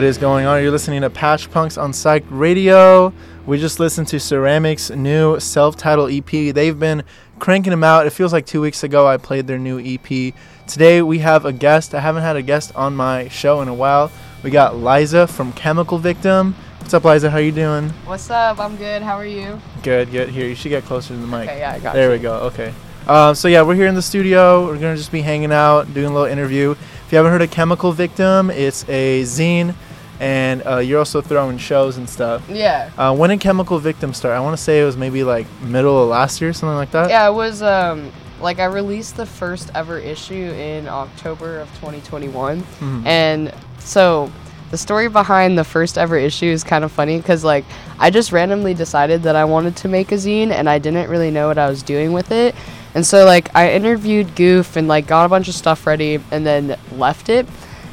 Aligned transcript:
What 0.00 0.06
is 0.06 0.16
going 0.16 0.46
on? 0.46 0.62
You're 0.62 0.70
listening 0.70 1.02
to 1.02 1.10
Patched 1.10 1.50
Punks 1.50 1.76
on 1.76 1.92
Psych 1.92 2.24
Radio. 2.30 3.12
We 3.44 3.58
just 3.58 3.78
listened 3.78 4.08
to 4.08 4.16
Ceramic's 4.16 4.88
new 4.90 5.38
self-titled 5.38 6.10
EP. 6.10 6.54
They've 6.54 6.78
been 6.78 7.02
cranking 7.38 7.70
them 7.70 7.84
out. 7.84 8.06
It 8.06 8.10
feels 8.14 8.32
like 8.32 8.46
two 8.46 8.62
weeks 8.62 8.82
ago 8.82 9.06
I 9.06 9.18
played 9.18 9.46
their 9.46 9.58
new 9.58 9.78
EP. 9.78 10.32
Today 10.66 11.02
we 11.02 11.18
have 11.18 11.44
a 11.44 11.52
guest. 11.52 11.94
I 11.94 12.00
haven't 12.00 12.22
had 12.22 12.36
a 12.36 12.40
guest 12.40 12.74
on 12.74 12.96
my 12.96 13.28
show 13.28 13.60
in 13.60 13.68
a 13.68 13.74
while. 13.74 14.10
We 14.42 14.48
got 14.48 14.74
Liza 14.74 15.26
from 15.26 15.52
Chemical 15.52 15.98
Victim. 15.98 16.54
What's 16.78 16.94
up, 16.94 17.04
Liza? 17.04 17.28
How 17.28 17.36
you 17.36 17.52
doing? 17.52 17.90
What's 18.06 18.30
up? 18.30 18.58
I'm 18.58 18.76
good. 18.76 19.02
How 19.02 19.16
are 19.16 19.26
you? 19.26 19.60
Good, 19.82 20.10
good. 20.10 20.30
Here, 20.30 20.48
you 20.48 20.54
should 20.54 20.70
get 20.70 20.84
closer 20.84 21.08
to 21.08 21.20
the 21.20 21.26
mic. 21.26 21.46
Okay, 21.46 21.58
yeah, 21.58 21.72
I 21.72 21.78
got 21.78 21.92
There 21.92 22.06
you. 22.06 22.16
we 22.16 22.22
go. 22.22 22.36
Okay. 22.44 22.72
Um, 23.06 23.34
so 23.34 23.48
yeah, 23.48 23.60
we're 23.60 23.74
here 23.74 23.86
in 23.86 23.94
the 23.94 24.00
studio. 24.00 24.64
We're 24.64 24.78
gonna 24.78 24.96
just 24.96 25.12
be 25.12 25.20
hanging 25.20 25.52
out, 25.52 25.92
doing 25.92 26.06
a 26.06 26.12
little 26.14 26.26
interview. 26.26 26.70
If 26.70 27.12
you 27.12 27.16
haven't 27.16 27.32
heard 27.32 27.42
of 27.42 27.50
Chemical 27.50 27.92
Victim, 27.92 28.50
it's 28.50 28.88
a 28.88 29.22
zine, 29.24 29.74
and 30.20 30.62
uh, 30.66 30.76
you're 30.78 30.98
also 30.98 31.20
throwing 31.20 31.58
shows 31.58 31.96
and 31.96 32.08
stuff. 32.08 32.48
Yeah. 32.48 32.90
Uh, 32.96 33.14
when 33.16 33.30
did 33.30 33.40
Chemical 33.40 33.78
Victim 33.78 34.12
start? 34.14 34.36
I 34.36 34.40
want 34.40 34.56
to 34.56 34.62
say 34.62 34.80
it 34.80 34.84
was 34.84 34.96
maybe 34.96 35.24
like 35.24 35.46
middle 35.62 36.02
of 36.02 36.08
last 36.08 36.40
year, 36.40 36.52
something 36.52 36.76
like 36.76 36.90
that. 36.92 37.08
Yeah, 37.10 37.26
it 37.28 37.32
was 37.34 37.62
um 37.62 38.12
like 38.40 38.58
I 38.58 38.66
released 38.66 39.16
the 39.16 39.26
first 39.26 39.70
ever 39.74 39.98
issue 39.98 40.34
in 40.56 40.88
October 40.88 41.58
of 41.60 41.68
2021, 41.80 42.62
Mhm. 42.62 43.06
and 43.06 43.52
so 43.78 44.30
the 44.70 44.78
story 44.78 45.08
behind 45.08 45.58
the 45.58 45.64
first 45.64 45.98
ever 45.98 46.16
issue 46.16 46.46
is 46.46 46.62
kind 46.62 46.84
of 46.84 46.92
funny 46.92 47.16
because 47.16 47.42
like 47.42 47.64
I 47.98 48.10
just 48.10 48.30
randomly 48.30 48.72
decided 48.72 49.24
that 49.24 49.34
I 49.36 49.44
wanted 49.44 49.74
to 49.76 49.88
make 49.88 50.12
a 50.12 50.14
zine 50.14 50.52
and 50.52 50.70
I 50.70 50.78
didn't 50.78 51.10
really 51.10 51.30
know 51.30 51.48
what 51.48 51.58
I 51.58 51.68
was 51.68 51.82
doing 51.82 52.12
with 52.12 52.30
it, 52.30 52.54
and 52.94 53.04
so 53.06 53.24
like 53.24 53.48
I 53.54 53.72
interviewed 53.72 54.34
Goof 54.36 54.76
and 54.76 54.86
like 54.88 55.06
got 55.06 55.24
a 55.24 55.28
bunch 55.28 55.48
of 55.48 55.54
stuff 55.54 55.86
ready 55.86 56.20
and 56.30 56.46
then 56.46 56.76
left 56.96 57.28
it. 57.28 57.46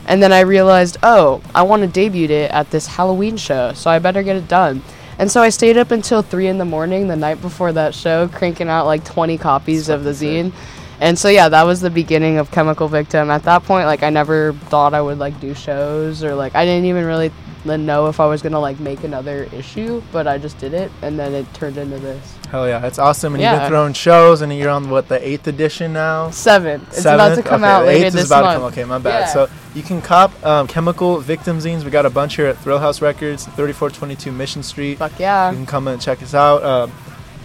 And 0.08 0.24
then 0.24 0.32
I 0.32 0.40
realized, 0.40 0.98
oh, 1.04 1.42
I 1.54 1.64
want 1.64 1.82
to 1.82 1.88
debut 1.88 2.30
it 2.30 2.50
at 2.52 2.72
this 2.72 2.88
Halloween 2.88 3.38
show, 3.38 3.74
so 3.74 3.92
I 3.92 4.00
better 4.00 4.24
get 4.24 4.38
it 4.38 4.48
done. 4.48 4.82
And 5.20 5.30
so 5.30 5.42
I 5.42 5.50
stayed 5.50 5.78
up 5.78 5.92
until 5.92 6.22
3 6.22 6.48
in 6.48 6.58
the 6.58 6.66
morning 6.66 7.08
the 7.08 7.16
night 7.16 7.42
before 7.42 7.74
that 7.74 7.94
show, 7.94 8.28
cranking 8.28 8.70
out 8.70 8.86
like 8.86 9.04
20 9.04 9.38
copies 9.38 9.90
of 9.90 10.04
the 10.04 10.12
zine. 10.12 10.54
And 11.00 11.18
so, 11.18 11.28
yeah, 11.28 11.50
that 11.50 11.64
was 11.64 11.82
the 11.82 11.90
beginning 11.90 12.38
of 12.38 12.50
Chemical 12.52 12.88
Victim. 12.88 13.30
At 13.30 13.44
that 13.44 13.64
point, 13.64 13.86
like, 13.86 14.02
I 14.02 14.10
never 14.10 14.54
thought 14.54 14.94
I 14.94 15.02
would 15.02 15.20
like 15.20 15.40
do 15.40 15.54
shows 15.54 16.24
or 16.24 16.34
like, 16.36 16.56
I 16.56 16.66
didn't 16.66 16.86
even 16.86 17.06
really 17.06 17.32
n- 17.70 17.86
know 17.86 18.08
if 18.08 18.20
I 18.20 18.26
was 18.26 18.42
gonna 18.42 18.60
like 18.60 18.80
make 18.80 19.04
another 19.04 19.48
issue, 19.54 20.02
but 20.12 20.28
I 20.28 20.38
just 20.38 20.58
did 20.58 20.74
it, 20.74 20.92
and 21.02 21.18
then 21.18 21.34
it 21.34 21.52
turned 21.54 21.78
into 21.78 22.00
this. 22.00 22.38
Hell 22.50 22.68
yeah, 22.68 22.86
it's 22.86 23.00
awesome. 23.00 23.34
And 23.34 23.44
you've 23.44 23.52
been 23.52 23.68
throwing 23.70 23.94
shows, 23.94 24.42
and 24.42 24.56
you're 24.56 24.70
on 24.70 24.90
what 24.90 25.08
the 25.08 25.26
eighth 25.28 25.48
edition 25.48 25.94
now. 25.94 26.30
Seven. 26.32 26.82
It's 26.90 27.02
about 27.02 27.36
to 27.36 27.44
come 27.44 27.64
okay, 27.64 27.72
out 27.72 27.86
later 27.86 28.06
eighth 28.06 28.14
this 28.14 28.24
is 28.24 28.32
about 28.32 28.44
month. 28.44 28.76
to 28.76 28.82
come. 28.82 28.86
Okay, 28.86 28.86
my 28.86 29.00
bad. 29.00 29.20
Yeah. 29.20 29.26
So 29.28 29.50
you 29.76 29.84
can 29.84 30.02
cop 30.02 30.46
um, 30.46 30.68
Chemical 30.68 31.20
Victim 31.20 31.60
zines. 31.60 31.84
We 31.84 31.92
got 31.92 32.06
a 32.06 32.10
bunch 32.10 32.36
here 32.36 32.48
at 32.48 32.58
Thrill 32.60 32.80
House 32.80 33.02
Records, 33.02 33.46
3422 33.46 34.32
Mission 34.32 34.64
Street. 34.64 34.98
Fuck 34.98 35.20
yeah. 35.20 35.52
You 35.52 35.58
can 35.58 35.66
come 35.66 35.88
and 35.88 36.02
check 36.02 36.24
us 36.24 36.34
out, 36.34 36.64
uh, 36.64 36.88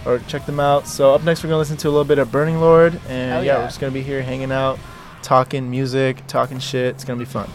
or 0.05 0.19
check 0.27 0.45
them 0.45 0.59
out. 0.59 0.87
So 0.87 1.13
up 1.13 1.23
next, 1.23 1.43
we're 1.43 1.49
gonna 1.49 1.59
listen 1.59 1.77
to 1.77 1.87
a 1.87 1.91
little 1.91 2.05
bit 2.05 2.19
of 2.19 2.31
Burning 2.31 2.59
Lord, 2.59 2.93
and 3.07 3.45
yeah, 3.45 3.53
yeah. 3.53 3.57
we're 3.59 3.65
just 3.65 3.79
gonna 3.79 3.91
be 3.91 4.03
here 4.03 4.21
hanging 4.21 4.51
out, 4.51 4.79
talking 5.21 5.69
music, 5.69 6.25
talking 6.27 6.59
shit. 6.59 6.95
It's 6.95 7.03
gonna 7.03 7.19
be 7.19 7.25
fun. 7.25 7.49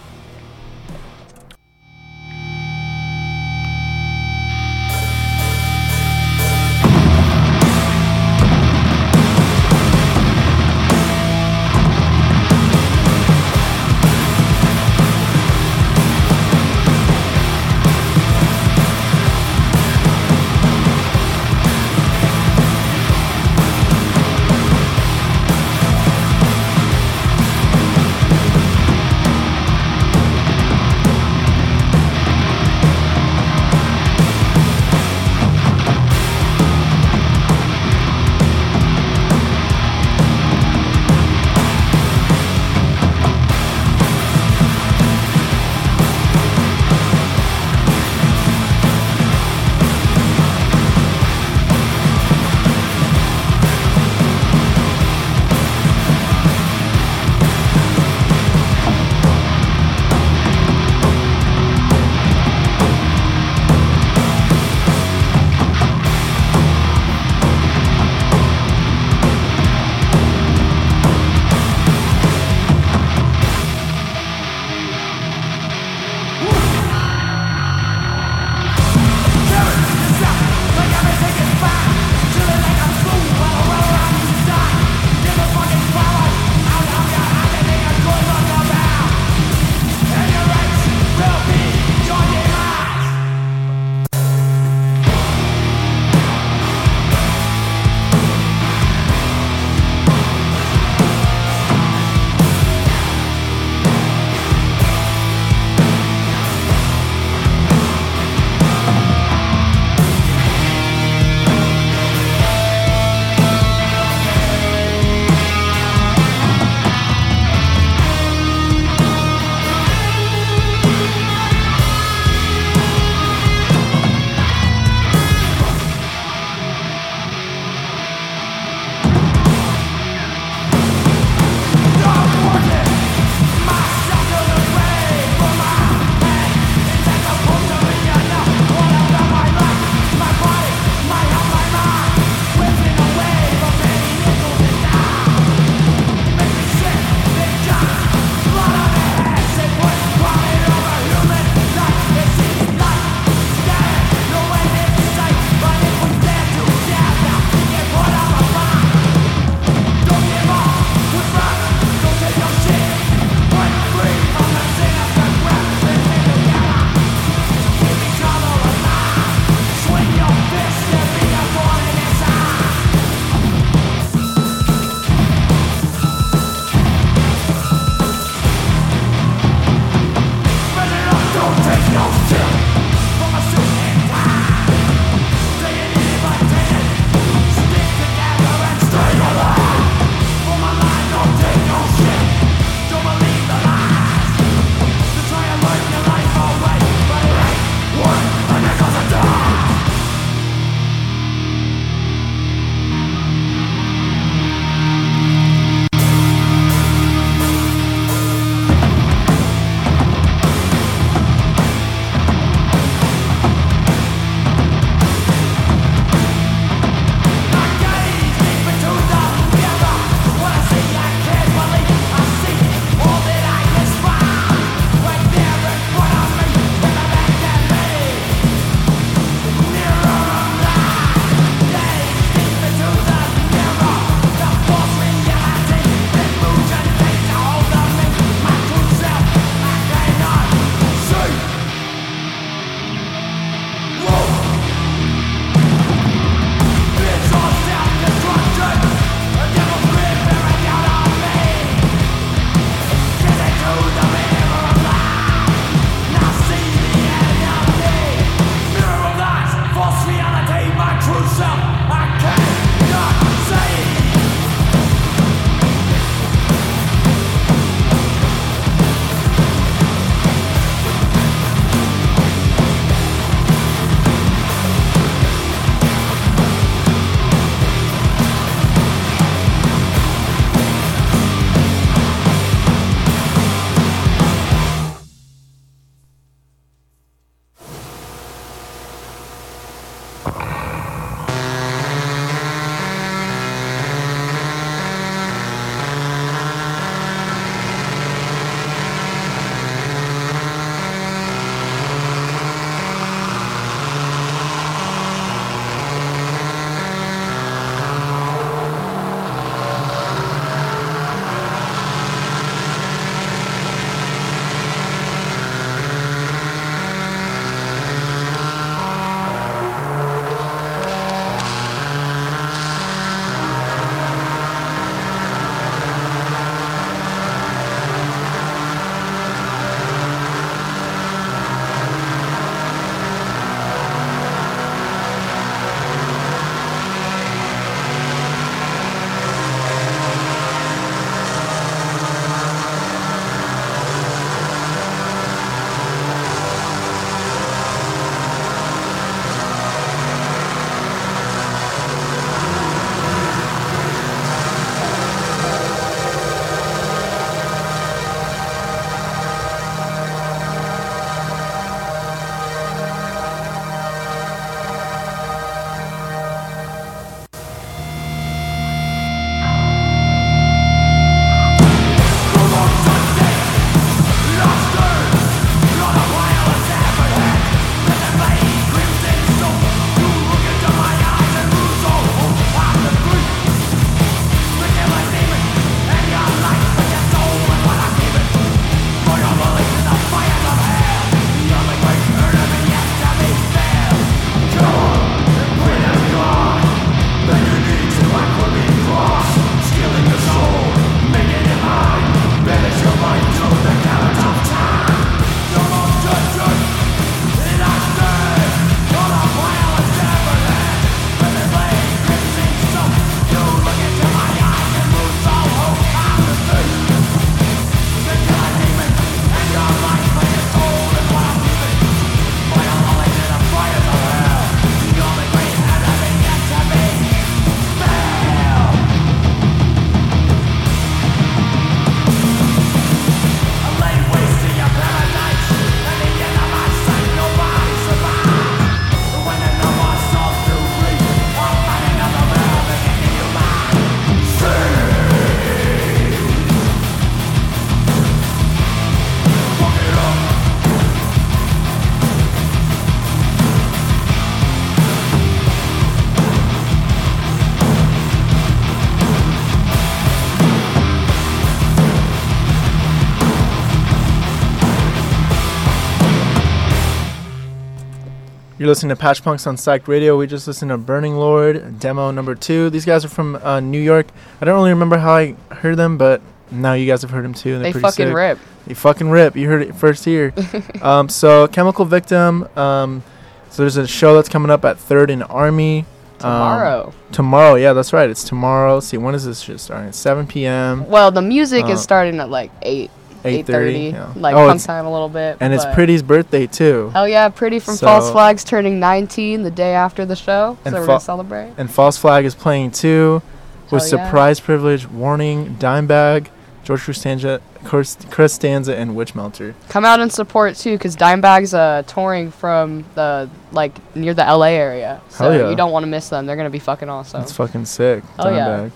You're 468.68 468.72
listening 468.72 468.90
to 468.90 468.96
Patched 468.96 469.24
Punks 469.24 469.46
on 469.46 469.56
Psych 469.56 469.88
Radio. 469.88 470.18
We 470.18 470.26
just 470.26 470.46
listened 470.46 470.70
to 470.72 470.76
Burning 470.76 471.16
Lord, 471.16 471.80
demo 471.80 472.10
number 472.10 472.34
two. 472.34 472.68
These 472.68 472.84
guys 472.84 473.02
are 473.02 473.08
from 473.08 473.36
uh, 473.36 473.60
New 473.60 473.80
York. 473.80 474.08
I 474.42 474.44
don't 474.44 474.56
really 474.56 474.72
remember 474.72 474.98
how 474.98 475.14
I 475.14 475.36
heard 475.50 475.78
them, 475.78 475.96
but 475.96 476.20
now 476.50 476.74
you 476.74 476.86
guys 476.86 477.00
have 477.00 477.10
heard 477.10 477.24
them 477.24 477.32
too. 477.32 477.54
And 477.54 477.64
they're 477.64 477.72
pretty 477.72 477.82
fucking 477.86 478.08
sick. 478.08 478.14
rip. 478.14 478.38
They 478.66 478.74
fucking 478.74 479.08
rip. 479.08 479.36
You 479.36 479.48
heard 479.48 479.62
it 479.62 479.74
first 479.74 480.04
here. 480.04 480.34
um, 480.82 481.08
so, 481.08 481.48
Chemical 481.48 481.86
Victim. 481.86 482.46
Um, 482.58 483.02
so, 483.48 483.62
there's 483.62 483.78
a 483.78 483.86
show 483.86 484.14
that's 484.14 484.28
coming 484.28 484.50
up 484.50 484.66
at 484.66 484.76
3rd 484.76 485.12
and 485.14 485.22
Army. 485.22 485.86
Um, 486.16 486.18
Tomorrow. 486.18 486.94
tomorrow, 487.10 487.54
yeah, 487.54 487.72
that's 487.72 487.94
right. 487.94 488.10
It's 488.10 488.24
tomorrow. 488.24 488.74
Let's 488.74 488.88
see, 488.88 488.98
when 488.98 489.14
is 489.14 489.24
this 489.24 489.40
shit 489.40 489.60
starting? 489.60 489.92
7 489.92 490.26
p.m. 490.26 490.86
well, 490.88 491.10
the 491.10 491.22
music 491.22 491.64
uh, 491.64 491.68
is 491.68 491.80
starting 491.80 492.20
at 492.20 492.28
like 492.28 492.50
8, 492.60 492.90
8:30. 493.24 493.44
8.30. 493.44 493.92
Yeah. 493.92 494.12
Like 494.16 494.34
oh, 494.34 494.48
punk 494.48 494.62
time 494.62 494.86
a 494.86 494.92
little 494.92 495.08
bit. 495.08 495.38
and 495.40 495.52
it's 495.52 495.64
Pretty's 495.74 496.02
birthday 496.02 496.46
too. 496.46 496.92
Oh 496.94 497.04
yeah, 497.04 497.28
Pretty 497.28 497.58
from 497.58 497.76
False 497.76 498.10
Flags 498.10 498.44
turning 498.44 498.80
19 498.80 499.42
the 499.42 499.50
day 499.50 499.74
after 499.74 500.04
the 500.04 500.16
show. 500.16 500.56
So 500.64 500.72
we're 500.72 500.80
Fa- 500.80 500.86
going 500.86 500.98
to 500.98 501.04
celebrate. 501.04 501.54
And 501.56 501.70
False 501.70 501.96
Flag 501.96 502.24
is 502.24 502.34
playing 502.34 502.72
too, 502.72 503.22
with 503.70 503.82
Hell 503.82 503.98
yeah. 503.98 504.04
Surprise 504.06 504.40
Privilege, 504.40 504.88
Warning, 504.88 505.56
Dimebag, 505.56 506.28
George 506.64 506.84
Costanza, 506.84 507.40
Chris 507.64 507.96
Chris 508.10 508.34
Stanza, 508.34 508.76
and 508.76 508.94
Witch 508.94 509.14
Melter. 509.14 509.54
Come 509.68 509.84
out 509.84 510.00
and 510.00 510.12
support 510.12 510.54
too, 510.54 510.76
because 510.76 510.96
Dimebag's 510.96 511.54
uh, 511.54 511.82
touring 511.86 512.30
from 512.30 512.84
the, 512.94 513.30
like, 513.52 513.96
near 513.96 514.12
the 514.14 514.22
LA 514.22 514.48
area. 514.48 515.00
So 515.08 515.32
yeah. 515.32 515.50
you 515.50 515.56
don't 515.56 515.72
want 515.72 515.84
to 515.84 515.86
miss 515.88 516.08
them. 516.10 516.26
They're 516.26 516.36
going 516.36 516.46
to 516.46 516.50
be 516.50 516.58
fucking 516.58 516.88
awesome. 516.88 517.20
That's 517.20 517.32
fucking 517.32 517.64
sick. 517.64 518.04
Oh, 518.18 518.30
yeah. 518.30 518.68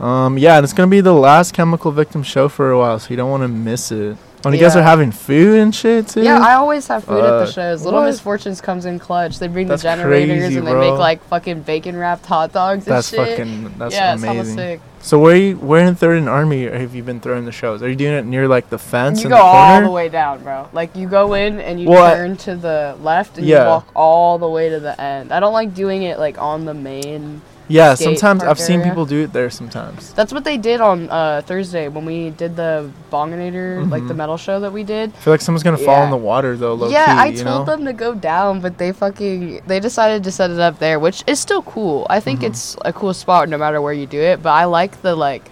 Um, 0.00 0.38
yeah, 0.38 0.56
and 0.56 0.64
it's 0.64 0.72
gonna 0.72 0.90
be 0.90 1.00
the 1.00 1.12
last 1.14 1.52
Chemical 1.52 1.90
Victim 1.92 2.22
show 2.22 2.48
for 2.48 2.70
a 2.70 2.78
while, 2.78 2.98
so 2.98 3.10
you 3.10 3.16
don't 3.16 3.30
want 3.30 3.42
to 3.42 3.48
miss 3.48 3.92
it. 3.92 4.16
When 4.42 4.54
you 4.54 4.60
guys 4.60 4.74
are 4.74 4.82
having 4.82 5.12
food 5.12 5.58
and 5.58 5.74
shit 5.74 6.08
too. 6.08 6.22
Yeah, 6.22 6.38
I 6.40 6.54
always 6.54 6.86
have 6.88 7.04
food 7.04 7.18
at 7.22 7.30
Uh, 7.30 7.38
the 7.44 7.52
shows. 7.52 7.84
Little 7.84 8.00
what? 8.00 8.06
Misfortunes 8.06 8.62
comes 8.62 8.86
in 8.86 8.98
clutch. 8.98 9.38
They 9.38 9.48
bring 9.48 9.68
That's 9.68 9.82
the 9.82 9.88
generators 9.90 10.38
crazy, 10.44 10.56
and 10.56 10.66
they 10.66 10.70
bro. 10.72 10.80
make 10.92 10.98
like 10.98 11.22
fucking 11.24 11.60
bacon 11.62 11.94
wrapped 11.98 12.24
hot 12.24 12.50
dogs 12.50 12.86
and 12.86 12.96
that's 12.96 13.10
shit. 13.10 13.18
fucking 13.18 13.74
that's 13.76 13.94
yeah, 13.94 14.14
amazing. 14.14 14.56
sick. 14.56 14.80
So 15.02 15.18
where 15.18 15.36
you, 15.36 15.56
where 15.56 15.84
in 15.86 15.94
Third 15.94 16.16
and 16.16 16.26
Army 16.28 16.62
have 16.62 16.94
you 16.94 17.02
been 17.02 17.20
throwing 17.20 17.44
the 17.44 17.52
shows? 17.52 17.82
Are 17.82 17.88
you 17.90 17.96
doing 17.96 18.14
it 18.14 18.24
near 18.24 18.48
like 18.48 18.70
the 18.70 18.78
fence 18.78 19.22
You 19.22 19.28
go 19.28 19.36
the 19.36 19.42
all 19.42 19.82
the 19.82 19.90
way 19.90 20.08
down, 20.08 20.42
bro. 20.42 20.68
Like 20.72 20.96
you 20.96 21.06
go 21.06 21.34
in 21.34 21.60
and 21.60 21.78
you 21.78 21.90
Well, 21.90 22.14
turn 22.14 22.38
to 22.38 22.56
the 22.56 22.96
left 23.02 23.36
and 23.36 23.46
Yeah. 23.46 23.64
you 23.64 23.68
walk 23.68 23.88
all 23.94 24.38
the 24.38 24.48
way 24.48 24.70
to 24.70 24.80
the 24.80 24.98
end. 24.98 25.32
I 25.32 25.40
don't 25.40 25.52
like 25.52 25.74
doing 25.74 26.02
it 26.04 26.18
like 26.18 26.40
on 26.40 26.64
the 26.64 26.72
main. 26.74 27.42
Yeah, 27.70 27.94
sometimes 27.94 28.42
I've 28.42 28.58
seen 28.58 28.80
area. 28.80 28.90
people 28.90 29.06
do 29.06 29.22
it 29.24 29.32
there. 29.32 29.48
Sometimes. 29.50 30.12
That's 30.12 30.32
what 30.32 30.44
they 30.44 30.58
did 30.58 30.80
on 30.80 31.08
uh, 31.08 31.42
Thursday 31.46 31.88
when 31.88 32.04
we 32.04 32.30
did 32.30 32.56
the 32.56 32.90
Bonginator, 33.10 33.88
like 33.90 34.06
the 34.06 34.14
Mhm. 34.14 34.18
metal 34.18 34.36
show 34.36 34.60
that 34.60 34.72
we 34.72 34.82
did. 34.84 35.10
I 35.10 35.18
feel 35.20 35.32
like 35.32 35.40
someone's 35.40 35.62
gonna 35.62 35.78
fall 35.78 36.02
in 36.04 36.10
the 36.10 36.16
water 36.16 36.56
though. 36.56 36.74
Low 36.74 36.88
yeah, 36.88 37.06
key, 37.14 37.28
I 37.30 37.32
told 37.44 37.66
know? 37.66 37.76
them 37.76 37.84
to 37.86 37.92
go 37.92 38.14
down, 38.14 38.60
but 38.60 38.78
they 38.78 38.92
fucking 38.92 39.62
they 39.66 39.80
decided 39.80 40.24
to 40.24 40.30
set 40.32 40.50
it 40.50 40.60
up 40.60 40.78
there, 40.78 40.98
which 40.98 41.22
is 41.26 41.38
still 41.38 41.62
cool. 41.62 42.06
I 42.10 42.20
think 42.20 42.40
Mhm. 42.40 42.48
it's 42.48 42.76
a 42.84 42.92
cool 42.92 43.14
spot 43.14 43.48
no 43.48 43.56
matter 43.58 43.80
where 43.80 43.92
you 43.94 44.06
do 44.06 44.20
it. 44.20 44.42
But 44.42 44.50
I 44.50 44.64
like 44.64 45.02
the 45.02 45.14
like 45.14 45.50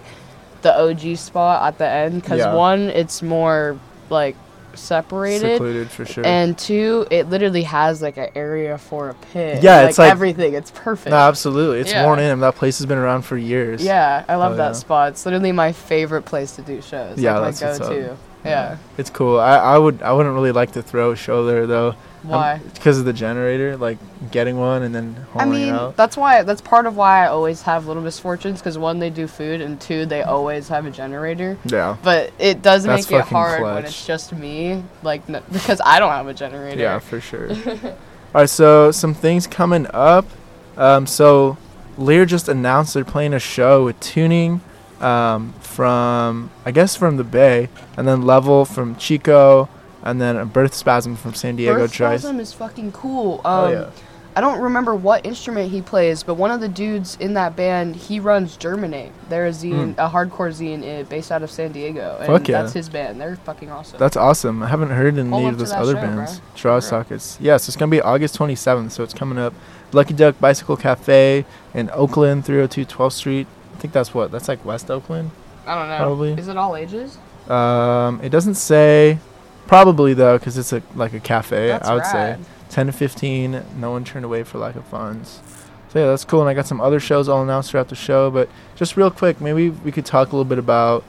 the 0.61 0.77
OG 0.77 1.15
spot 1.15 1.63
at 1.67 1.77
the 1.77 1.87
end 1.87 2.21
because 2.21 2.39
Yeah. 2.39 2.53
one, 2.53 2.89
it's 2.89 3.21
more 3.21 3.77
like 4.09 4.35
separated, 4.79 5.53
Secluded 5.53 5.89
for 5.91 6.05
sure. 6.05 6.25
and 6.25 6.57
two, 6.57 7.05
it 7.11 7.29
literally 7.29 7.63
has 7.63 8.01
like 8.01 8.17
an 8.17 8.29
area 8.35 8.77
for 8.77 9.09
a 9.09 9.13
pit. 9.13 9.61
Yeah, 9.63 9.87
it's 9.87 9.97
like- 9.97 10.11
everything. 10.11 10.53
It's 10.53 10.71
perfect. 10.71 11.11
no, 11.11 11.17
absolutely, 11.17 11.79
it's 11.81 11.91
Yeah. 11.91 12.05
worn 12.05 12.19
in. 12.19 12.39
That 12.39 12.55
place 12.55 12.77
has 12.79 12.85
been 12.85 12.97
around 12.97 13.23
for 13.23 13.37
years. 13.37 13.83
yeah, 13.83 14.23
I 14.27 14.35
love 14.35 14.53
Oh, 14.53 14.57
that 14.57 14.67
yeah. 14.69 14.71
spot. 14.73 15.09
It's 15.13 15.25
literally 15.25 15.51
my 15.51 15.71
favorite 15.71 16.23
place 16.23 16.53
to 16.55 16.61
do 16.61 16.81
shows. 16.81 17.17
Yeah, 17.17 17.37
like 17.39 17.55
that's 17.55 17.61
my 17.61 17.67
what's 17.69 17.79
up. 17.81 17.87
go-to. 17.89 18.15
Yeah. 18.45 18.77
It's 18.97 19.09
cool. 19.09 19.39
I, 19.39 19.57
I 19.57 19.77
would 19.77 20.01
I 20.01 20.13
wouldn't 20.13 20.33
really 20.33 20.53
like 20.53 20.71
to 20.71 20.81
throw 20.81 21.11
a 21.11 21.15
show 21.15 21.45
there 21.45 21.67
though. 21.67 21.95
Why? 22.23 22.59
Because 22.73 22.99
of 22.99 23.05
the 23.05 23.13
generator, 23.13 23.77
like 23.77 23.97
getting 24.31 24.57
one 24.57 24.83
and 24.83 24.93
then 24.93 25.25
I 25.35 25.45
mean, 25.45 25.93
that's 25.95 26.17
why. 26.17 26.43
That's 26.43 26.61
part 26.61 26.85
of 26.85 26.95
why 26.95 27.23
I 27.23 27.27
always 27.27 27.61
have 27.63 27.87
little 27.87 28.03
misfortunes. 28.03 28.59
Because 28.59 28.77
one, 28.77 28.99
they 28.99 29.09
do 29.09 29.27
food, 29.27 29.61
and 29.61 29.79
two, 29.79 30.05
they 30.05 30.23
always 30.23 30.67
have 30.67 30.85
a 30.85 30.91
generator. 30.91 31.57
Yeah. 31.65 31.97
But 32.03 32.33
it 32.39 32.61
does 32.61 32.83
That's 32.83 33.09
make 33.09 33.19
it 33.19 33.25
hard 33.25 33.63
when 33.63 33.85
it's 33.85 34.05
just 34.05 34.33
me, 34.33 34.83
like 35.03 35.27
n- 35.29 35.43
because 35.51 35.81
I 35.85 35.99
don't 35.99 36.11
have 36.11 36.27
a 36.27 36.33
generator. 36.33 36.79
Yeah, 36.79 36.99
for 36.99 37.21
sure. 37.21 37.49
All 38.31 38.41
right, 38.41 38.49
so 38.49 38.91
some 38.91 39.13
things 39.13 39.47
coming 39.47 39.87
up. 39.93 40.25
Um, 40.77 41.07
so 41.07 41.57
Lear 41.97 42.25
just 42.25 42.47
announced 42.47 42.93
they're 42.93 43.03
playing 43.03 43.33
a 43.33 43.39
show 43.39 43.85
with 43.85 43.99
Tuning 43.99 44.61
um, 45.01 45.53
from 45.61 46.51
I 46.65 46.71
guess 46.71 46.95
from 46.95 47.17
the 47.17 47.23
Bay, 47.23 47.69
and 47.97 48.07
then 48.07 48.23
Level 48.23 48.65
from 48.65 48.95
Chico, 48.95 49.69
and 50.03 50.21
then 50.21 50.37
a 50.37 50.45
Birth 50.45 50.73
Spasm 50.73 51.15
from 51.15 51.33
San 51.33 51.55
Diego 51.55 51.75
Birth 51.75 51.93
Trice. 51.93 52.21
Spasm 52.21 52.39
is 52.39 52.53
fucking 52.53 52.91
cool. 52.91 53.41
Um, 53.45 53.65
Oh 53.65 53.71
yeah. 53.71 53.89
I 54.35 54.41
don't 54.41 54.61
remember 54.61 54.95
what 54.95 55.25
instrument 55.25 55.71
he 55.71 55.81
plays, 55.81 56.23
but 56.23 56.35
one 56.35 56.51
of 56.51 56.61
the 56.61 56.69
dudes 56.69 57.17
in 57.19 57.33
that 57.33 57.55
band, 57.55 57.95
he 57.95 58.19
runs 58.19 58.55
Germinate. 58.55 59.11
They're 59.27 59.47
a 59.47 59.49
zine, 59.49 59.93
a 59.97 60.07
hardcore 60.07 60.53
zine 60.53 61.01
uh, 61.01 61.03
based 61.09 61.31
out 61.31 61.43
of 61.43 61.49
San 61.51 61.71
Diego, 61.71 62.15
and. 62.19 62.27
Fuck 62.27 62.47
yeah. 62.47 62.61
that's 62.61 62.73
his 62.73 62.87
band. 62.87 63.19
They're 63.19 63.35
fucking 63.37 63.69
awesome. 63.69 63.99
That's 63.99 64.15
awesome. 64.15 64.63
I 64.63 64.67
haven't 64.67 64.91
heard 64.91 65.17
any 65.17 65.29
up 65.29 65.43
of 65.43 65.51
to 65.53 65.55
those 65.57 65.71
other 65.73 65.93
show, 65.93 66.01
bands. 66.01 66.39
bro. 66.39 66.49
Draw 66.55 66.79
sockets. 66.79 67.37
Yeah, 67.41 67.57
so 67.57 67.69
it's 67.69 67.75
gonna 67.75 67.89
be 67.89 68.01
August 68.01 68.37
27th, 68.37 68.91
so 68.91 69.03
it's 69.03 69.13
coming 69.13 69.37
up. 69.39 69.53
Lucky 69.91 70.13
Duck 70.13 70.39
Bicycle 70.39 70.77
Cafe 70.77 71.43
in 71.73 71.89
Oakland, 71.89 72.45
302 72.45 72.85
12th 72.85 73.13
Street. 73.13 73.47
I 73.73 73.77
think 73.77 73.93
that's 73.93 74.13
what. 74.13 74.31
That's 74.31 74.47
like 74.47 74.63
West 74.63 74.91
Oakland. 74.91 75.31
I 75.65 75.75
don't 75.75 75.89
know. 75.89 75.97
probably. 75.97 76.31
Is 76.33 76.47
it 76.47 76.55
all 76.55 76.75
ages? 76.75 77.17
Um, 77.49 78.21
it 78.23 78.29
doesn't 78.29 78.55
say. 78.55 79.17
Probably 79.69 80.15
though, 80.15 80.39
because 80.39 80.57
it's 80.57 80.73
a 80.73 80.81
like 80.95 81.13
a 81.13 81.19
cafe. 81.19 81.67
That's 81.67 81.87
I 81.87 81.93
would 81.93 82.01
rad. 82.01 82.39
say 82.43 82.49
10 82.69 82.87
to 82.87 82.91
15. 82.91 83.63
No 83.77 83.91
one 83.91 84.03
turned 84.03 84.25
away 84.25 84.41
for 84.43 84.57
lack 84.57 84.75
of 84.75 84.83
funds. 84.85 85.41
So 85.89 85.99
yeah, 85.99 86.07
that's 86.07 86.25
cool. 86.25 86.41
And 86.41 86.49
I 86.49 86.55
got 86.55 86.65
some 86.65 86.81
other 86.81 86.99
shows 86.99 87.29
all 87.29 87.43
announced 87.43 87.69
throughout 87.69 87.89
the 87.89 87.95
show. 87.95 88.31
But 88.31 88.49
just 88.75 88.97
real 88.97 89.11
quick, 89.11 89.39
maybe 89.39 89.69
we 89.69 89.91
could 89.91 90.07
talk 90.07 90.29
a 90.29 90.31
little 90.31 90.43
bit 90.43 90.57
about 90.57 91.03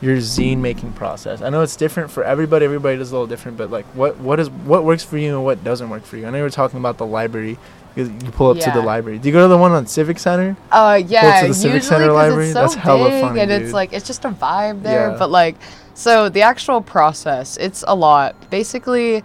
your 0.00 0.18
zine 0.18 0.58
making 0.58 0.92
process. 0.92 1.42
I 1.42 1.48
know 1.50 1.62
it's 1.62 1.74
different 1.74 2.12
for 2.12 2.22
everybody. 2.22 2.64
Everybody 2.64 2.96
does 2.96 3.10
a 3.10 3.14
little 3.14 3.26
different. 3.26 3.58
But 3.58 3.72
like, 3.72 3.86
what 3.86 4.18
what 4.18 4.38
is 4.38 4.50
what 4.50 4.84
works 4.84 5.02
for 5.02 5.18
you 5.18 5.34
and 5.34 5.44
what 5.44 5.64
doesn't 5.64 5.90
work 5.90 6.04
for 6.04 6.16
you? 6.16 6.28
I 6.28 6.30
know 6.30 6.36
you 6.38 6.44
were 6.44 6.50
talking 6.50 6.78
about 6.78 6.98
the 6.98 7.06
library. 7.06 7.58
You, 7.96 8.04
you 8.04 8.30
pull 8.30 8.50
up 8.50 8.58
to 8.58 8.70
the 8.70 8.82
library. 8.82 9.18
Do 9.18 9.28
you 9.28 9.32
go 9.32 9.42
to 9.42 9.48
the 9.48 9.58
one 9.58 9.72
on 9.72 9.86
Civic 9.86 10.20
Center? 10.20 10.56
Uh, 10.70 11.02
yeah, 11.08 11.40
to 11.40 11.48
the 11.48 11.54
Civic 11.54 11.82
Center 11.82 12.12
library? 12.12 12.44
It's 12.44 12.52
so 12.52 12.60
That's 12.60 12.74
hella 12.74 13.08
big 13.08 13.20
funny, 13.22 13.40
and 13.40 13.48
dude. 13.50 13.62
it's 13.62 13.72
like 13.72 13.92
it's 13.92 14.06
just 14.06 14.24
a 14.26 14.28
vibe 14.30 14.82
there. 14.82 15.10
Yeah. 15.10 15.16
But 15.18 15.30
like, 15.30 15.56
so 15.96 16.28
the 16.28 16.42
actual 16.42 16.82
process, 16.82 17.56
it's 17.56 17.82
a 17.88 17.94
lot. 17.94 18.50
Basically, 18.50 19.24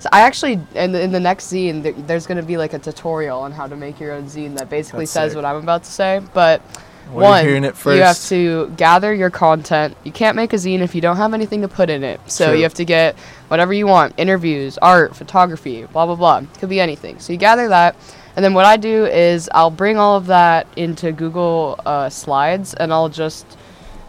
so 0.00 0.08
I 0.12 0.22
actually 0.22 0.60
in 0.74 0.90
the, 0.90 1.00
in 1.00 1.12
the 1.12 1.20
next 1.20 1.46
zine, 1.52 1.84
th- 1.84 1.94
there's 2.06 2.26
gonna 2.26 2.42
be 2.42 2.56
like 2.56 2.72
a 2.72 2.80
tutorial 2.80 3.38
on 3.40 3.52
how 3.52 3.68
to 3.68 3.76
make 3.76 4.00
your 4.00 4.12
own 4.12 4.24
zine 4.24 4.58
that 4.58 4.68
basically 4.68 5.04
That's 5.04 5.12
says 5.12 5.32
sick. 5.32 5.36
what 5.36 5.44
I'm 5.44 5.56
about 5.56 5.84
to 5.84 5.90
say. 5.90 6.20
But 6.34 6.60
one, 7.12 7.44
you're 7.44 7.50
hearing 7.50 7.64
it 7.64 7.76
first. 7.76 7.96
you 7.96 8.02
have 8.02 8.20
to 8.24 8.74
gather 8.76 9.14
your 9.14 9.30
content. 9.30 9.96
You 10.02 10.10
can't 10.10 10.34
make 10.34 10.52
a 10.52 10.56
zine 10.56 10.80
if 10.80 10.96
you 10.96 11.00
don't 11.00 11.16
have 11.16 11.32
anything 11.32 11.62
to 11.62 11.68
put 11.68 11.88
in 11.90 12.02
it. 12.02 12.20
So 12.26 12.48
True. 12.48 12.56
you 12.56 12.64
have 12.64 12.74
to 12.74 12.84
get 12.84 13.16
whatever 13.46 13.72
you 13.72 13.86
want: 13.86 14.14
interviews, 14.16 14.78
art, 14.78 15.14
photography, 15.14 15.84
blah 15.84 16.06
blah 16.06 16.16
blah. 16.16 16.42
Could 16.58 16.70
be 16.70 16.80
anything. 16.80 17.20
So 17.20 17.32
you 17.32 17.38
gather 17.38 17.68
that, 17.68 17.94
and 18.34 18.44
then 18.44 18.52
what 18.52 18.66
I 18.66 18.76
do 18.76 19.06
is 19.06 19.48
I'll 19.54 19.70
bring 19.70 19.96
all 19.96 20.16
of 20.16 20.26
that 20.26 20.66
into 20.76 21.12
Google 21.12 21.78
uh, 21.86 22.10
Slides, 22.10 22.74
and 22.74 22.92
I'll 22.92 23.08
just 23.08 23.46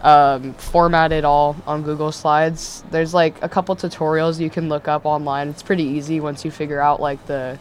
um, 0.05 0.53
format 0.53 1.11
it 1.11 1.25
all 1.25 1.57
on 1.67 1.83
Google 1.83 2.11
Slides. 2.13 2.83
There's 2.91 3.13
like 3.13 3.41
a 3.43 3.49
couple 3.49 3.75
tutorials 3.75 4.39
you 4.39 4.49
can 4.49 4.69
look 4.69 4.87
up 4.87 5.05
online. 5.05 5.49
It's 5.49 5.63
pretty 5.63 5.83
easy 5.83 6.19
once 6.19 6.45
you 6.45 6.51
figure 6.51 6.79
out 6.79 7.01
like 7.01 7.25
the 7.25 7.59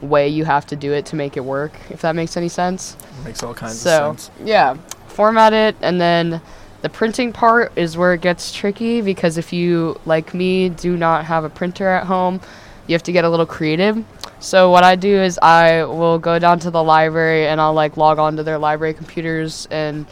way 0.00 0.26
you 0.26 0.44
have 0.44 0.66
to 0.66 0.74
do 0.74 0.92
it 0.92 1.06
to 1.06 1.16
make 1.16 1.36
it 1.36 1.44
work. 1.44 1.72
If 1.90 2.00
that 2.00 2.16
makes 2.16 2.36
any 2.36 2.48
sense 2.48 2.96
makes 3.24 3.42
all 3.42 3.54
kinds 3.54 3.78
so 3.78 4.10
of 4.10 4.20
sense. 4.20 4.46
yeah 4.46 4.74
format 5.06 5.52
it 5.52 5.76
and 5.82 6.00
then 6.00 6.40
the 6.80 6.88
printing 6.88 7.32
part 7.32 7.72
is 7.76 7.96
where 7.96 8.14
it 8.14 8.20
gets 8.20 8.52
tricky 8.52 9.00
because 9.00 9.38
if 9.38 9.52
you 9.52 9.98
like 10.04 10.34
me 10.34 10.68
do 10.68 10.96
not 10.96 11.24
have 11.24 11.44
a 11.44 11.50
printer 11.50 11.86
at 11.86 12.06
home 12.06 12.40
you 12.86 12.94
have 12.94 13.02
to 13.02 13.12
get 13.12 13.24
a 13.24 13.28
little 13.28 13.46
creative 13.46 14.04
so 14.40 14.70
what 14.70 14.82
i 14.82 14.96
do 14.96 15.14
is 15.22 15.38
i 15.42 15.84
will 15.84 16.18
go 16.18 16.38
down 16.38 16.58
to 16.58 16.70
the 16.70 16.82
library 16.82 17.46
and 17.46 17.60
i'll 17.60 17.74
like 17.74 17.96
log 17.96 18.18
on 18.18 18.36
to 18.36 18.42
their 18.42 18.58
library 18.58 18.94
computers 18.94 19.68
and 19.70 20.06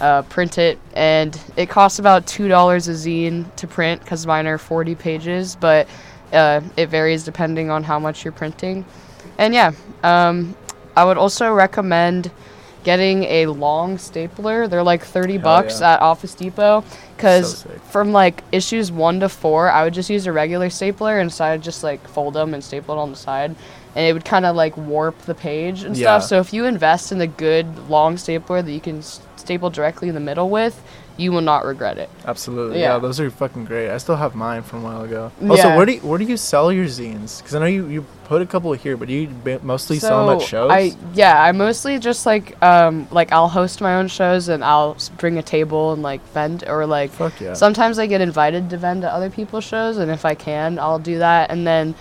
uh, 0.00 0.22
print 0.22 0.58
it. 0.58 0.78
And 0.94 1.38
it 1.56 1.68
costs 1.68 1.98
about 1.98 2.26
two 2.26 2.48
dollars 2.48 2.88
a 2.88 2.92
zine 2.92 3.44
to 3.56 3.66
print 3.66 4.00
because 4.02 4.26
mine 4.26 4.46
are 4.46 4.58
40 4.58 4.94
pages 4.94 5.56
but 5.56 5.88
uh, 6.32 6.60
it 6.76 6.88
varies 6.88 7.24
depending 7.24 7.70
on 7.70 7.82
how 7.84 7.98
much 7.98 8.24
you're 8.24 8.32
printing. 8.32 8.84
And 9.38 9.54
yeah 9.54 9.72
um, 10.02 10.54
i 10.96 11.04
would 11.04 11.16
also 11.18 11.52
recommend 11.52 12.30
getting 12.82 13.24
a 13.24 13.44
long 13.46 13.98
stapler. 13.98 14.66
They're 14.66 14.82
like 14.82 15.04
30 15.04 15.34
Hell 15.34 15.42
bucks 15.42 15.80
yeah. 15.80 15.92
at 15.94 16.00
office 16.00 16.34
depot 16.34 16.82
because 17.16 17.58
So 17.60 17.68
from 17.90 18.12
like 18.12 18.42
issues 18.52 18.90
one 18.90 19.20
to 19.20 19.28
four 19.28 19.70
i 19.70 19.84
would 19.84 19.92
just 19.92 20.08
use 20.08 20.26
a 20.26 20.32
regular 20.32 20.70
stapler 20.70 21.18
and 21.18 21.30
so 21.30 21.44
i'd 21.44 21.62
just 21.62 21.82
like 21.82 22.06
fold 22.08 22.32
them 22.32 22.54
and 22.54 22.64
staple 22.64 22.94
it 22.94 22.98
on 22.98 23.10
the 23.10 23.16
side 23.18 23.54
and 23.94 24.06
it 24.06 24.14
would 24.14 24.24
kind 24.24 24.46
of 24.46 24.56
like 24.56 24.74
warp 24.78 25.18
the 25.22 25.34
page 25.34 25.82
and 25.82 25.94
Yeah. 25.96 26.18
stuff. 26.18 26.28
So 26.28 26.38
if 26.40 26.52
you 26.54 26.64
invest 26.64 27.12
in 27.12 27.20
a 27.20 27.26
good 27.26 27.66
long 27.90 28.16
stapler 28.16 28.62
that 28.62 28.70
you 28.72 28.80
can 28.80 28.98
s- 28.98 29.20
staple 29.50 29.68
directly 29.68 30.06
in 30.08 30.14
the 30.14 30.20
middle 30.20 30.48
with, 30.48 30.80
you 31.16 31.32
will 31.32 31.40
not 31.40 31.64
regret 31.64 31.98
it. 31.98 32.08
Absolutely. 32.24 32.78
Yeah. 32.78 32.92
Yeah. 32.94 32.98
those 33.00 33.18
are 33.18 33.28
fucking 33.32 33.64
great. 33.64 33.90
I 33.90 33.98
still 33.98 34.14
have 34.14 34.36
mine 34.36 34.62
from 34.62 34.78
a 34.80 34.82
while 34.84 35.02
ago. 35.02 35.32
Also, 35.42 35.54
Yeah. 35.68 35.76
where 35.76 35.84
do 35.86 35.92
you, 35.94 36.00
where 36.00 36.18
do 36.20 36.24
you 36.24 36.36
sell 36.36 36.70
your 36.72 36.84
zines? 36.86 37.38
Because 37.38 37.56
I 37.56 37.58
know 37.58 37.66
you, 37.66 37.86
you 37.88 38.06
put 38.26 38.42
a 38.42 38.46
couple 38.46 38.72
here, 38.74 38.96
but 38.96 39.08
you 39.08 39.26
ba- 39.42 39.58
mostly 39.64 39.98
sell 39.98 40.28
them 40.28 40.36
at 40.36 40.42
So, 40.42 40.46
shows. 40.46 40.70
I 40.70 40.92
yeah, 41.14 41.42
I 41.42 41.50
mostly 41.50 41.98
just 41.98 42.26
like 42.26 42.46
um 42.62 43.08
like 43.10 43.32
I'll 43.32 43.48
host 43.48 43.80
my 43.80 43.96
own 43.96 44.06
shows 44.06 44.48
and 44.48 44.62
I'll 44.64 44.96
bring 45.18 45.36
a 45.36 45.42
table 45.42 45.92
and 45.92 46.00
like 46.00 46.22
vend 46.32 46.62
or 46.68 46.86
like 46.86 47.10
Fuck 47.10 47.40
yeah. 47.40 47.54
sometimes 47.54 47.98
I 47.98 48.06
get 48.06 48.20
invited 48.20 48.70
to 48.70 48.76
vend 48.76 49.02
at 49.04 49.10
other 49.10 49.30
people's 49.30 49.64
shows 49.64 49.96
and 49.98 50.12
if 50.12 50.24
I 50.24 50.36
can, 50.36 50.78
I'll 50.78 51.00
do 51.00 51.18
that 51.18 51.50
and 51.50 51.66
then 51.66 51.96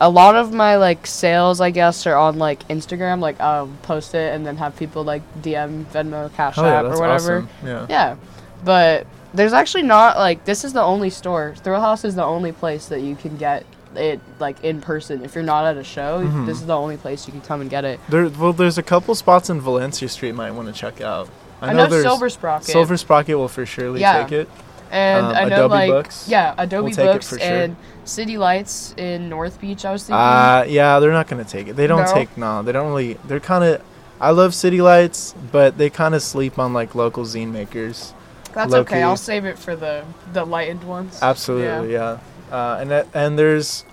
a 0.00 0.08
lot 0.08 0.36
of 0.36 0.52
my 0.52 0.76
like 0.76 1.06
sales 1.06 1.60
I 1.60 1.70
guess 1.70 2.06
are 2.06 2.16
on 2.16 2.38
like 2.38 2.66
Instagram 2.68 3.20
like 3.20 3.40
I'll 3.40 3.68
post 3.82 4.14
it 4.14 4.34
and 4.34 4.46
then 4.46 4.56
have 4.56 4.76
people 4.76 5.02
like 5.04 5.22
DM 5.42 5.84
Venmo 5.86 6.32
Cash 6.34 6.56
Hell 6.56 6.66
App 6.66 6.84
that's 6.84 6.98
or 6.98 7.00
whatever. 7.00 7.36
awesome. 7.38 7.48
Yeah. 7.64 7.86
Yeah. 7.88 8.16
But 8.64 9.06
there's 9.34 9.52
actually 9.52 9.82
not 9.82 10.16
like 10.16 10.44
this 10.44 10.64
is 10.64 10.72
the 10.72 10.82
only 10.82 11.10
store. 11.10 11.54
Thrill 11.56 11.80
House 11.80 12.04
is 12.04 12.14
the 12.14 12.24
only 12.24 12.52
place 12.52 12.86
that 12.86 13.00
you 13.00 13.16
can 13.16 13.36
get 13.36 13.64
it 13.96 14.20
like 14.38 14.62
in 14.62 14.80
person. 14.80 15.24
If 15.24 15.34
you're 15.34 15.44
not 15.44 15.64
at 15.64 15.76
a 15.76 15.84
show, 15.84 16.24
Mhm. 16.24 16.46
this 16.46 16.58
is 16.60 16.66
the 16.66 16.76
only 16.76 16.96
place 16.96 17.26
you 17.26 17.32
can 17.32 17.40
come 17.40 17.60
and 17.60 17.68
get 17.70 17.84
it. 17.84 17.98
There, 18.08 18.28
well, 18.28 18.52
there's 18.52 18.78
a 18.78 18.82
couple 18.82 19.14
spots 19.14 19.50
in 19.50 19.60
Valencia 19.60 20.08
Street 20.08 20.32
might 20.34 20.50
want 20.52 20.68
to 20.68 20.74
check 20.74 21.00
out. 21.00 21.28
I, 21.60 21.72
know, 21.72 21.86
there's 21.86 22.02
Silver 22.04 22.28
Sprocket. 22.30 22.66
Silver 22.68 22.96
Sprocket 22.96 23.36
will 23.36 23.48
for 23.48 23.66
surely 23.66 24.00
Yeah. 24.00 24.22
take 24.22 24.32
it. 24.32 24.48
and 24.90 25.26
um, 25.26 25.32
I 25.34 25.44
know 25.44 25.56
Adobe 25.66 25.68
like 25.74 25.90
Books 25.90 26.28
yeah, 26.28 26.54
Adobe 26.56 26.84
will 26.84 26.90
take 26.96 27.06
it 27.06 27.12
Books 27.12 27.28
for 27.28 27.38
sure. 27.38 27.46
and 27.46 27.76
City 28.08 28.38
Lights 28.38 28.94
in 28.96 29.28
North 29.28 29.60
Beach. 29.60 29.84
I 29.84 29.92
was 29.92 30.02
thinking. 30.04 30.20
Uh, 30.20 30.64
yeah, 30.68 30.98
they're 30.98 31.12
not 31.12 31.28
gonna 31.28 31.44
take 31.44 31.68
it. 31.68 31.76
They 31.76 31.86
don't 31.86 32.04
No? 32.06 32.14
take 32.14 32.36
no. 32.36 32.62
They 32.62 32.72
don't 32.72 32.88
really. 32.88 33.14
They're 33.26 33.40
kind 33.40 33.64
of. 33.64 33.82
I 34.20 34.30
love 34.30 34.54
City 34.54 34.80
Lights, 34.80 35.34
but 35.52 35.78
they 35.78 35.90
kind 35.90 36.14
of 36.14 36.22
sleep 36.22 36.58
on 36.58 36.72
like 36.72 36.94
local 36.94 37.24
zine 37.24 37.52
makers. 37.52 38.12
That's 38.54 38.72
low 38.72 38.80
okay. 38.80 39.02
I'll 39.02 39.16
save 39.16 39.44
it 39.44 39.58
for 39.58 39.76
the 39.76 40.04
the 40.32 40.44
lightened 40.44 40.84
ones. 40.84 41.18
Absolutely, 41.22 41.92
yeah. 41.92 42.18
Uh, 42.50 42.78
and 42.80 42.90
that, 42.90 43.06
and 43.12 43.38
there's, 43.38 43.84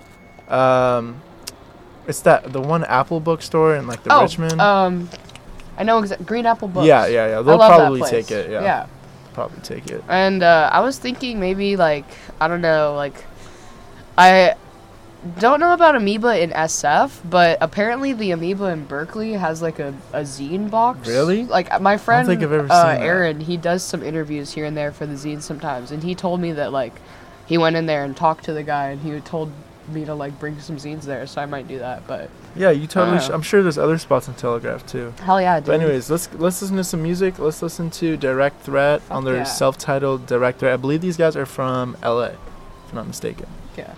um, 0.47 1.21
it's 2.07 2.21
that 2.21 2.53
the 2.53 2.61
one 2.61 2.85
Apple 2.85 3.19
bookstore 3.19 3.75
in 3.75 3.85
like 3.85 4.01
the 4.03 4.13
oh, 4.15 4.21
Richmond. 4.21 4.61
um, 4.61 5.09
I 5.77 5.83
know 5.83 5.99
exactly. 5.99 6.25
Green 6.25 6.45
Apple 6.45 6.69
Books. 6.69 6.87
yeah, 6.87 7.05
yeah, 7.05 7.27
yeah. 7.27 7.41
They'll 7.41 7.57
probably 7.57 8.01
take 8.09 8.31
it. 8.31 8.49
Yeah, 8.49 8.61
Yeah. 8.63 8.87
probably 9.33 9.59
take 9.61 9.87
it. 9.87 10.01
And 10.07 10.41
uh, 10.41 10.69
I 10.71 10.79
was 10.79 10.97
thinking 10.97 11.39
maybe 11.39 11.75
like 11.75 12.05
I 12.39 12.47
don't 12.47 12.61
know 12.61 12.95
like 12.95 13.25
I 14.17 14.55
don't 15.39 15.59
know 15.59 15.73
about 15.73 15.95
Amoeba 15.95 16.41
in 16.41 16.51
SF, 16.51 17.29
but 17.29 17.57
apparently 17.59 18.13
the 18.13 18.31
Amoeba 18.31 18.65
in 18.65 18.85
Berkeley 18.85 19.33
has 19.33 19.61
like 19.61 19.79
a, 19.79 19.93
a 20.13 20.21
zine 20.21 20.69
box. 20.69 21.07
Really? 21.07 21.45
Like 21.45 21.81
my 21.81 21.97
friend 21.97 22.27
think 22.27 22.43
I've 22.43 22.51
ever 22.51 22.71
uh. 22.71 22.97
Aaron, 22.97 23.39
he 23.39 23.57
does 23.57 23.83
some 23.83 24.03
interviews 24.03 24.53
here 24.53 24.65
and 24.65 24.77
there 24.77 24.91
for 24.91 25.05
the 25.05 25.15
zine 25.15 25.41
sometimes, 25.41 25.91
and 25.91 26.03
he 26.03 26.15
told 26.15 26.39
me 26.39 26.51
that 26.53 26.71
like 26.71 26.93
he 27.45 27.57
went 27.57 27.75
in 27.75 27.85
there 27.85 28.03
and 28.03 28.15
talked 28.15 28.45
to 28.45 28.53
the 28.53 28.63
guy, 28.63 28.89
and 28.89 29.01
he 29.01 29.19
told 29.21 29.51
me 29.89 30.05
to 30.05 30.13
like 30.13 30.39
bring 30.39 30.59
some 30.59 30.77
zines 30.77 31.03
there, 31.03 31.25
so 31.27 31.41
I 31.41 31.45
might 31.45 31.67
do 31.67 31.79
that. 31.79 32.07
But 32.07 32.29
Yeah, 32.55 32.69
you 32.69 32.87
totally. 32.87 33.19
Sh-. 33.19 33.29
I'm 33.29 33.41
sure 33.41 33.63
there's 33.63 33.77
other 33.77 33.97
spots 33.97 34.27
in 34.27 34.35
Telegraph 34.35 34.85
too. 34.85 35.13
hell 35.21 35.41
yeah, 35.41 35.59
dude. 35.59 35.67
But 35.67 35.81
anyways, 35.81 36.09
let's 36.09 36.31
let's 36.33 36.61
listen 36.61 36.77
to 36.77 36.83
some 36.83 37.01
music. 37.01 37.39
Let's 37.39 37.61
listen 37.61 37.89
to 37.91 38.15
Direct 38.15 38.61
Threat 38.61 39.01
on 39.09 39.25
their 39.25 39.37
yeah. 39.37 39.43
self-titled 39.43 40.27
Direct 40.27 40.59
Threat. 40.59 40.73
I 40.73 40.77
believe 40.77 41.01
these 41.01 41.17
guys 41.17 41.35
are 41.35 41.45
from 41.47 41.97
LA, 42.03 42.25
if 42.25 42.89
I'm 42.89 42.95
not 42.95 43.07
mistaken. 43.07 43.47
yeah. 43.75 43.95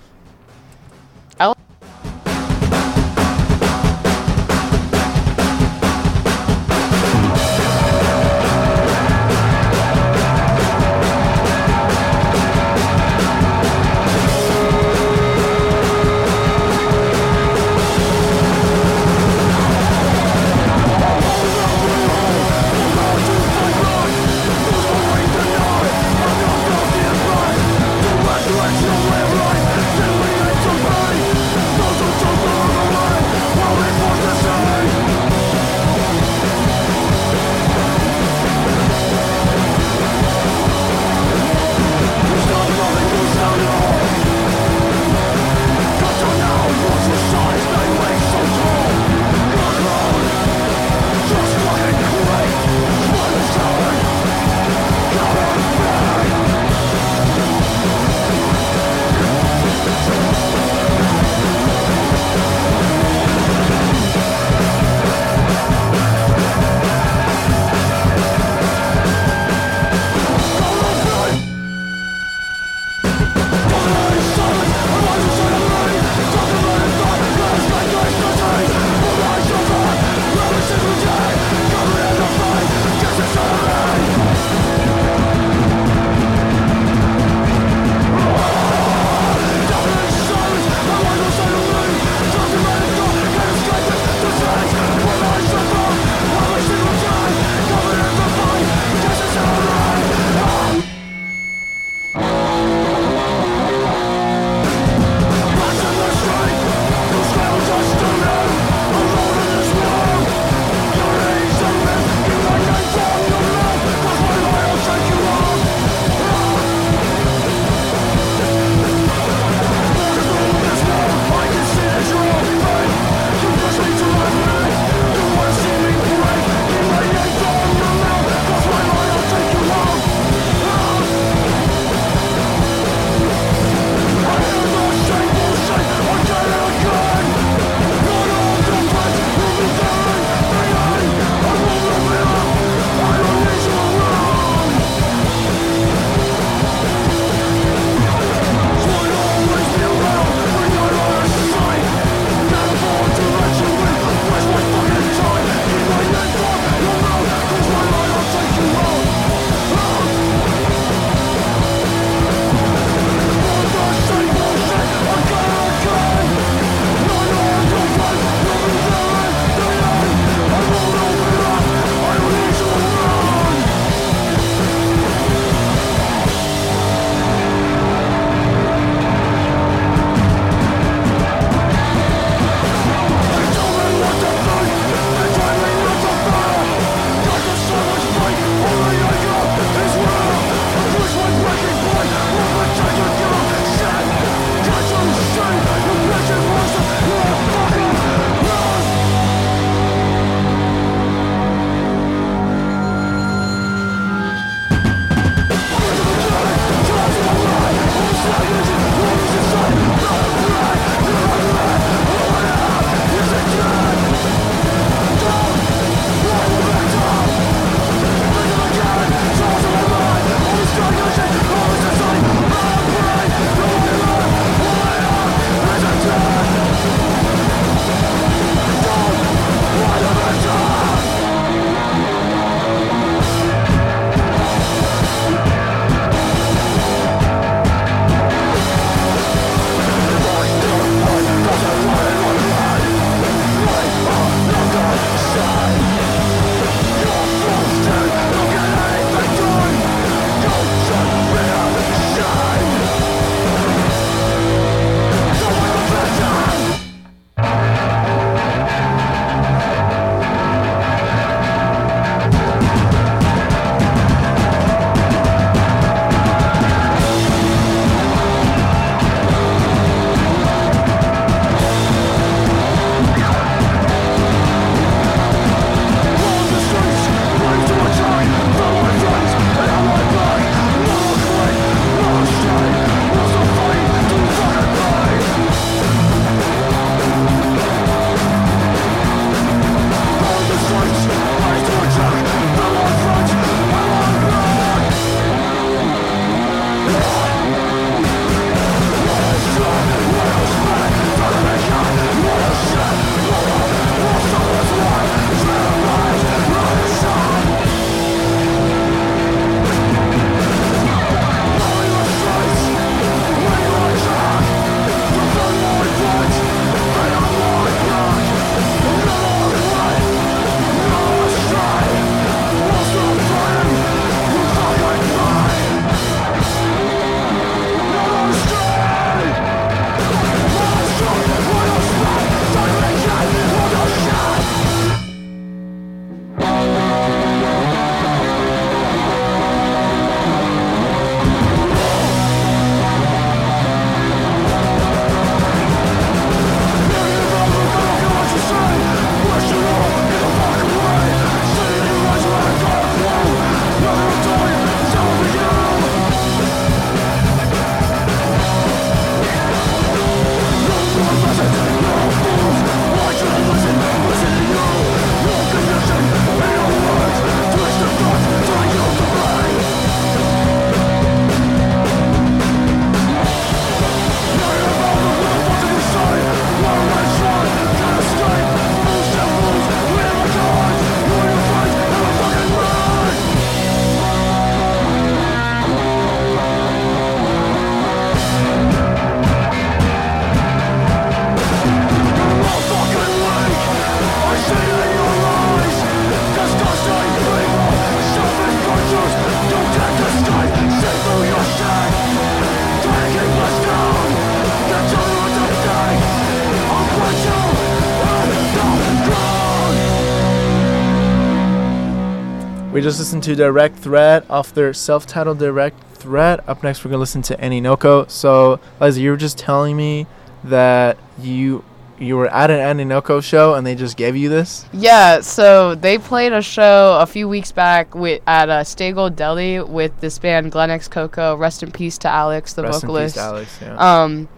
Just 412.88 413.00
listened 413.00 413.24
to 413.24 413.36
Direct 413.36 413.76
Threat 413.76 414.24
off 414.30 414.54
their 414.54 414.74
self-titled 414.74 415.40
Direct 415.40 415.78
Threat. 415.96 416.48
Up 416.48 416.64
next, 416.64 416.86
we're 416.86 416.92
gonna 416.92 417.02
listen 417.02 417.22
to 417.24 417.38
Annie 417.38 417.60
Noko. 417.60 418.06
So, 418.08 418.62
Liza, 418.80 419.02
you 419.02 419.12
were 419.12 419.18
just 419.18 419.38
telling 419.38 419.76
me 419.76 420.08
that 420.46 420.98
you 421.20 421.66
you 422.00 422.16
were 422.16 422.30
at 422.30 422.50
an 422.50 422.62
Annie 422.62 422.86
Noko 422.86 423.20
show 423.20 423.56
and 423.56 423.68
they 423.68 423.76
just 423.76 423.98
gave 423.98 424.16
you 424.16 424.30
this. 424.30 424.66
Yeah, 424.72 425.20
so 425.20 425.76
they 425.76 425.98
played 425.98 426.32
a 426.32 426.42
show 426.42 426.98
a 427.02 427.06
few 427.06 427.28
weeks 427.28 427.52
back 427.52 427.94
with 427.94 428.22
at 428.26 428.48
uh, 428.48 428.64
Stay 428.64 428.94
Gold 428.94 429.18
Deli 429.18 429.60
with 429.60 430.00
this 430.00 430.18
band 430.18 430.54
Glen 430.54 430.70
X 430.70 430.88
Coco. 430.88 431.36
Rest 431.36 431.64
in 431.64 431.74
peace 431.74 431.98
to 431.98 432.08
Alex, 432.08 432.54
the 432.54 432.64
Rest 432.64 432.84
vocalist. 432.84 433.18
in 433.18 433.22
peace, 433.22 433.28
Alex. 433.28 433.60
Yeah. 433.62 434.04
Um, 434.04 434.30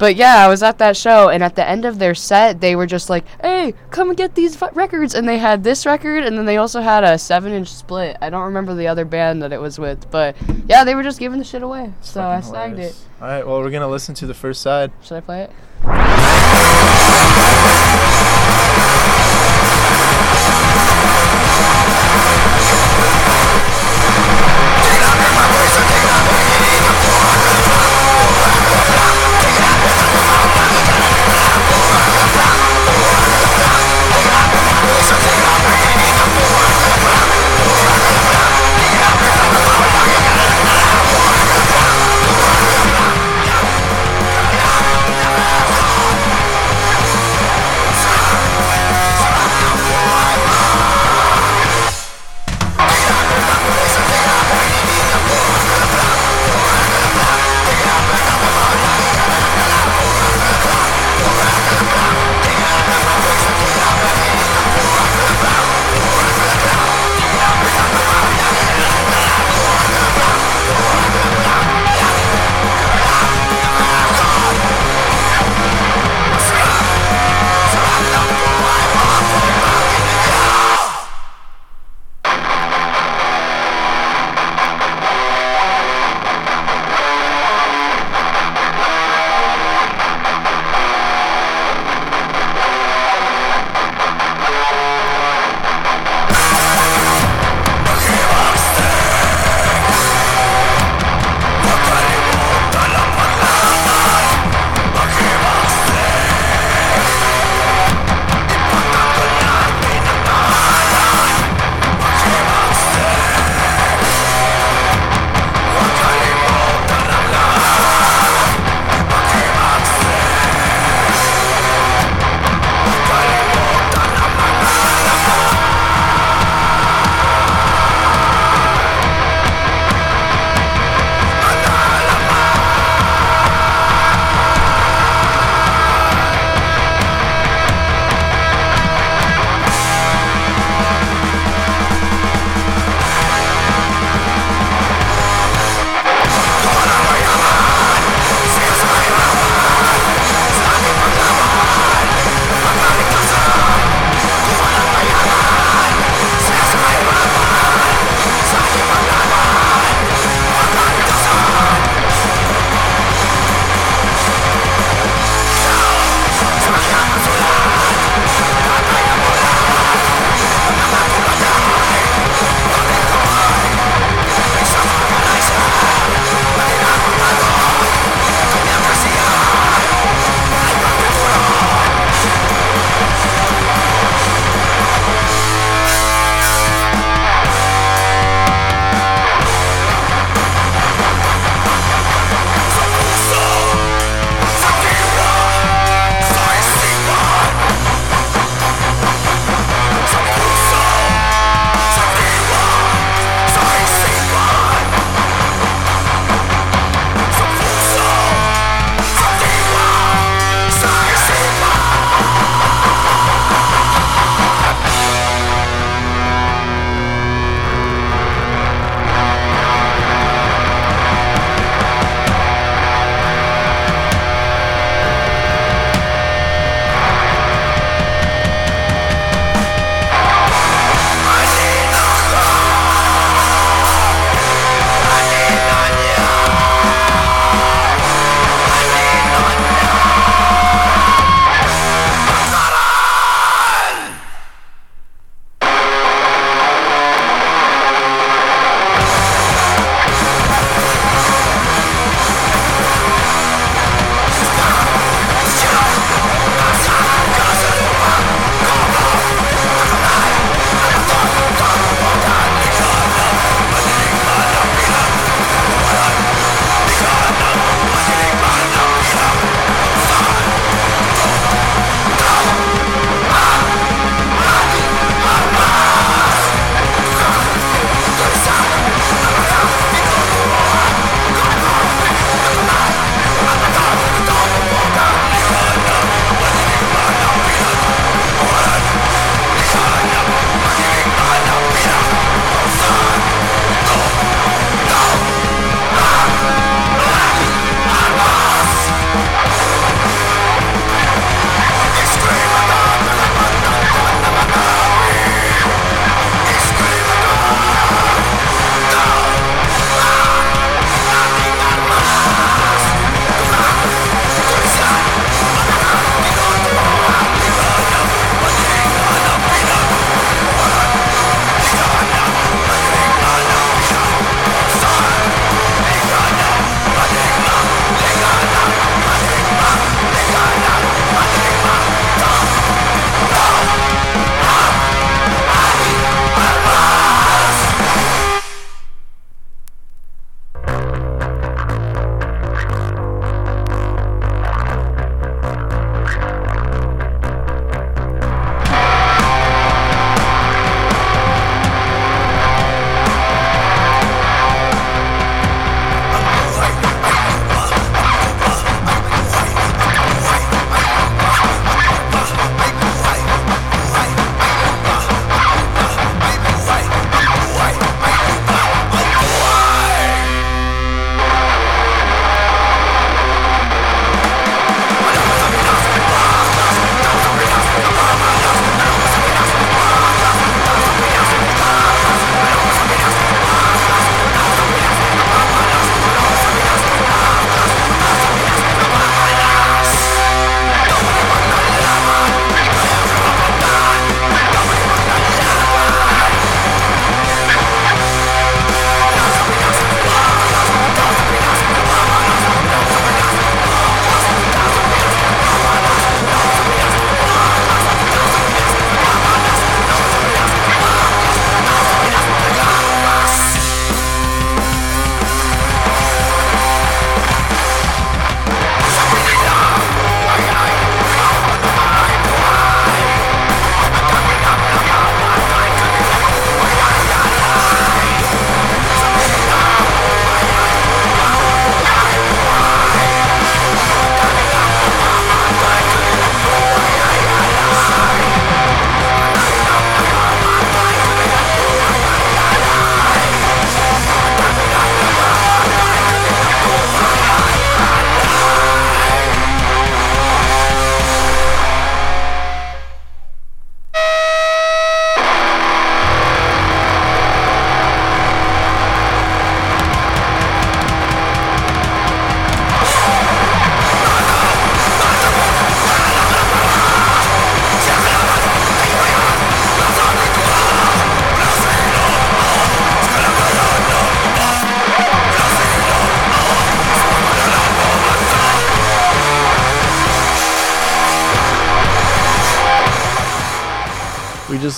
but 0.00 0.16
yeah, 0.16 0.36
I 0.44 0.48
was 0.48 0.62
at 0.62 0.78
that 0.78 0.96
show, 0.96 1.28
and 1.28 1.44
at 1.44 1.54
the 1.56 1.68
end 1.68 1.84
of 1.84 1.98
their 1.98 2.14
set, 2.14 2.62
they 2.62 2.74
were 2.74 2.86
just 2.86 3.10
like, 3.10 3.24
"Hey, 3.42 3.74
come 3.90 4.08
and 4.08 4.16
get 4.16 4.34
these 4.34 4.56
fu- 4.56 4.70
records!" 4.72 5.14
And 5.14 5.28
they 5.28 5.36
had 5.36 5.62
this 5.62 5.84
record, 5.84 6.24
and 6.24 6.38
then 6.38 6.46
they 6.46 6.56
also 6.56 6.80
had 6.80 7.04
a 7.04 7.18
seven-inch 7.18 7.68
split. 7.68 8.16
I 8.22 8.30
don't 8.30 8.44
remember 8.44 8.74
the 8.74 8.88
other 8.88 9.04
band 9.04 9.42
that 9.42 9.52
it 9.52 9.60
was 9.60 9.78
with, 9.78 10.10
but 10.10 10.34
yeah, 10.66 10.84
they 10.84 10.94
were 10.94 11.02
just 11.02 11.20
giving 11.20 11.38
the 11.38 11.44
shit 11.44 11.62
away. 11.62 11.92
It's 11.98 12.10
So 12.10 12.22
I 12.22 12.40
snagged 12.40 12.78
it. 12.78 12.96
All 13.20 13.28
right. 13.28 13.46
Well, 13.46 13.60
we're 13.60 13.70
gonna 13.70 13.88
listen 13.88 14.14
to 14.16 14.26
the 14.26 14.34
first 14.34 14.62
side. 14.62 14.90
Should 15.02 15.18
I 15.18 15.20
play 15.20 15.42
it? 15.42 15.50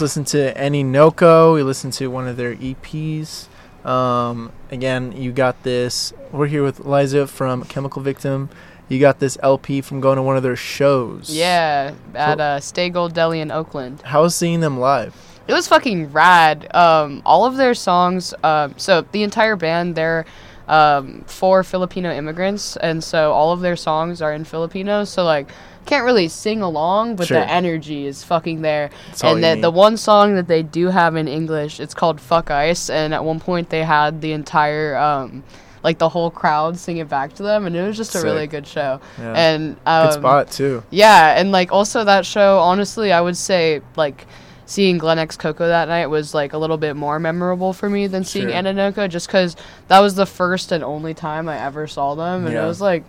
Listened 0.02 0.26
to 0.26 0.58
Annie 0.58 0.82
Noko. 0.82 1.54
We 1.54 1.62
listened 1.62 1.92
to 1.92 2.08
one 2.08 2.26
of 2.26 2.36
their 2.36 2.56
EPs. 2.56 3.46
Um, 3.86 4.50
again, 4.68 5.12
you 5.12 5.30
got 5.30 5.62
this. 5.62 6.12
We're 6.32 6.48
here 6.48 6.64
with 6.64 6.80
Liza 6.80 7.28
from 7.28 7.62
Chemical 7.66 8.02
Victim. 8.02 8.50
You 8.88 8.98
got 8.98 9.20
this 9.20 9.38
LP 9.44 9.80
from 9.80 10.00
going 10.00 10.16
to 10.16 10.22
one 10.22 10.36
of 10.36 10.42
their 10.42 10.56
shows. 10.56 11.30
Yeah, 11.30 11.94
at 12.16 12.40
uh, 12.40 12.58
Stay 12.58 12.90
Gold 12.90 13.14
Deli 13.14 13.38
in 13.38 13.52
Oakland. 13.52 14.02
How 14.02 14.22
was 14.22 14.34
seeing 14.34 14.58
them 14.58 14.80
live? 14.80 15.14
It 15.46 15.52
was 15.52 15.68
fucking 15.68 16.10
rad. 16.10 16.74
Um, 16.74 17.22
all 17.24 17.44
of 17.44 17.56
their 17.56 17.72
songs. 17.72 18.34
Um, 18.42 18.74
so 18.78 19.06
the 19.12 19.22
entire 19.22 19.54
band, 19.54 19.94
they're 19.94 20.26
um, 20.66 21.22
four 21.28 21.62
Filipino 21.62 22.12
immigrants, 22.12 22.76
and 22.76 23.04
so 23.04 23.30
all 23.30 23.52
of 23.52 23.60
their 23.60 23.76
songs 23.76 24.20
are 24.20 24.32
in 24.32 24.42
Filipino. 24.42 25.04
So 25.04 25.22
like, 25.22 25.48
can't 25.86 26.04
really 26.04 26.28
sing 26.28 26.62
along, 26.62 27.16
but 27.16 27.26
Sure. 27.28 27.40
the 27.40 27.50
energy 27.50 28.06
is 28.06 28.22
fucking 28.24 28.62
there. 28.62 28.90
That's 29.08 29.24
and 29.24 29.42
the, 29.42 29.58
the 29.60 29.70
one 29.70 29.96
song 29.96 30.34
that 30.36 30.48
they 30.48 30.62
do 30.62 30.88
have 30.88 31.16
in 31.16 31.28
English, 31.28 31.80
it's 31.80 31.94
called 31.94 32.20
"Fuck 32.20 32.50
Ice," 32.50 32.88
and 32.90 33.12
at 33.14 33.24
one 33.24 33.40
point 33.40 33.70
they 33.70 33.82
had 33.84 34.20
the 34.20 34.32
entire. 34.32 34.96
Um, 34.96 35.42
like 35.84 35.98
the 35.98 36.08
whole 36.08 36.30
crowd 36.30 36.78
sing 36.78 36.98
it 36.98 37.08
back 37.08 37.32
to 37.34 37.42
them, 37.42 37.66
and 37.66 37.74
it 37.74 37.82
was 37.84 37.96
just 37.96 38.14
a 38.14 38.22
really 38.22 38.46
good 38.46 38.64
show. 38.68 39.00
Yeah. 39.18 39.32
And 39.32 39.76
um, 39.84 40.06
Good 40.06 40.12
spot 40.14 40.50
too. 40.52 40.84
yeah, 40.90 41.36
and 41.36 41.50
like 41.50 41.72
also 41.72 42.04
that 42.04 42.24
show, 42.24 42.60
honestly, 42.60 43.10
I 43.10 43.20
would 43.20 43.36
say 43.36 43.80
like 43.96 44.26
seeing 44.64 44.96
Glen 44.96 45.18
X 45.18 45.36
Coco 45.36 45.66
that 45.66 45.88
night 45.88 46.06
was 46.06 46.34
like 46.34 46.52
a 46.52 46.58
little 46.58 46.76
bit 46.76 46.94
more 46.94 47.18
memorable 47.18 47.72
for 47.72 47.90
me 47.90 48.06
than 48.06 48.22
seeing 48.22 48.50
Sure. 48.50 48.54
Ananoko 48.62 49.08
just 49.10 49.26
because 49.26 49.56
that 49.88 49.98
was 49.98 50.14
the 50.14 50.24
first 50.24 50.70
and 50.70 50.84
only 50.84 51.14
time 51.14 51.48
I 51.48 51.58
ever 51.58 51.88
saw 51.88 52.14
them. 52.14 52.46
And 52.46 52.54
Yeah. 52.54 52.62
it 52.62 52.66
was 52.68 52.80
like, 52.80 53.02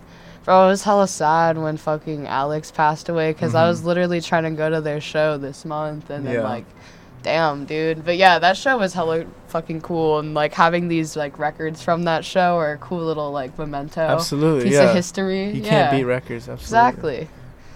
bro, 0.44 0.66
it 0.66 0.68
was 0.68 0.82
hella 0.82 1.08
sad 1.08 1.58
when 1.58 1.76
fucking 1.76 2.26
Alex 2.26 2.70
passed 2.70 3.08
away 3.08 3.32
because 3.32 3.54
I 3.54 3.64
Mhm. 3.64 3.68
was 3.68 3.84
literally 3.84 4.20
trying 4.20 4.44
to 4.44 4.50
go 4.50 4.68
to 4.70 4.80
their 4.80 5.00
show 5.00 5.36
this 5.38 5.64
month 5.64 6.10
and 6.10 6.26
then 6.26 6.34
Yeah. 6.34 6.42
like, 6.42 6.64
damn, 7.22 7.64
dude. 7.64 8.04
But 8.04 8.16
yeah, 8.16 8.38
that 8.38 8.56
show 8.56 8.76
was 8.78 8.92
hella 8.92 9.24
fucking 9.48 9.80
cool 9.80 10.18
and 10.18 10.34
like 10.34 10.52
having 10.52 10.88
these 10.88 11.16
like 11.16 11.38
records 11.38 11.82
from 11.82 12.02
that 12.04 12.24
show 12.24 12.56
are 12.58 12.72
a 12.72 12.76
cool 12.78 13.04
little 13.04 13.30
like 13.32 13.58
memento. 13.58 14.00
Absolutely, 14.02 14.64
Piece 14.64 14.74
yeah. 14.74 14.82
of 14.90 14.94
history. 14.94 15.44
You 15.50 15.62
yeah. 15.62 15.68
can't 15.70 15.90
beat 15.92 16.04
records. 16.04 16.48
Absolutely. 16.48 16.62
Exactly. 16.62 17.28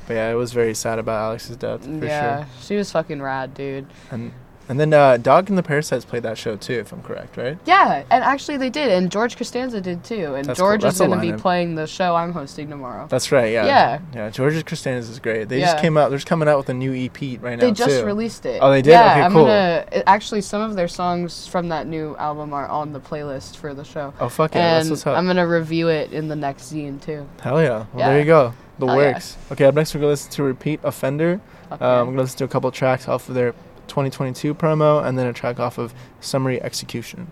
But 0.07 0.14
yeah, 0.14 0.31
it 0.31 0.35
was 0.37 0.53
very 0.53 0.75
sad 0.75 0.99
about 0.99 1.21
Alex's 1.23 1.57
death 1.57 1.85
for 1.85 2.05
yeah, 2.05 2.39
sure. 2.39 2.47
she 2.62 2.77
was 2.77 2.91
fucking 2.93 3.21
rad, 3.23 3.55
dude. 3.55 3.87
And 4.11 4.33
and 4.69 4.79
then 4.79 4.93
uh, 4.93 5.16
Dog 5.16 5.49
and 5.49 5.57
the 5.59 5.62
Parasites 5.62 6.05
played 6.05 6.23
that 6.25 6.37
show 6.39 6.57
too, 6.57 6.75
if 6.75 6.93
I'm 6.93 7.03
correct, 7.03 7.37
right? 7.37 7.59
Yeah, 7.66 8.05
and 8.11 8.23
actually 8.25 8.57
they 8.59 8.71
did, 8.71 8.91
and 8.91 9.11
George 9.11 9.37
Costanza 9.37 9.81
did 9.81 10.05
too. 10.05 10.35
And 10.35 10.45
That's. 10.45 10.59
George 10.59 10.83
That's 10.83 10.97
is 10.97 10.99
going 11.07 11.19
to 11.19 11.21
be 11.21 11.33
playing 11.33 11.75
the 11.75 11.87
show 11.87 12.14
I'm 12.14 12.33
hosting 12.33 12.69
tomorrow. 12.69 13.07
That's 13.09 13.33
right. 13.33 13.53
Yeah. 13.53 13.66
Yeah. 13.66 14.01
Yeah. 14.14 14.31
George's 14.31 14.62
Costanza 14.62 15.11
is 15.11 15.19
great. 15.19 15.49
They 15.49 15.61
just 15.61 15.79
came 15.79 15.97
out. 15.97 16.11
They're 16.11 16.19
just 16.19 16.27
coming 16.29 16.49
out 16.49 16.59
with 16.59 16.69
a 16.69 16.75
new 16.75 16.93
EP 16.95 17.21
right 17.43 17.57
now 17.59 17.66
they 17.66 17.73
just 17.73 18.01
too. 18.01 18.05
released 18.07 18.45
it. 18.47 18.59
Oh, 18.62 18.71
they 18.71 18.83
did? 18.83 18.91
Yeah, 18.91 19.11
Okay, 19.12 19.21
I'm 19.23 19.33
cool. 19.33 19.45
gonna 19.45 19.87
actually 20.07 20.41
some 20.43 20.62
of 20.62 20.75
their 20.77 20.89
songs 20.89 21.47
from 21.47 21.69
that 21.71 21.87
new 21.87 22.16
album 22.16 22.53
are 22.53 22.69
on 22.69 22.93
the 22.93 23.01
playlist 23.01 23.57
for 23.57 23.75
the 23.75 23.85
show. 23.85 24.12
Oh 24.21 24.29
fuck 24.29 24.55
yeah! 24.55 24.75
That's 24.75 24.87
and 24.87 24.91
what's 24.93 25.07
up. 25.07 25.16
I'm 25.16 25.27
gonna 25.27 25.47
review 25.49 25.89
it 25.89 26.12
in 26.12 26.29
the 26.29 26.37
next 26.37 26.73
zine 26.73 27.01
too. 27.01 27.27
Hell 27.41 27.61
yeah! 27.62 27.69
Well, 27.71 27.87
Yeah. 27.97 28.09
there 28.11 28.19
you 28.21 28.25
go. 28.27 28.53
The 28.79 28.87
Hell 28.87 29.01
yeah. 29.01 29.12
works. 29.12 29.37
Okay, 29.51 29.64
up 29.64 29.75
next 29.75 29.95
we're 29.95 30.01
gonna 30.01 30.11
listen 30.11 30.31
to 30.33 30.43
Repeat 30.43 30.81
Offender. 30.85 31.41
Fuck 31.69 31.83
Um, 31.83 31.87
yeah. 31.89 31.99
we're 32.01 32.05
gonna 32.12 32.23
listen 32.23 32.39
to 32.39 32.45
a 32.45 32.49
couple 32.49 32.71
tracks 32.71 33.09
off 33.09 33.29
of 33.29 33.35
their 33.35 33.55
2022 33.89 34.55
promo, 34.55 35.05
and 35.05 35.18
then 35.18 35.26
a 35.26 35.32
track 35.32 35.59
off 35.59 35.78
of 35.78 35.95
Summary 36.20 36.61
Execution. 36.62 37.30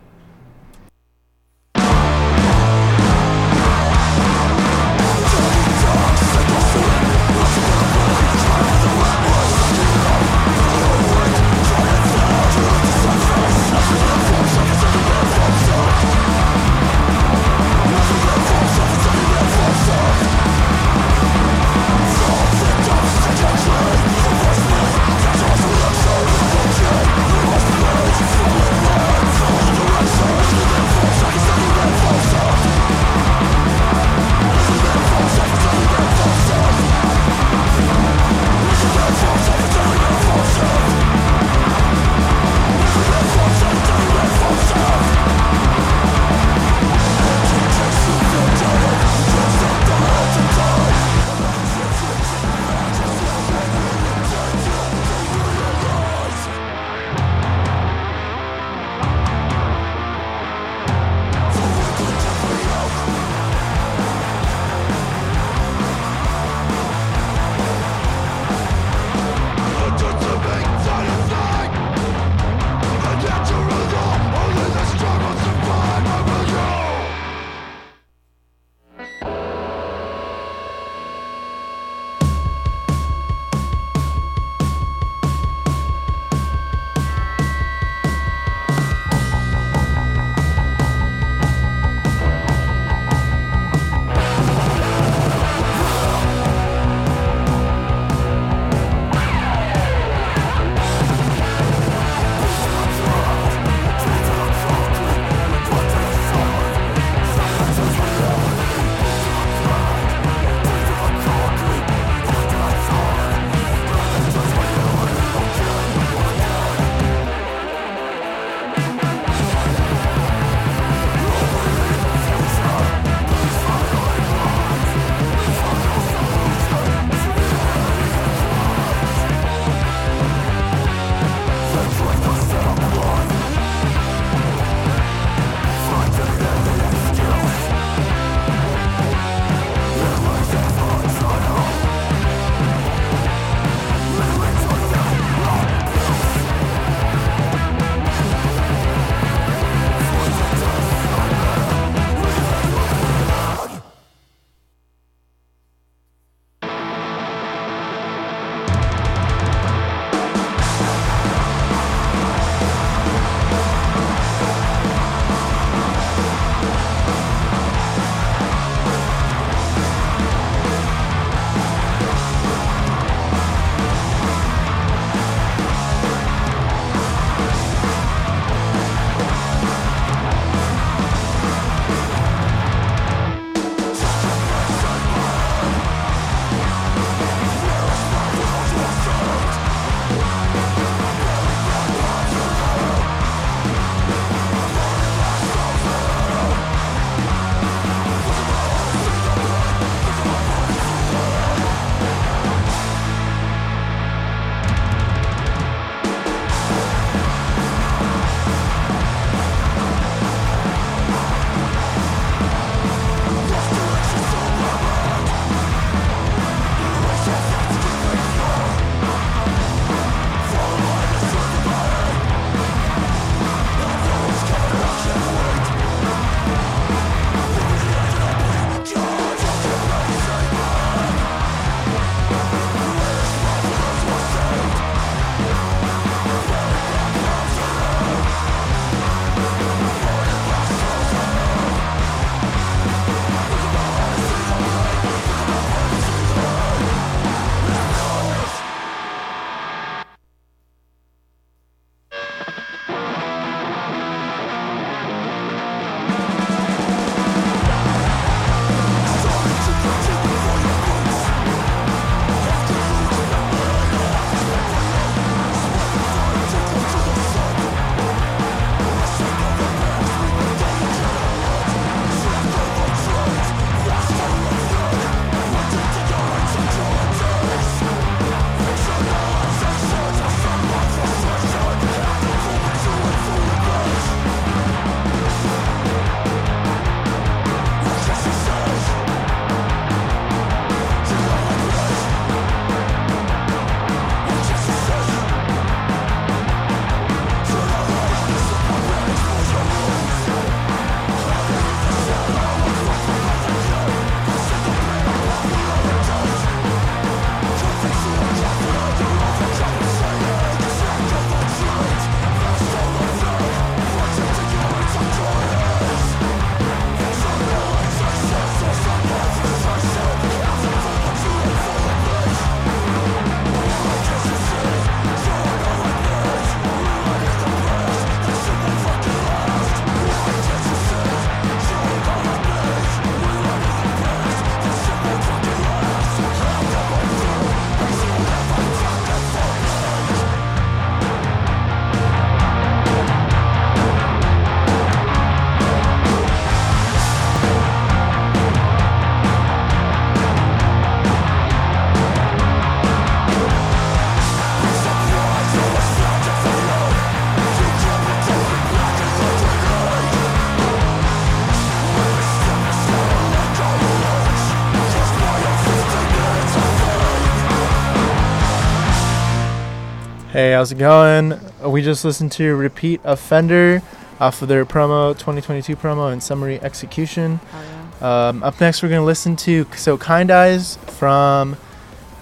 Hey, 370.36 370.52
how's 370.52 370.70
it 370.70 370.76
going? 370.76 371.40
We 371.64 371.80
just 371.80 372.04
listened 372.04 372.30
to 372.32 372.54
Repeat 372.56 373.00
Offender 373.04 373.80
off 374.20 374.42
of 374.42 374.48
their 374.48 374.66
promo, 374.66 375.14
2022 375.14 375.76
promo 375.76 376.12
and 376.12 376.22
summary 376.22 376.60
execution. 376.60 377.40
Oh, 377.54 377.88
yeah. 378.02 378.28
Um, 378.28 378.42
up 378.42 378.60
next, 378.60 378.82
we're 378.82 378.90
going 378.90 379.00
to 379.00 379.06
listen 379.06 379.34
to 379.36 379.66
So 379.74 379.96
Kind 379.96 380.30
Eyes 380.30 380.76
from, 380.98 381.56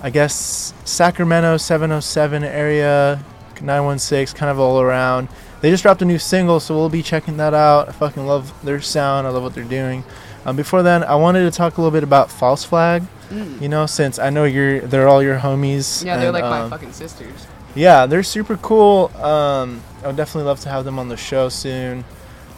I 0.00 0.10
guess, 0.10 0.72
Sacramento 0.84 1.56
707 1.56 2.44
area, 2.44 3.20
916, 3.60 4.38
kind 4.38 4.48
of 4.48 4.60
all 4.60 4.80
around. 4.80 5.26
They 5.60 5.70
just 5.70 5.82
dropped 5.82 6.00
a 6.00 6.04
new 6.04 6.20
single, 6.20 6.60
so 6.60 6.76
we'll 6.76 6.88
be 6.88 7.02
checking 7.02 7.36
that 7.38 7.52
out. 7.52 7.88
I 7.88 7.92
fucking 7.94 8.24
love 8.24 8.54
their 8.64 8.80
sound. 8.80 9.26
I 9.26 9.30
love 9.30 9.42
what 9.42 9.54
they're 9.54 9.64
doing. 9.64 10.04
Um, 10.44 10.54
before 10.54 10.84
then, 10.84 11.02
I 11.02 11.16
wanted 11.16 11.40
to 11.40 11.50
talk 11.50 11.78
a 11.78 11.80
little 11.80 11.90
bit 11.90 12.04
about 12.04 12.30
False 12.30 12.62
Flag. 12.62 13.02
Mm. 13.30 13.60
You 13.60 13.68
know, 13.68 13.86
since 13.86 14.20
I 14.20 14.30
know 14.30 14.44
you're, 14.44 14.82
they're 14.82 15.08
all 15.08 15.20
your 15.20 15.38
homies. 15.38 16.04
Yeah, 16.04 16.18
they're 16.18 16.30
like 16.30 16.44
my 16.44 16.60
um, 16.60 16.70
fucking 16.70 16.92
sisters. 16.92 17.48
Yeah, 17.74 18.06
they're 18.06 18.22
super 18.22 18.56
cool. 18.56 19.10
Um, 19.16 19.82
I 20.02 20.08
would 20.08 20.16
definitely 20.16 20.46
love 20.48 20.60
to 20.60 20.68
have 20.68 20.84
them 20.84 20.98
on 20.98 21.08
the 21.08 21.16
show 21.16 21.48
soon. 21.48 22.04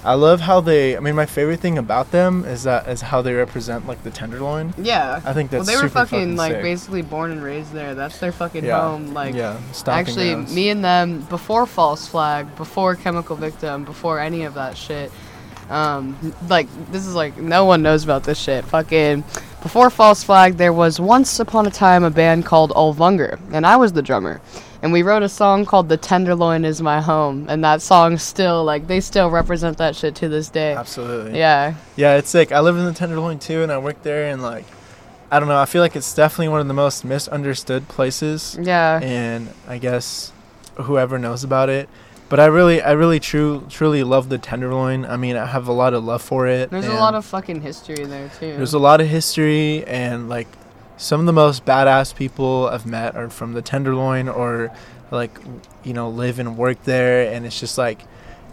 I 0.05 0.15
love 0.15 0.41
how 0.41 0.61
they. 0.61 0.97
I 0.97 1.01
mean, 1.01 1.17
my 1.17 1.27
favorite 1.27 1.59
thing 1.59 1.79
about 1.79 2.13
them 2.13 2.45
is 2.45 2.63
that 2.63 2.87
is 2.89 3.01
how 3.01 3.23
they 3.23 3.35
represent 3.35 3.89
like 3.89 4.05
the 4.05 4.11
tenderloin. 4.11 4.73
Yeah. 4.79 5.21
I 5.25 5.33
think 5.33 5.51
well, 5.51 5.65
that's 5.65 5.77
they 5.77 5.83
were 5.83 5.89
fucking, 5.89 6.19
fucking 6.19 6.37
like 6.37 6.63
basically 6.63 7.03
born 7.03 7.33
and 7.33 7.43
raised 7.43 7.73
there. 7.73 7.97
That's 7.97 8.19
their 8.19 8.31
fucking 8.31 8.65
Yeah. 8.65 8.81
home. 8.81 9.15
Like 9.15 9.35
yeah, 9.35 9.59
actually, 9.89 10.33
grounds. 10.33 10.55
me 10.55 10.69
and 10.69 10.85
them 10.85 11.23
before 11.23 11.67
False 11.67 12.07
Flag, 12.07 12.55
before 12.57 12.95
Chemical 12.95 13.35
Victim, 13.35 13.85
before 13.85 14.21
any 14.21 14.45
of 14.45 14.55
that 14.55 14.77
shit. 14.77 15.11
Um, 15.71 16.17
like 16.49 16.69
this 16.93 17.05
is 17.05 17.17
like 17.17 17.37
no 17.39 17.65
one 17.65 17.83
knows 17.83 18.05
about 18.05 18.23
this 18.23 18.39
shit. 18.39 18.65
Fucking 18.67 19.25
before 19.61 19.91
False 19.91 20.23
Flag, 20.23 20.57
there 20.57 20.73
was 20.73 21.01
once 21.01 21.41
upon 21.41 21.67
a 21.67 21.71
time 21.71 22.05
a 22.05 22.11
band 22.11 22.47
called 22.47 22.71
Olvunger, 22.71 23.41
and 23.53 23.67
I 23.67 23.75
was 23.77 23.93
the 23.93 24.03
drummer. 24.03 24.41
And 24.87 24.93
we 24.93 25.03
wrote 25.03 25.25
a 25.25 25.29
song 25.29 25.65
called 25.65 25.89
"The 25.89 25.97
Tenderloin 25.97 26.65
Is 26.65 26.81
My 26.81 27.01
Home," 27.01 27.47
and 27.49 27.65
that 27.65 27.83
song 27.83 28.19
still 28.19 28.63
like 28.63 28.87
they 28.87 29.01
still 29.01 29.31
represent 29.31 29.79
that 29.79 29.97
shit 29.97 30.15
to 30.15 30.29
this 30.29 30.49
day. 30.49 30.77
Absolutely. 30.77 31.37
Yeah, 31.37 31.75
Yeah, 31.97 32.15
it's 32.15 32.31
sick. 32.31 32.53
I 32.53 32.61
live 32.61 32.77
in 32.77 32.85
the 32.85 32.93
Tenderloin 32.93 33.41
too, 33.41 33.65
and 33.65 33.73
I 33.73 33.79
work 33.79 34.01
there, 34.05 34.31
and 34.31 34.41
like, 34.41 34.65
I 35.29 35.41
don't 35.41 35.49
know. 35.49 35.59
I 35.59 35.65
feel 35.65 35.83
like 35.83 35.97
it's 35.97 36.15
definitely 36.15 36.51
one 36.51 36.61
of 36.61 36.69
the 36.69 36.73
most 36.73 37.05
misunderstood 37.05 37.89
places, 37.89 38.57
yeah. 38.63 39.01
and 39.03 39.49
I 39.67 39.79
guess 39.79 40.31
whoever 40.77 41.19
knows 41.19 41.43
about 41.43 41.69
it. 41.69 41.89
But 42.29 42.39
I 42.39 42.47
really, 42.47 42.81
I 42.81 42.93
really, 42.93 43.19
true, 43.19 43.67
truly 43.69 44.05
love 44.05 44.29
the 44.29 44.39
Tenderloin. 44.39 45.05
I 45.05 45.17
mean, 45.17 45.35
I 45.35 45.47
have 45.47 45.67
a 45.67 45.73
lot 45.73 45.95
of 45.95 46.05
love 46.05 46.23
for 46.23 46.47
it. 46.47 46.71
There's 46.71 46.87
a 46.87 46.95
lot 46.95 47.17
of 47.17 47.25
fucking 47.25 47.61
history 47.63 48.05
there 48.05 48.31
too. 48.39 48.57
There's 48.57 48.75
a 48.75 48.79
lot 48.79 49.01
of 49.01 49.09
history, 49.09 49.85
and 49.85 50.29
like, 50.29 50.47
some 50.97 51.21
of 51.21 51.27
the 51.27 51.33
most 51.33 51.65
badass 51.65 52.15
people 52.15 52.69
I've 52.69 52.87
met 52.87 53.17
are 53.17 53.31
from 53.31 53.53
the 53.53 53.63
Tenderloin, 53.63 54.29
or 54.29 54.71
like, 55.11 55.39
you 55.85 55.93
know, 55.93 56.09
live 56.09 56.39
and 56.39 56.57
work 56.57 56.83
there, 56.85 57.33
and 57.33 57.47
it's 57.47 57.61
just 57.61 57.79
like. 57.79 58.03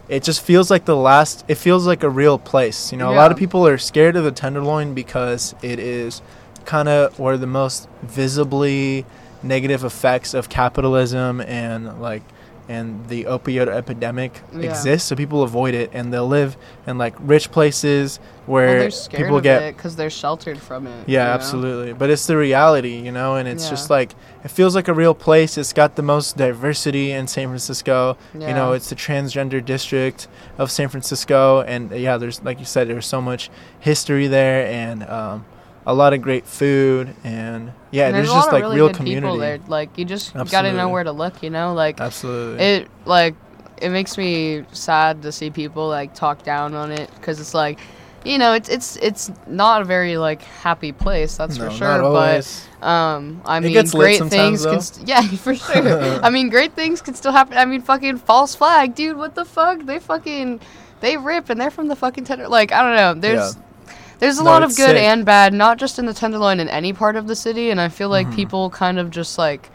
It 0.06 0.22
just 0.22 0.42
feels 0.42 0.70
like 0.70 0.84
the 0.84 0.94
last. 0.94 1.46
It 1.48 1.54
feels 1.54 1.86
like 1.86 2.02
a 2.02 2.10
real 2.10 2.38
place. 2.38 2.92
You 2.92 2.98
know, 2.98 3.10
a 3.10 3.16
lot 3.16 3.32
of 3.32 3.38
people 3.38 3.66
are 3.66 3.78
scared 3.78 4.16
of 4.16 4.24
the 4.24 4.32
Tenderloin 4.32 4.92
because 4.92 5.54
it 5.62 5.78
is 5.78 6.20
kind 6.66 6.90
of 6.90 7.18
where 7.18 7.38
the 7.38 7.46
most 7.46 7.88
visibly 8.02 9.06
negative 9.42 9.82
effects 9.82 10.34
of 10.34 10.50
capitalism 10.50 11.40
and 11.40 12.02
like 12.02 12.22
and 12.68 13.06
the 13.08 13.24
opioid 13.24 13.68
epidemic 13.68 14.40
Yeah. 14.54 14.70
exist. 14.70 15.06
So 15.08 15.16
people 15.16 15.42
avoid 15.42 15.74
it 15.74 15.90
and 15.92 16.12
they'll 16.12 16.26
live 16.26 16.56
in 16.86 16.96
like 16.98 17.14
rich 17.20 17.50
places 17.50 18.18
where 18.46 18.90
scared 18.90 19.22
people 19.24 19.40
get 19.40 19.62
it 19.62 19.76
because 19.76 19.96
they're 19.96 20.10
sheltered 20.10 20.58
from 20.58 20.86
it. 20.86 21.08
yeah, 21.08 21.22
you 21.22 21.28
know? 21.28 21.34
absolutely. 21.34 21.92
But 21.94 22.10
it's 22.10 22.26
the 22.26 22.36
reality, 22.36 22.96
you 22.96 23.12
know, 23.12 23.36
and 23.36 23.48
it's 23.48 23.64
Yeah. 23.64 23.70
just 23.70 23.90
like 23.90 24.14
it 24.44 24.50
feels 24.50 24.74
like 24.74 24.88
a 24.88 24.92
real 24.94 25.14
place. 25.14 25.56
It's 25.56 25.72
got 25.72 25.96
the 25.96 26.02
most 26.02 26.36
diversity 26.36 27.12
in 27.12 27.26
San 27.26 27.48
Francisco. 27.48 28.16
Yeah. 28.38 28.48
You 28.48 28.54
know, 28.54 28.72
it's 28.72 28.90
the 28.90 28.96
transgender 28.96 29.64
district 29.64 30.28
of 30.58 30.70
San 30.70 30.88
Francisco, 30.88 31.62
and 31.62 31.90
yeah, 31.92 32.16
there's 32.18 32.42
like 32.42 32.58
you 32.58 32.66
said, 32.66 32.88
there's 32.88 33.06
so 33.06 33.20
much 33.22 33.50
history 33.80 34.26
there, 34.26 34.66
and 34.66 35.02
um, 35.04 35.44
a 35.86 35.94
lot 35.94 36.12
of 36.12 36.22
great 36.22 36.46
food, 36.46 37.14
and 37.24 37.72
yeah, 37.90 38.06
And 38.06 38.14
there's, 38.14 38.28
just 38.28 38.50
like 38.50 38.62
really 38.62 38.76
real 38.76 38.92
community. 38.92 39.26
People 39.26 39.38
there. 39.38 39.58
Like 39.68 39.98
you 39.98 40.04
just 40.04 40.34
gotta 40.34 40.72
know 40.72 40.88
where 40.88 41.04
to 41.04 41.12
look. 41.12 41.42
You 41.42 41.50
know, 41.50 41.74
like 41.74 42.00
Absolutely. 42.00 42.64
it 42.64 42.88
like 43.04 43.34
it 43.78 43.90
makes 43.90 44.16
me 44.16 44.64
sad 44.72 45.22
to 45.22 45.32
see 45.32 45.50
people 45.50 45.88
like 45.88 46.14
talk 46.14 46.42
down 46.42 46.74
on 46.74 46.90
it 46.90 47.10
because 47.16 47.40
it's 47.40 47.54
like 47.54 47.78
you 48.24 48.38
know 48.38 48.54
it's 48.54 48.68
it's 48.68 48.96
it's 48.96 49.30
not 49.46 49.82
a 49.82 49.84
very 49.84 50.16
like 50.16 50.42
happy 50.42 50.92
place 50.92 51.36
that's 51.36 51.58
no, 51.58 51.68
for 51.68 51.76
sure 51.76 52.00
but 52.00 52.68
um 52.80 53.42
i 53.44 53.60
mean 53.60 53.72
gets 53.72 53.92
great 53.92 54.22
things 54.24 54.64
can 54.64 54.80
st- 54.80 55.06
yeah 55.08 55.20
for 55.20 55.54
sure 55.54 56.24
i 56.24 56.30
mean 56.30 56.48
great 56.48 56.72
things 56.72 57.02
can 57.02 57.14
still 57.14 57.32
happen 57.32 57.56
i 57.58 57.64
mean 57.64 57.82
fucking 57.82 58.16
false 58.16 58.54
flag 58.54 58.94
dude 58.94 59.16
what 59.16 59.34
the 59.34 59.44
fuck 59.44 59.84
they 59.84 59.98
fucking 59.98 60.58
they 61.00 61.16
rip 61.18 61.50
and 61.50 61.60
they're 61.60 61.70
from 61.70 61.88
the 61.88 61.96
fucking 61.96 62.24
tender 62.24 62.48
like 62.48 62.72
i 62.72 62.82
don't 62.82 62.96
know 62.96 63.20
there's 63.20 63.56
there's 64.18 64.38
a 64.38 64.44
No, 64.44 64.50
lot 64.50 64.62
of 64.62 64.70
good 64.76 64.96
sick. 64.96 65.02
and 65.02 65.24
bad 65.24 65.52
not 65.52 65.78
just 65.78 65.98
in 65.98 66.06
the 66.06 66.14
tenderloin 66.14 66.60
in 66.60 66.68
any 66.68 66.92
part 66.92 67.16
of 67.16 67.26
the 67.26 67.36
city 67.36 67.70
and 67.70 67.80
i 67.80 67.88
feel 67.88 68.08
like 68.08 68.26
Mhm. 68.28 68.34
people 68.36 68.70
kind 68.70 68.98
of 68.98 69.10
just 69.10 69.38
like 69.38 69.70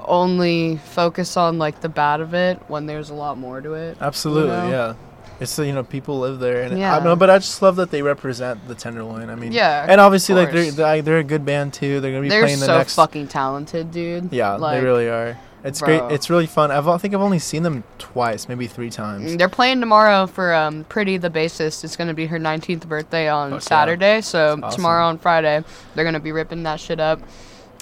only 0.00 0.76
focus 0.76 1.36
on 1.36 1.58
like 1.58 1.80
the 1.80 1.88
bad 1.88 2.20
of 2.20 2.34
it 2.34 2.60
when 2.68 2.86
there's 2.86 3.10
a 3.10 3.14
lot 3.14 3.38
more 3.38 3.60
to 3.60 3.74
it 3.74 3.96
Absolutely, 4.00 4.50
know? 4.50 4.68
yeah. 4.70 4.94
It's 5.38 5.58
you 5.58 5.72
know 5.74 5.82
people 5.82 6.18
live 6.20 6.38
there, 6.38 6.62
and 6.62 6.74
I 6.74 6.78
Yeah. 6.78 6.94
don't 6.94 7.04
know, 7.04 7.16
but 7.16 7.28
I 7.28 7.36
just 7.36 7.60
love 7.60 7.76
that 7.76 7.90
they 7.90 8.00
represent 8.00 8.66
the 8.68 8.74
Tenderloin. 8.74 9.28
I 9.28 9.34
mean, 9.34 9.52
Yeah, 9.52 9.84
and 9.86 10.00
obviously 10.00 10.34
like 10.34 10.50
they're 10.50 10.70
they're 10.70 11.02
they're 11.02 11.18
a 11.18 11.24
good 11.24 11.44
band 11.44 11.74
too. 11.74 12.00
They're 12.00 12.10
gonna 12.12 12.22
be 12.22 12.30
they're 12.30 12.40
playing 12.44 12.60
the 12.60 12.64
so 12.64 12.78
next. 12.78 12.94
fucking 12.94 13.26
talented 13.28 13.90
dude 13.90 14.30
yeah, 14.32 14.52
like, 14.54 14.78
they 14.80 14.84
really 14.86 15.08
are. 15.10 15.36
It's 15.66 15.80
bro. 15.80 15.98
great. 16.00 16.14
It's 16.14 16.30
really 16.30 16.46
fun. 16.46 16.70
I've, 16.70 16.86
I 16.88 16.96
think 16.98 17.12
I've 17.14 17.20
only 17.20 17.38
seen 17.38 17.62
them 17.62 17.84
twice, 17.98 18.48
maybe 18.48 18.66
three 18.66 18.90
times. 18.90 19.36
They're 19.36 19.48
playing 19.48 19.80
tomorrow 19.80 20.26
for 20.26 20.54
um, 20.54 20.84
Pretty 20.84 21.16
the 21.16 21.28
bassist. 21.30 21.82
It's 21.84 21.96
gonna 21.96 22.14
be 22.14 22.26
her 22.26 22.38
19th 22.38 22.86
birthday 22.88 23.28
on 23.28 23.52
yeah. 23.52 23.58
Saturday, 23.58 24.20
so 24.20 24.58
awesome. 24.62 24.70
tomorrow 24.76 25.10
and 25.10 25.20
Friday 25.20 25.62
they're 25.94 26.04
gonna 26.04 26.20
be 26.20 26.32
ripping 26.32 26.62
that 26.62 26.80
shit 26.80 27.00
up. 27.00 27.20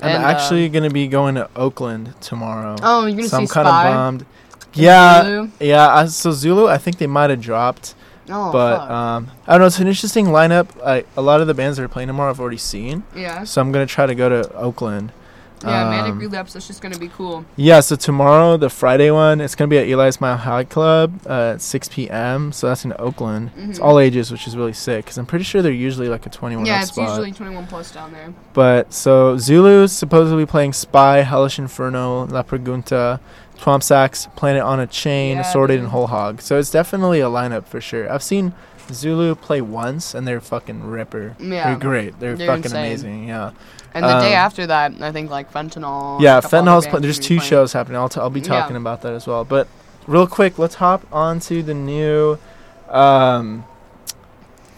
I'm 0.02 0.08
And, 0.16 0.24
uh, 0.24 0.28
actually 0.28 0.68
gonna 0.70 0.90
be 0.90 1.06
going 1.06 1.36
to 1.36 1.48
Oakland 1.54 2.14
tomorrow. 2.20 2.76
oh, 2.82 3.06
you're 3.06 3.16
gonna 3.16 3.28
so 3.28 3.36
see 3.38 3.42
I'm 3.42 3.48
kind 3.48 3.68
of 3.68 3.74
bummed. 3.94 4.26
Yeah, 4.74 5.22
Zulu? 5.24 5.48
yeah. 5.60 5.94
I, 5.94 6.06
so 6.06 6.32
Zulu, 6.32 6.66
I 6.66 6.78
think 6.78 6.98
they 6.98 7.06
might 7.06 7.30
have 7.30 7.40
dropped, 7.40 7.94
Oh, 8.28 8.50
but 8.50 8.78
fuck. 8.78 8.90
um, 8.90 9.30
I 9.46 9.52
don't 9.52 9.60
know. 9.60 9.66
It's 9.66 9.78
an 9.78 9.86
interesting 9.86 10.26
lineup. 10.26 10.68
I, 10.84 11.04
a 11.16 11.22
lot 11.22 11.40
of 11.40 11.46
the 11.46 11.54
bands 11.54 11.76
that 11.76 11.84
are 11.84 11.88
playing 11.88 12.08
tomorrow 12.08 12.30
I've 12.30 12.40
already 12.40 12.56
seen, 12.56 13.04
yeah, 13.14 13.44
so 13.44 13.60
I'm 13.60 13.70
gonna 13.70 13.86
try 13.86 14.06
to 14.06 14.14
go 14.14 14.28
to 14.28 14.52
Oakland. 14.54 15.12
Yeah. 15.62 15.88
Manic 15.90 16.12
Um, 16.12 16.18
Relapse. 16.18 16.52
That's 16.54 16.66
just 16.66 16.82
gonna 16.82 16.98
be 16.98 17.08
cool. 17.08 17.44
Yeah, 17.56 17.80
so 17.80 17.96
tomorrow, 17.96 18.56
the 18.56 18.68
Friday 18.70 19.10
one, 19.10 19.40
it's 19.40 19.54
gonna 19.54 19.68
be 19.68 19.78
at 19.78 19.86
Eli's 19.88 20.20
Mile 20.20 20.36
High 20.36 20.64
Club 20.64 21.20
uh, 21.26 21.52
at 21.54 21.60
6 21.62 21.88
p.m. 21.88 22.52
So 22.52 22.68
that's 22.68 22.84
in 22.84 22.92
Oakland. 22.98 23.50
It's 23.56 23.78
Mhm. 23.78 23.84
all 23.84 23.98
ages, 23.98 24.30
which 24.30 24.46
is 24.46 24.56
really 24.56 24.72
sick 24.72 25.04
because 25.04 25.18
I'm 25.18 25.26
pretty 25.26 25.44
sure 25.44 25.62
they're 25.62 25.72
usually 25.72 26.08
like 26.08 26.26
a 26.26 26.30
21 26.30 26.66
Yeah, 26.66 26.80
it's 26.80 26.88
spot. 26.88 27.08
usually 27.08 27.32
21 27.32 27.66
plus 27.66 27.90
down 27.90 28.12
there. 28.12 28.32
But 28.52 28.92
so 28.92 29.36
Zulu's 29.38 29.92
supposedly 29.92 30.46
playing 30.46 30.72
Spy, 30.72 31.18
Hellish 31.22 31.58
Inferno, 31.58 32.26
La 32.26 32.42
Pregunta, 32.42 33.20
Twomp 33.58 33.82
Sacks, 33.82 34.28
Planet 34.36 34.62
on 34.62 34.80
a 34.80 34.86
Chain, 34.86 35.36
Yeah, 35.36 35.42
Assorted, 35.42 35.78
and. 35.78 35.88
Whole 35.88 36.08
Hog. 36.08 36.40
So 36.42 36.58
it's 36.58 36.70
definitely 36.70 37.20
a 37.20 37.26
lineup 37.28 37.66
for 37.66 37.80
sure. 37.80 38.12
I've 38.12 38.22
seen 38.22 38.52
Zulu 38.92 39.34
play 39.34 39.60
once, 39.62 40.14
and 40.14 40.26
they're 40.28 40.40
fucking 40.42 40.84
ripper. 40.84 41.36
Yeah. 41.38 41.68
They're 41.70 41.78
great. 41.78 42.20
They're, 42.20 42.36
They're 42.36 42.48
fucking 42.48 42.64
insane. 42.64 42.84
amazing. 42.84 43.28
Yeah. 43.28 43.50
And 43.94 44.04
the 44.04 44.18
day 44.20 44.34
Um, 44.34 44.44
after 44.46 44.66
that, 44.66 44.92
I 45.00 45.12
think 45.12 45.30
like 45.30 45.52
Fentanyl. 45.52 46.20
Yeah, 46.20 46.38
other 46.38 46.48
Pl- 46.90 47.00
there's 47.00 47.18
two 47.18 47.36
playing. 47.36 47.48
shows 47.48 47.72
happening. 47.72 47.96
I'll, 47.96 48.08
t- 48.08 48.20
I'll 48.20 48.28
be 48.30 48.40
Yeah. 48.40 48.46
talking 48.48 48.76
about 48.76 49.02
that 49.02 49.12
as 49.12 49.26
well. 49.26 49.44
But 49.44 49.68
real 50.08 50.26
quick, 50.26 50.58
let's 50.58 50.74
hop 50.76 51.06
on 51.12 51.38
to 51.40 51.62
the 51.62 51.74
new, 51.74 52.38
um, 52.90 53.64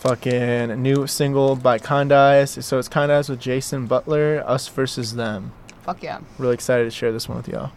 fucking 0.00 0.82
new 0.82 1.06
single 1.06 1.56
by 1.56 1.78
Eyes. 2.12 2.58
So 2.64 2.78
it's 2.78 2.88
Eyes 3.10 3.28
with 3.30 3.40
Jason 3.40 3.86
Butler, 3.86 4.44
Us 4.46 4.68
versus 4.68 5.14
Them. 5.14 5.52
Fuck 5.82 6.02
yeah. 6.02 6.18
Really 6.38 6.54
excited 6.54 6.84
to 6.84 6.90
share 6.90 7.10
this 7.12 7.28
one 7.28 7.38
with 7.38 7.48
y'all. 7.48 7.70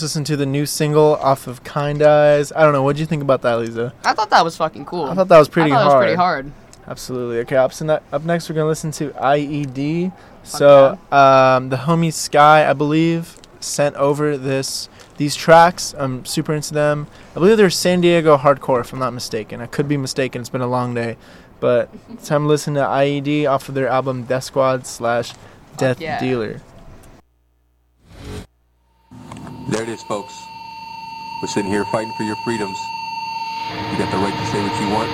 Just 0.00 0.14
listened 0.14 0.26
to 0.26 0.36
the 0.36 0.46
new 0.46 0.64
single 0.64 1.16
off 1.16 1.46
of 1.46 1.62
Kind 1.62 2.02
Eyes. 2.02 2.52
I 2.52 2.62
don't 2.62 2.72
know. 2.72 2.82
What'd 2.82 2.98
you 2.98 3.04
think 3.04 3.20
about 3.22 3.42
that, 3.42 3.58
Lisa? 3.58 3.92
I 4.02 4.14
thought 4.14 4.30
that 4.30 4.42
was 4.42 4.56
fucking 4.56 4.86
cool. 4.86 5.04
I 5.04 5.14
thought 5.14 5.28
that 5.28 5.38
was 5.38 5.48
pretty 5.48 5.72
I 5.72 5.74
thought 5.74 5.90
hard. 5.90 5.92
It 5.92 5.96
was 5.96 6.04
pretty 6.04 6.16
hard. 6.16 6.52
Absolutely. 6.88 7.38
Okay, 7.40 7.56
up, 7.56 7.72
up 8.12 8.24
next, 8.24 8.48
we're 8.48 8.54
to 8.56 8.64
listen 8.64 8.90
to 8.92 9.10
IED. 9.10 10.12
So, 10.42 10.98
um, 11.12 11.68
the 11.68 11.76
homie 11.76 12.12
Sky, 12.12 12.68
I 12.68 12.72
believe, 12.72 13.36
sent 13.60 13.94
over 13.96 14.38
this 14.38 14.88
these 15.18 15.36
tracks. 15.36 15.94
I'm 15.98 16.24
super 16.24 16.54
into 16.54 16.72
them. 16.72 17.06
I 17.32 17.34
believe 17.34 17.58
they're 17.58 17.68
San 17.68 18.00
Diego 18.00 18.38
hardcore, 18.38 18.80
if 18.80 18.94
I'm 18.94 18.98
not 18.98 19.12
mistaken. 19.12 19.60
I 19.60 19.66
could 19.66 19.86
be 19.86 19.98
mistaken. 19.98 20.40
It's 20.40 20.48
been 20.48 20.62
a 20.62 20.66
long 20.66 20.94
day. 20.94 21.18
But 21.60 21.90
it's 22.08 22.26
time 22.26 22.44
to 22.44 22.48
listen 22.48 22.72
to 22.74 22.80
IED 22.80 23.46
off 23.46 23.68
of 23.68 23.74
their 23.74 23.88
album 23.88 24.22
Death 24.22 24.44
Squad 24.44 24.86
slash 24.86 25.34
Death 25.76 26.00
yeah. 26.00 26.18
Dealer. 26.18 26.62
There 29.70 29.84
it 29.84 29.88
is, 29.88 30.02
folks. 30.02 30.48
We're 31.40 31.46
sitting 31.46 31.70
here 31.70 31.84
fighting 31.84 32.12
for 32.14 32.24
your 32.24 32.34
freedoms. 32.34 32.76
You 33.92 33.98
got 33.98 34.10
the 34.10 34.18
right 34.18 34.34
to 34.34 34.46
say 34.50 34.60
what 34.60 34.74
you 34.80 34.90
want. 34.90 35.08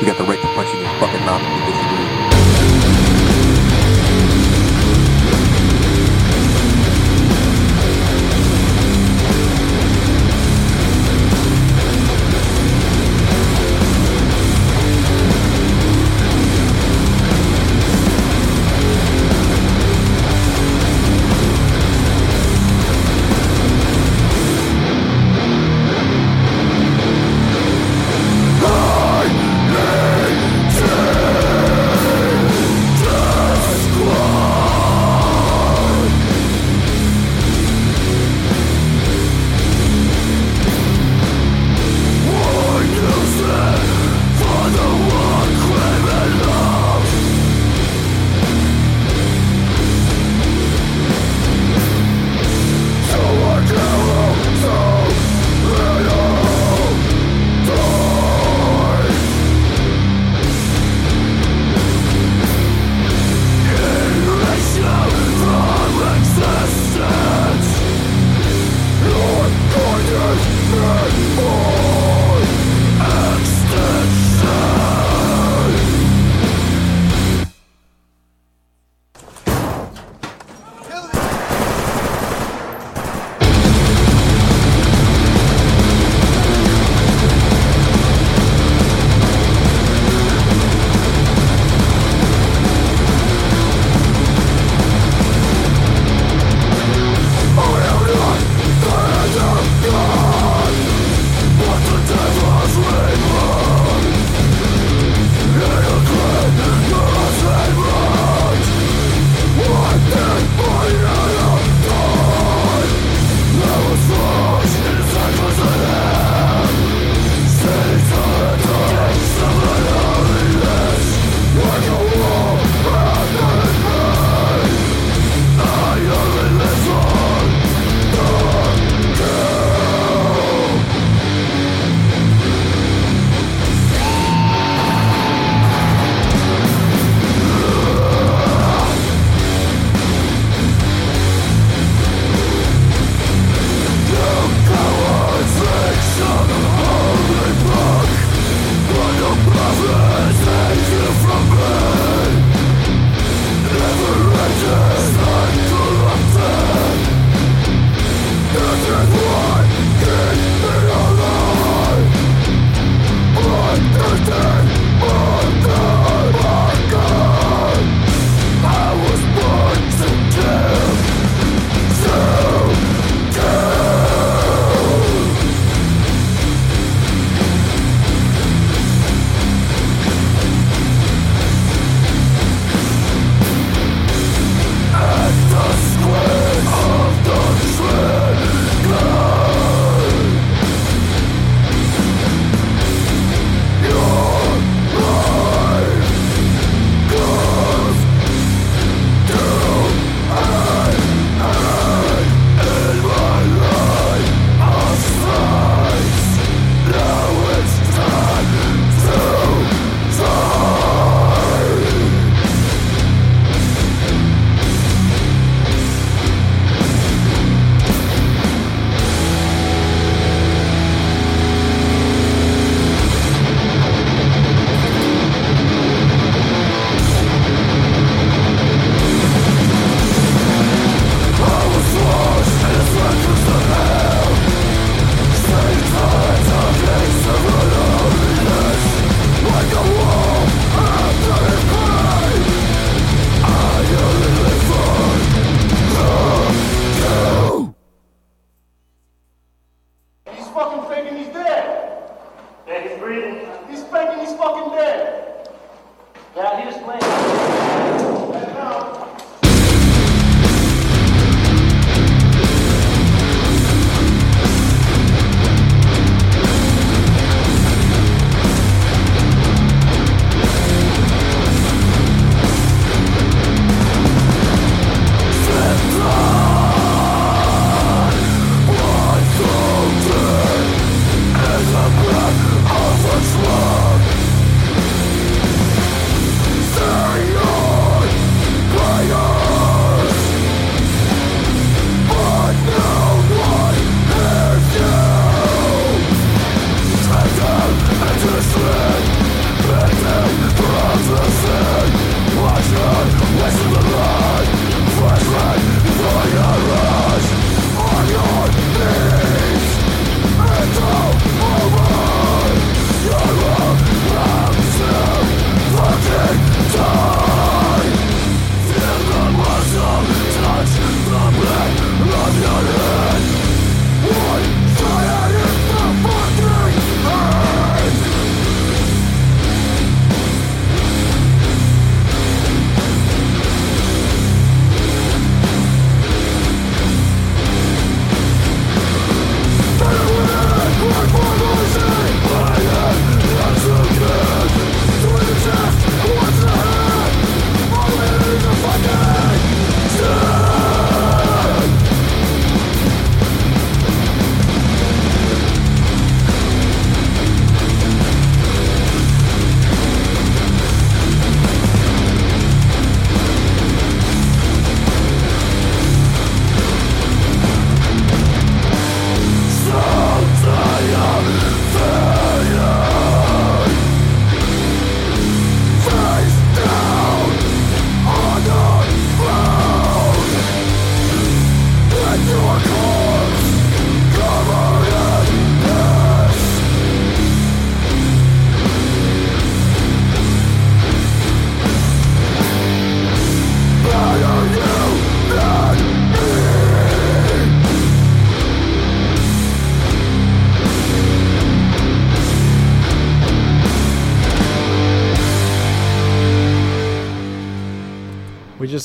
You 0.00 0.06
got 0.08 0.18
the 0.18 0.24
right 0.24 0.40
to 0.40 0.46
punch 0.56 0.74
in 0.74 0.80
your 0.80 0.98
fucking 0.98 1.24
mouth 1.24 1.40
if 1.40 1.68
you 1.68 1.72
disagree. 1.74 2.17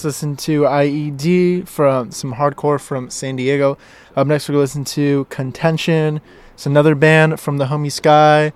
Just 0.04 0.22
listened 0.22 0.38
to 0.38 0.64
IED 0.64 1.66
from 1.66 2.12
some 2.12 2.34
hardcore 2.34 2.78
from 2.80 3.10
San 3.10 3.38
Diego. 3.38 3.78
Up 4.18 4.28
next, 4.28 4.49
we're 4.49 4.54
going 4.54 4.60
to 4.60 4.64
listen 4.64 4.84
to 4.84 5.26
Contention. 5.30 6.20
It's 6.56 6.66
another 6.66 6.93
band 6.93 7.39
from 7.39 7.58
the 7.58 7.68
homie 7.68 7.89
Sky. 7.89 8.51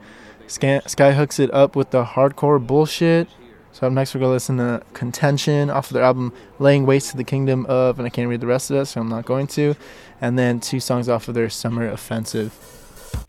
Sky, 0.48 0.82
Sky 0.88 1.14
hooks 1.14 1.40
it 1.40 1.50
up 1.54 1.74
with 1.74 1.92
the 1.92 2.04
hardcore 2.04 2.66
bullshit. 2.66 3.30
So 3.72 3.88
up 3.88 3.94
next, 3.94 4.14
we're 4.14 4.20
to 4.20 4.28
listen 4.28 4.58
to 4.58 4.84
Contention 4.92 5.70
off 5.70 5.88
of 5.88 5.94
their 5.94 6.04
album 6.04 6.34
Laying 6.60 6.86
Waste 6.86 7.12
to 7.12 7.18
the 7.18 7.24
Kingdom 7.24 7.66
of, 7.68 7.98
and 7.98 8.06
I 8.06 8.10
can't 8.10 8.28
read 8.28 8.42
the 8.42 8.48
rest 8.48 8.70
of 8.70 8.76
it, 8.76 8.88
so 8.88 9.00
I'm 9.00 9.08
not 9.08 9.24
going 9.24 9.48
to. 9.48 9.74
And 10.20 10.38
then 10.38 10.60
two 10.60 10.82
songs 10.82 11.08
off 11.08 11.30
of 11.30 11.34
their 11.34 11.50
Summer 11.50 11.88
Offensive. 11.88 12.54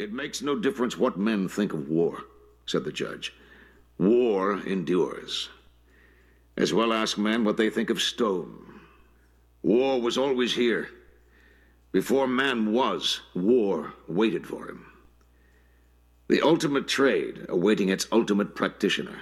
It 0.01 0.13
makes 0.13 0.43
no 0.43 0.59
difference 0.59 0.99
what 0.99 1.17
men 1.17 1.49
think 1.49 1.73
of 1.73 1.89
war, 1.89 2.25
said 2.67 2.83
the 2.83 2.91
judge. 2.91 3.33
War 3.97 4.61
endures. 4.67 5.51
As 6.59 6.75
well 6.75 6.93
ask 6.93 7.17
men 7.17 7.45
what 7.45 7.57
they 7.57 7.71
think 7.71 7.89
of 7.89 8.03
stone. 8.03 8.81
War 9.63 10.01
was 10.01 10.19
always 10.19 10.55
here. 10.55 10.89
Before 11.93 12.27
man 12.27 12.73
was, 12.73 13.21
war 13.33 13.95
waited 14.09 14.45
for 14.45 14.69
him. 14.69 14.85
The 16.27 16.43
ultimate 16.43 16.89
trade 16.89 17.47
awaiting 17.49 17.91
its 17.91 18.09
ultimate 18.11 18.57
practitioner. 18.57 19.21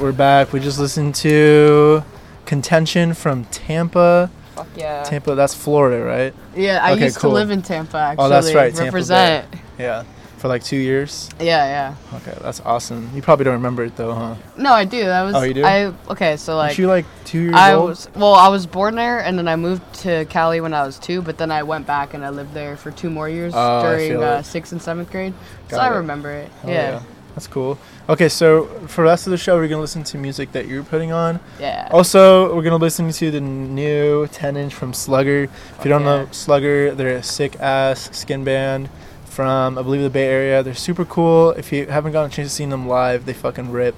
Right, 0.00 0.04
we're 0.04 0.12
back. 0.12 0.52
We 0.52 0.60
just 0.60 0.78
listened 0.78 1.14
to 1.16 2.02
Contention 2.46 3.14
from 3.14 3.44
Tampa. 3.46 4.30
Fuck 4.54 4.68
yeah. 4.76 5.02
Tampa, 5.04 5.34
that's 5.34 5.54
Florida, 5.54 6.04
right? 6.04 6.34
Yeah, 6.56 6.80
I 6.82 6.92
Okay, 6.92 7.04
used 7.04 7.18
cool. 7.18 7.30
to 7.30 7.34
live 7.34 7.50
in 7.50 7.62
Tampa 7.62 7.96
actually. 7.96 8.24
Oh, 8.26 8.28
that's 8.28 8.54
right, 8.54 8.70
Tampa 8.72 8.78
Bay. 8.80 8.84
Represent. 8.86 9.48
Yeah, 9.78 10.04
for 10.38 10.48
like 10.48 10.62
two 10.64 10.76
years. 10.76 11.30
Yeah, 11.38 11.94
yeah. 12.12 12.16
Okay, 12.18 12.36
that's 12.42 12.60
awesome. 12.60 13.10
You 13.14 13.22
probably 13.22 13.44
don't 13.44 13.54
remember 13.54 13.84
it 13.84 13.96
though, 13.96 14.12
huh? 14.12 14.34
No, 14.56 14.72
I 14.72 14.84
do. 14.84 15.04
That 15.04 15.22
was. 15.22 15.34
Oh, 15.34 15.42
you 15.42 15.54
do? 15.54 15.64
I 15.64 15.92
okay. 16.10 16.36
So 16.36 16.56
like. 16.56 16.70
Aren't 16.70 16.78
you 16.78 16.86
like 16.88 17.06
two 17.24 17.42
years 17.42 17.54
I 17.54 17.74
old? 17.74 17.90
was 17.90 18.08
well. 18.16 18.34
I 18.34 18.48
was 18.48 18.66
born 18.66 18.96
there, 18.96 19.20
and 19.20 19.38
then 19.38 19.48
I 19.48 19.56
moved 19.56 19.94
to 20.02 20.24
Cali 20.26 20.60
when 20.60 20.74
I 20.74 20.84
was 20.84 20.98
two. 20.98 21.22
But 21.22 21.38
then 21.38 21.50
I 21.50 21.62
went 21.62 21.86
back 21.86 22.12
and 22.14 22.24
I 22.24 22.30
lived 22.30 22.52
there 22.52 22.76
for 22.76 22.90
two 22.90 23.10
more 23.10 23.28
years 23.28 23.52
Oh, 23.56 23.82
during 23.82 24.22
uh, 24.22 24.42
sixth 24.42 24.72
and 24.72 24.82
seventh 24.82 25.10
grade. 25.10 25.32
so 25.68 25.76
Got 25.76 25.92
I 25.92 25.96
remember 25.96 26.30
it. 26.32 26.50
Oh, 26.64 26.68
yeah. 26.70 27.02
That's 27.34 27.46
cool. 27.46 27.78
Okay, 28.10 28.28
so 28.28 28.64
for 28.88 29.02
the 29.02 29.10
rest 29.10 29.28
of 29.28 29.30
the 29.30 29.36
show, 29.36 29.54
we're 29.54 29.68
gonna 29.68 29.80
listen 29.80 30.02
to 30.02 30.18
music 30.18 30.50
that 30.50 30.66
you're 30.66 30.82
putting 30.82 31.12
on. 31.12 31.38
Yeah. 31.60 31.86
Also, 31.92 32.52
we're 32.56 32.64
gonna 32.64 32.74
listen 32.74 33.12
to 33.12 33.30
the 33.30 33.40
new 33.40 34.26
10 34.26 34.56
inch 34.56 34.74
from 34.74 34.92
Slugger. 34.92 35.44
If 35.44 35.84
you 35.84 35.90
don't 35.90 36.02
know. 36.02 36.26
Slugger, 36.32 36.92
they're 36.92 37.18
a 37.18 37.22
sick 37.22 37.54
ass 37.60 38.10
skin 38.10 38.42
band 38.42 38.90
from 39.26 39.78
I 39.78 39.82
believe 39.82 40.02
the 40.02 40.10
Bay 40.10 40.26
Area. 40.26 40.60
They're 40.64 40.74
super 40.74 41.04
cool. 41.04 41.52
If 41.52 41.72
you 41.72 41.86
haven't 41.86 42.10
gotten 42.10 42.32
a 42.32 42.34
chance 42.34 42.48
to 42.48 42.54
see 42.56 42.66
them 42.66 42.88
live, 42.88 43.26
they 43.26 43.32
fucking 43.32 43.70
rip. 43.70 43.94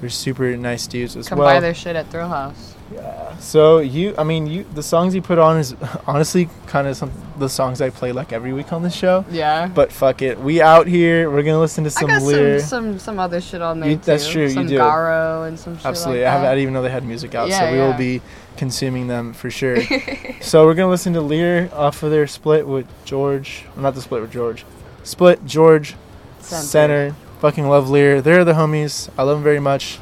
They're 0.00 0.08
super 0.08 0.56
nice 0.56 0.86
dudes 0.86 1.16
as 1.16 1.28
Come 1.28 1.38
well. 1.40 1.48
buy 1.48 1.58
their 1.58 1.74
shit 1.74 1.96
at 1.96 2.08
Thrill 2.12 2.28
House. 2.28 2.76
Yeah. 2.92 3.36
So 3.38 3.78
you, 3.78 4.14
I 4.16 4.24
mean, 4.24 4.46
you, 4.46 4.64
the 4.74 4.82
songs 4.82 5.14
you 5.14 5.20
put 5.22 5.38
on 5.38 5.58
is 5.58 5.74
honestly 6.06 6.48
kind 6.66 6.86
of 6.88 6.96
some 6.96 7.12
the 7.38 7.48
songs 7.48 7.80
I 7.80 7.90
play 7.90 8.12
like 8.12 8.32
every 8.32 8.52
week 8.52 8.72
on 8.72 8.82
the 8.82 8.90
show. 8.90 9.24
Yeah. 9.30 9.68
But 9.68 9.92
fuck 9.92 10.22
it, 10.22 10.40
we 10.40 10.60
out 10.62 10.86
here. 10.86 11.30
We're 11.30 11.42
gonna 11.42 11.60
listen 11.60 11.84
to 11.84 11.88
I 11.88 12.00
some 12.00 12.08
got 12.08 12.22
Lear. 12.22 12.58
some, 12.60 12.68
some 12.92 12.98
some 12.98 13.18
other 13.18 13.40
shit 13.40 13.60
on 13.62 13.80
there 13.80 13.90
You- 13.90 13.96
too. 13.96 14.02
that's 14.04 14.28
true, 14.28 14.42
you 14.44 14.48
Some 14.50 14.66
do. 14.68 14.78
Garo 14.78 15.46
and 15.46 15.58
some 15.58 15.76
shit 15.76 15.86
Absolutely, 15.86 16.22
like 16.24 16.28
I, 16.28 16.32
haven't, 16.32 16.46
I 16.48 16.50
didn't 16.52 16.62
even 16.62 16.74
know 16.74 16.82
they 16.82 16.90
had 16.90 17.04
music 17.04 17.34
out, 17.34 17.50
so 17.50 17.54
Yeah, 17.56 17.72
we 17.72 17.78
will 17.78 17.92
be 17.94 18.22
consuming 18.56 19.06
them 19.06 19.32
for 19.34 19.50
sure. 19.50 19.76
so 20.40 20.64
we're 20.64 20.74
gonna 20.74 20.90
listen 20.90 21.12
to 21.12 21.20
Lear 21.20 21.70
off 21.74 22.02
of 22.02 22.10
their 22.10 22.26
split 22.26 22.66
with 22.66 22.86
George. 23.04 23.64
well, 23.74 23.82
Not 23.82 23.94
the 23.94 24.02
split 24.02 24.22
with 24.22 24.32
George. 24.32 24.64
Split 25.04 25.44
George 25.46 25.94
Center. 26.40 26.62
Center. 27.10 27.16
Fucking 27.40 27.68
love 27.68 27.88
Lear. 27.88 28.20
They're 28.20 28.44
the 28.44 28.54
homies. 28.54 29.08
I 29.16 29.22
love 29.22 29.36
them 29.36 29.44
very 29.44 29.60
much. 29.60 29.98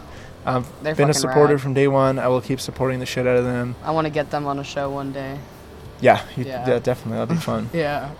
I've 0.47 0.82
They're 0.82 0.94
been 0.94 1.10
a 1.10 1.14
supporter 1.14 1.55
rad. 1.55 1.60
from 1.62 1.74
day 1.74 1.89
one. 1.89 2.18
I 2.18 2.28
will 2.28 2.40
keep 2.40 2.60
supporting 2.60 3.01
the 3.01 3.06
shit 3.06 3.27
out 3.27 3.36
of 3.36 3.44
them. 3.44 3.74
I 3.82 3.90
want 3.90 4.06
to 4.06 4.10
get 4.12 4.31
them 4.31 4.47
on 4.47 4.59
a 4.59 4.64
show 4.64 4.90
one 4.90 5.12
day. 5.12 5.39
Yeah, 6.01 6.23
you, 6.36 6.44
yeah. 6.44 6.68
Yeah. 6.68 6.78
definitely. 6.78 7.18
That'd 7.18 7.36
be 7.36 7.40
fun. 7.43 7.70
Yeah. 7.74 8.10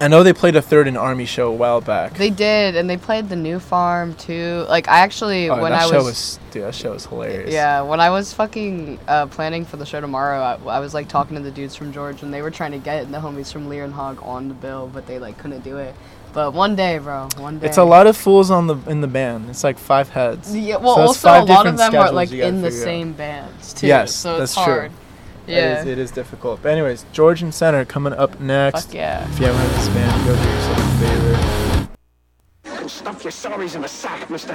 I 0.00 0.08
know 0.08 0.24
they 0.24 0.32
played 0.32 0.56
a 0.56 0.62
third 0.62 0.88
in 0.88 0.96
Army 0.96 1.26
show 1.26 1.48
a 1.48 1.54
while 1.54 1.80
back. 1.80 2.14
They 2.14 2.30
did, 2.30 2.74
and 2.74 2.90
they 2.90 2.96
played 2.96 3.28
the 3.28 3.36
new 3.36 3.60
farm 3.60 4.14
too. 4.14 4.64
Like 4.68 4.88
I 4.88 4.98
actually, 4.98 5.48
oh, 5.48 5.62
when 5.62 5.70
that 5.70 5.82
I 5.82 5.90
show 5.90 5.98
was, 5.98 6.06
was, 6.06 6.40
dude, 6.50 6.64
that 6.64 6.74
show 6.74 6.92
was 6.92 7.06
hilarious. 7.06 7.52
yeah, 7.52 7.82
when 7.82 8.00
I 8.00 8.10
was 8.10 8.32
fucking 8.32 8.98
uh, 9.06 9.26
planning 9.26 9.64
for 9.64 9.76
the 9.76 9.86
show 9.86 10.00
tomorrow, 10.00 10.40
I, 10.40 10.76
I 10.76 10.80
was 10.80 10.92
like 10.92 11.06
talking 11.06 11.36
to 11.36 11.42
the 11.42 11.52
dudes 11.52 11.76
from 11.76 11.92
George, 11.92 12.24
and 12.24 12.34
they 12.34 12.42
were 12.42 12.50
trying 12.50 12.72
to 12.72 12.78
get 12.78 13.12
the 13.12 13.18
homies 13.18 13.52
from 13.52 13.68
Lear 13.68 13.84
and 13.84 13.92
Hog 13.92 14.18
on 14.22 14.48
the 14.48 14.54
bill, 14.54 14.90
but 14.92 15.06
they 15.06 15.20
like 15.20 15.38
couldn't 15.38 15.62
do 15.62 15.76
it. 15.76 15.94
But 16.32 16.54
one 16.54 16.74
day, 16.76 16.98
bro, 16.98 17.28
one 17.36 17.58
day. 17.58 17.66
It's 17.66 17.76
a 17.76 17.84
lot 17.84 18.06
of 18.06 18.16
fools 18.16 18.50
on 18.50 18.66
the 18.66 18.76
in 18.88 19.00
the 19.02 19.06
band. 19.06 19.50
It's 19.50 19.62
like 19.62 19.76
five 19.78 20.08
heads. 20.08 20.56
Yeah, 20.56 20.76
well, 20.76 20.94
So 20.96 21.00
also 21.02 21.28
five 21.28 21.42
a 21.42 21.52
lot 21.52 21.66
of 21.66 21.76
them 21.76 21.94
are 21.94 22.10
like 22.10 22.32
in 22.32 22.62
the 22.62 22.70
figure 22.70 22.82
out. 22.82 22.84
same 22.84 23.12
bands 23.12 23.74
too. 23.74 23.86
Yes, 23.86 24.14
so 24.14 24.38
that's 24.38 24.52
it's 24.52 24.54
true. 24.64 24.72
hard. 24.74 24.92
It 25.46 25.52
Yeah. 25.54 25.80
is, 25.80 25.86
it 25.86 25.98
is 25.98 26.10
difficult. 26.10 26.62
But 26.62 26.70
anyways, 26.72 27.04
George 27.12 27.42
and 27.42 27.52
Center 27.52 27.84
coming 27.84 28.12
up 28.14 28.40
next. 28.40 28.86
Fuck 28.86 28.94
yeah. 28.94 29.28
If 29.30 29.40
you 29.40 29.46
haven't 29.46 29.60
heard 29.60 29.76
this 29.76 29.88
band, 29.88 30.26
go 30.26 30.34
do 30.34 30.48
yourself 30.48 30.78
a 30.78 31.88
favor. 32.78 32.88
Stuff 32.88 33.24
your 33.24 33.32
sorries 33.32 33.74
in 33.76 33.84
a 33.84 33.88
sack, 33.88 34.30
mister. 34.30 34.52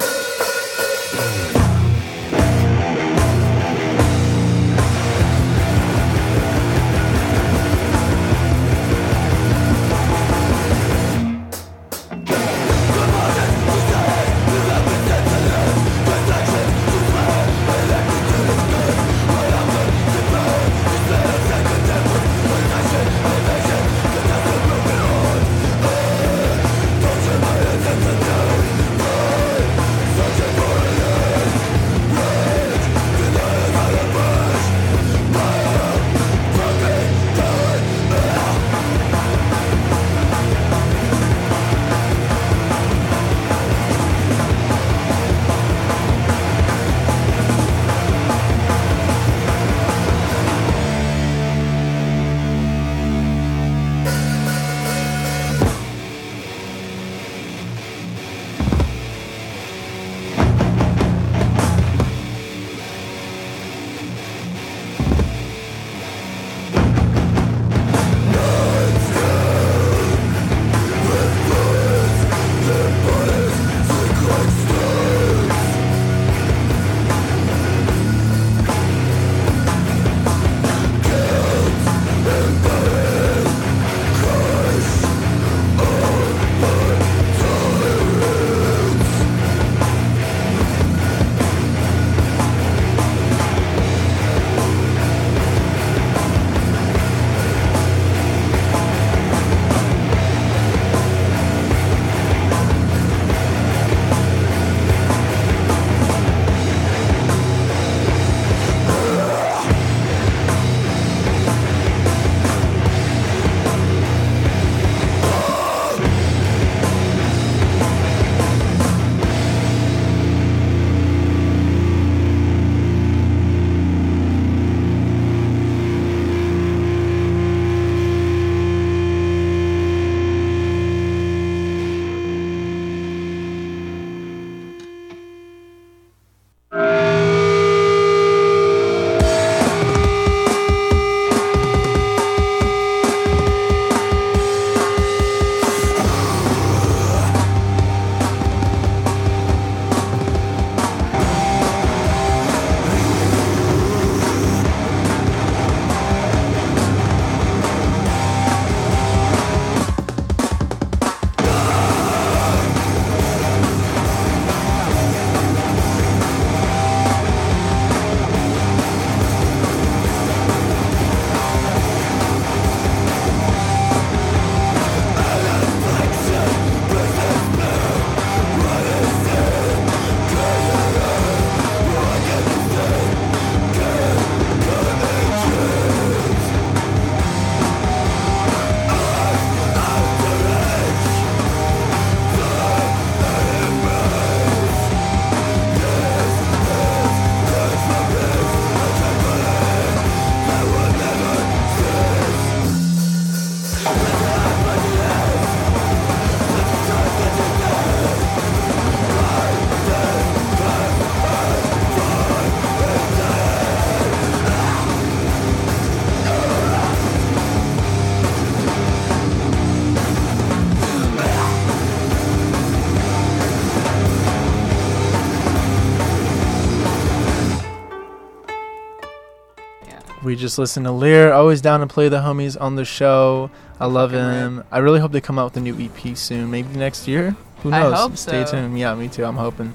Just 230.38 230.58
listened 230.58 230.86
to 230.86 230.92
Lear. 230.92 231.32
Always 231.32 231.60
down 231.60 231.80
to 231.80 231.86
play 231.86 232.08
the 232.08 232.18
homies 232.20 232.60
on 232.60 232.76
the 232.76 232.84
show. 232.84 233.50
I 233.78 233.86
love 233.86 234.12
Fucking 234.12 234.24
him. 234.24 234.64
I 234.72 234.78
really 234.78 235.00
hope 235.00 235.12
they 235.12 235.20
come 235.20 235.38
out 235.38 235.44
with 235.46 235.56
a 235.56 235.60
new 235.60 235.78
EP 235.78 236.16
soon. 236.16 236.50
Maybe 236.50 236.74
next 236.76 237.06
year. 237.06 237.36
Who 237.62 237.72
I 237.72 237.80
knows? 237.80 237.94
hope 237.98 238.16
Stay 238.16 238.44
so. 238.44 238.52
tuned. 238.52 238.78
Yeah, 238.78 238.94
me 238.94 239.08
too. 239.08 239.24
I'm 239.24 239.36
hoping. 239.36 239.74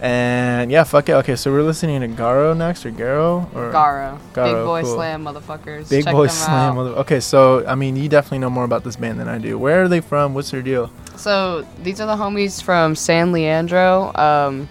And 0.00 0.70
yeah, 0.70 0.84
fuck 0.84 1.08
it. 1.08 1.12
Okay, 1.14 1.36
so 1.36 1.50
we're 1.50 1.62
listening 1.62 2.00
to 2.02 2.08
Garo 2.08 2.54
next 2.54 2.84
or 2.84 2.90
Garo 2.92 3.52
or 3.54 3.72
Garo. 3.72 4.18
Garo 4.34 4.44
Big 4.44 4.66
Boy 4.66 4.82
cool. 4.82 4.94
Slam, 4.94 5.24
motherfuckers. 5.24 5.88
Big 5.88 6.04
Check 6.04 6.12
Boy 6.12 6.26
Slam. 6.26 6.76
Okay, 6.76 7.18
so 7.18 7.66
I 7.66 7.74
mean, 7.74 7.96
you 7.96 8.08
definitely 8.08 8.40
know 8.40 8.50
more 8.50 8.64
about 8.64 8.84
this 8.84 8.96
band 8.96 9.18
than 9.18 9.28
I 9.28 9.38
do. 9.38 9.58
Where 9.58 9.84
are 9.84 9.88
they 9.88 10.00
from? 10.00 10.34
What's 10.34 10.50
their 10.50 10.60
deal? 10.60 10.90
So 11.16 11.66
these 11.82 12.00
are 12.00 12.06
the 12.06 12.22
homies 12.22 12.62
from 12.62 12.94
San 12.94 13.32
Leandro. 13.32 14.14
Um, 14.16 14.68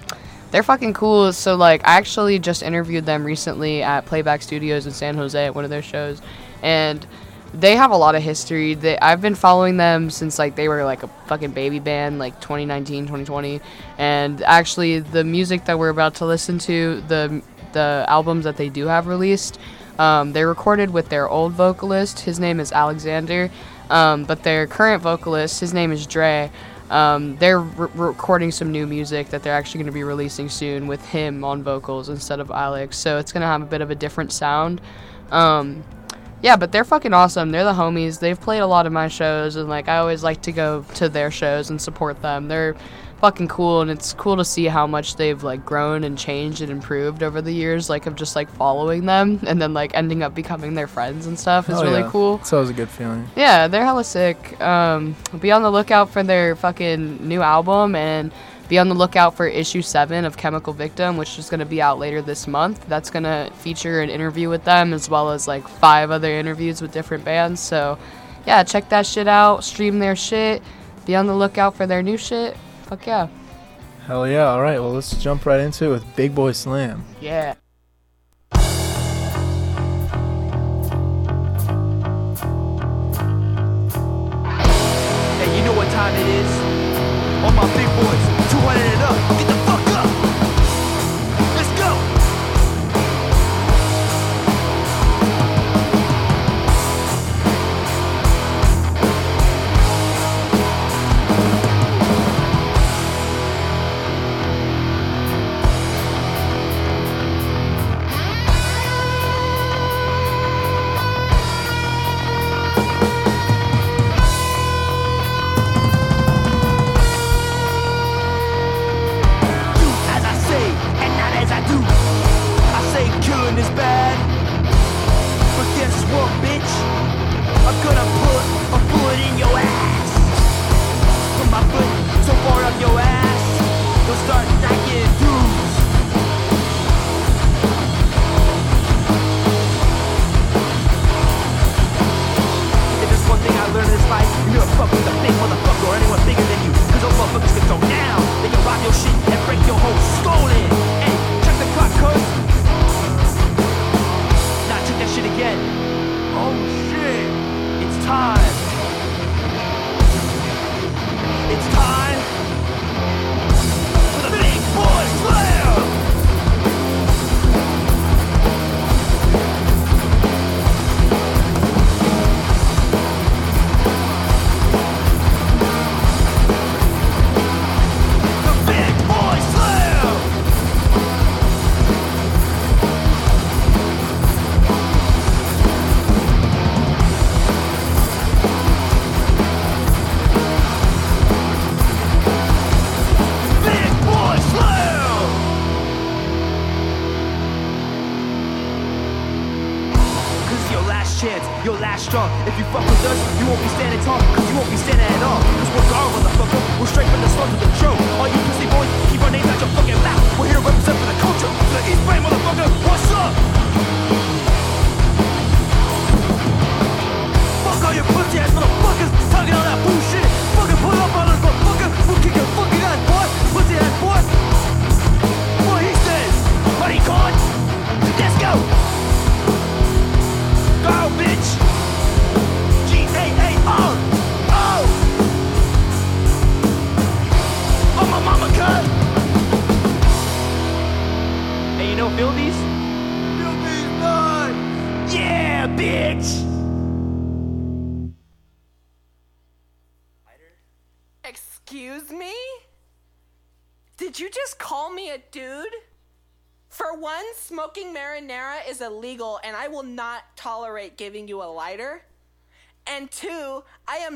they're 0.55 0.63
fucking 0.63 0.93
cool. 0.93 1.33
So 1.33 1.57
like, 1.57 1.85
I 1.85 1.97
actually 1.97 2.39
just 2.39 2.63
interviewed 2.63 3.05
them 3.05 3.25
recently 3.25 3.83
at 3.83 4.05
Playback 4.05 4.41
Studios 4.41 4.85
in 4.85 4.93
San 4.93 5.15
Jose 5.15 5.47
at 5.47 5.53
one 5.53 5.65
of 5.65 5.69
their 5.69 5.81
shows, 5.81 6.21
and 6.63 7.05
they 7.53 7.75
have 7.75 7.91
a 7.91 7.97
lot 7.97 8.15
of 8.15 8.23
history. 8.23 8.73
They, 8.73 8.97
I've 8.99 9.19
been 9.19 9.35
following 9.35 9.75
them 9.75 10.09
since 10.09 10.39
like 10.39 10.55
they 10.55 10.69
were 10.69 10.85
like 10.85 11.03
a 11.03 11.09
fucking 11.27 11.51
baby 11.51 11.79
band, 11.79 12.19
like 12.19 12.39
2019, 12.39 13.03
2020, 13.03 13.59
and 13.97 14.41
actually 14.43 14.99
the 14.99 15.25
music 15.25 15.65
that 15.65 15.77
we're 15.77 15.89
about 15.89 16.15
to 16.15 16.25
listen 16.25 16.57
to, 16.59 17.01
the 17.09 17.41
the 17.73 18.05
albums 18.07 18.45
that 18.45 18.55
they 18.55 18.69
do 18.69 18.87
have 18.87 19.07
released, 19.07 19.59
um, 19.99 20.31
they 20.31 20.45
recorded 20.45 20.89
with 20.89 21.09
their 21.09 21.27
old 21.27 21.51
vocalist. 21.51 22.21
His 22.21 22.39
name 22.39 22.61
is 22.61 22.71
Alexander. 22.71 23.51
Um, 23.89 24.23
but 24.23 24.41
their 24.43 24.67
current 24.67 25.03
vocalist, 25.03 25.59
his 25.59 25.73
name 25.73 25.91
is 25.91 26.07
Dre. 26.07 26.49
Um, 26.89 27.35
they're 27.37 27.59
re- 27.59 27.89
recording 27.95 28.51
some 28.51 28.71
new 28.71 28.85
music 28.85 29.29
that 29.29 29.43
they're 29.43 29.53
actually 29.53 29.79
going 29.79 29.87
to 29.87 29.91
be 29.91 30.03
releasing 30.03 30.49
soon 30.49 30.87
with 30.87 31.03
him 31.05 31.43
on 31.43 31.63
vocals 31.63 32.09
instead 32.09 32.39
of 32.39 32.51
Alex. 32.51 32.97
So 32.97 33.17
it's 33.17 33.31
going 33.31 33.41
to 33.41 33.47
have 33.47 33.61
a 33.61 33.65
bit 33.65 33.81
of 33.81 33.91
a 33.91 33.95
different 33.95 34.31
sound. 34.31 34.81
Um, 35.31 35.83
yeah, 36.41 36.55
but 36.55 36.71
they're 36.71 36.83
fucking 36.83 37.13
awesome. 37.13 37.51
They're 37.51 37.63
the 37.63 37.73
homies. 37.73 38.19
They've 38.19 38.39
played 38.39 38.59
a 38.59 38.67
lot 38.67 38.85
of 38.85 38.93
my 38.93 39.07
shows, 39.07 39.55
and 39.55 39.67
like 39.67 39.87
I 39.87 39.97
always 39.97 40.23
like 40.23 40.43
to 40.43 40.51
go 40.51 40.85
to 40.95 41.09
their 41.09 41.31
shows 41.31 41.71
and 41.71 41.81
support 41.81 42.21
them. 42.21 42.47
They're 42.47 42.75
fucking 43.19 43.47
cool, 43.47 43.81
and 43.81 43.89
it's 43.89 44.13
cool 44.13 44.37
to 44.37 44.45
see 44.45 44.65
how 44.65 44.85
much 44.85 45.15
they've 45.15 45.41
like 45.43 45.65
grown 45.65 46.03
and 46.03 46.17
changed 46.17 46.61
and 46.61 46.71
improved 46.71 47.23
over 47.23 47.41
the 47.41 47.51
years. 47.51 47.89
Like 47.89 48.05
of 48.05 48.15
just 48.15 48.35
like 48.35 48.49
following 48.51 49.05
them, 49.05 49.39
and 49.47 49.61
then 49.61 49.73
like 49.73 49.93
ending 49.95 50.23
up 50.23 50.35
becoming 50.35 50.73
their 50.73 50.87
friends 50.87 51.25
and 51.27 51.39
stuff 51.39 51.69
is 51.69 51.75
Hell 51.75 51.83
really 51.83 52.01
yeah. 52.01 52.09
cool. 52.11 52.35
It's 52.35 52.53
always 52.53 52.69
a 52.69 52.73
good 52.73 52.89
feeling. 52.89 53.27
Yeah, 53.35 53.67
they're 53.67 53.85
hella 53.85 54.03
sick. 54.03 54.59
Um, 54.61 55.15
be 55.39 55.51
on 55.51 55.61
the 55.63 55.71
lookout 55.71 56.09
for 56.09 56.23
their 56.23 56.55
fucking 56.55 57.27
new 57.27 57.41
album 57.41 57.95
and 57.95 58.31
be 58.67 58.79
on 58.79 58.89
the 58.89 58.95
lookout 58.95 59.35
for 59.35 59.47
issue 59.47 59.81
seven 59.81 60.25
of 60.25 60.37
Chemical 60.37 60.73
Victim, 60.73 61.17
which 61.17 61.37
is 61.37 61.49
gonna 61.49 61.65
be 61.65 61.81
out 61.81 61.99
later 61.99 62.21
this 62.21 62.47
month. 62.47 62.85
That's 62.87 63.09
gonna 63.09 63.49
feature 63.59 64.01
an 64.01 64.09
interview 64.09 64.49
with 64.49 64.63
them 64.63 64.93
as 64.93 65.09
well 65.09 65.29
as 65.31 65.47
like 65.47 65.67
five 65.67 66.09
other 66.11 66.31
interviews 66.31 66.81
with 66.81 66.91
different 66.91 67.23
bands. 67.23 67.61
So, 67.61 67.97
yeah, 68.47 68.63
check 68.63 68.89
that 68.89 69.05
shit 69.05 69.27
out. 69.27 69.63
Stream 69.63 69.99
their 69.99 70.15
shit. 70.15 70.63
Be 71.05 71.15
on 71.15 71.27
the 71.27 71.35
lookout 71.35 71.75
for 71.75 71.85
their 71.85 72.01
new 72.01 72.17
shit. 72.17 72.57
Fuck 72.85 73.07
yeah. 73.07 73.27
Hell 74.05 74.27
yeah. 74.27 74.45
All 74.45 74.61
right. 74.61 74.79
Well, 74.79 74.93
let's 74.93 75.21
jump 75.21 75.45
right 75.45 75.59
into 75.59 75.85
it 75.85 75.89
with 75.89 76.15
Big 76.15 76.35
Boy 76.35 76.51
Slam. 76.51 77.03
Yeah. 77.19 77.55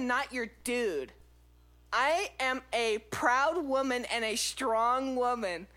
Not 0.10 0.34
your 0.34 0.48
dude. 0.64 1.14
I 1.94 2.32
am 2.40 2.62
a 2.74 2.98
proud 3.12 3.64
woman 3.64 4.06
and 4.06 4.26
a 4.26 4.36
strong 4.36 5.16
woman. 5.16 5.68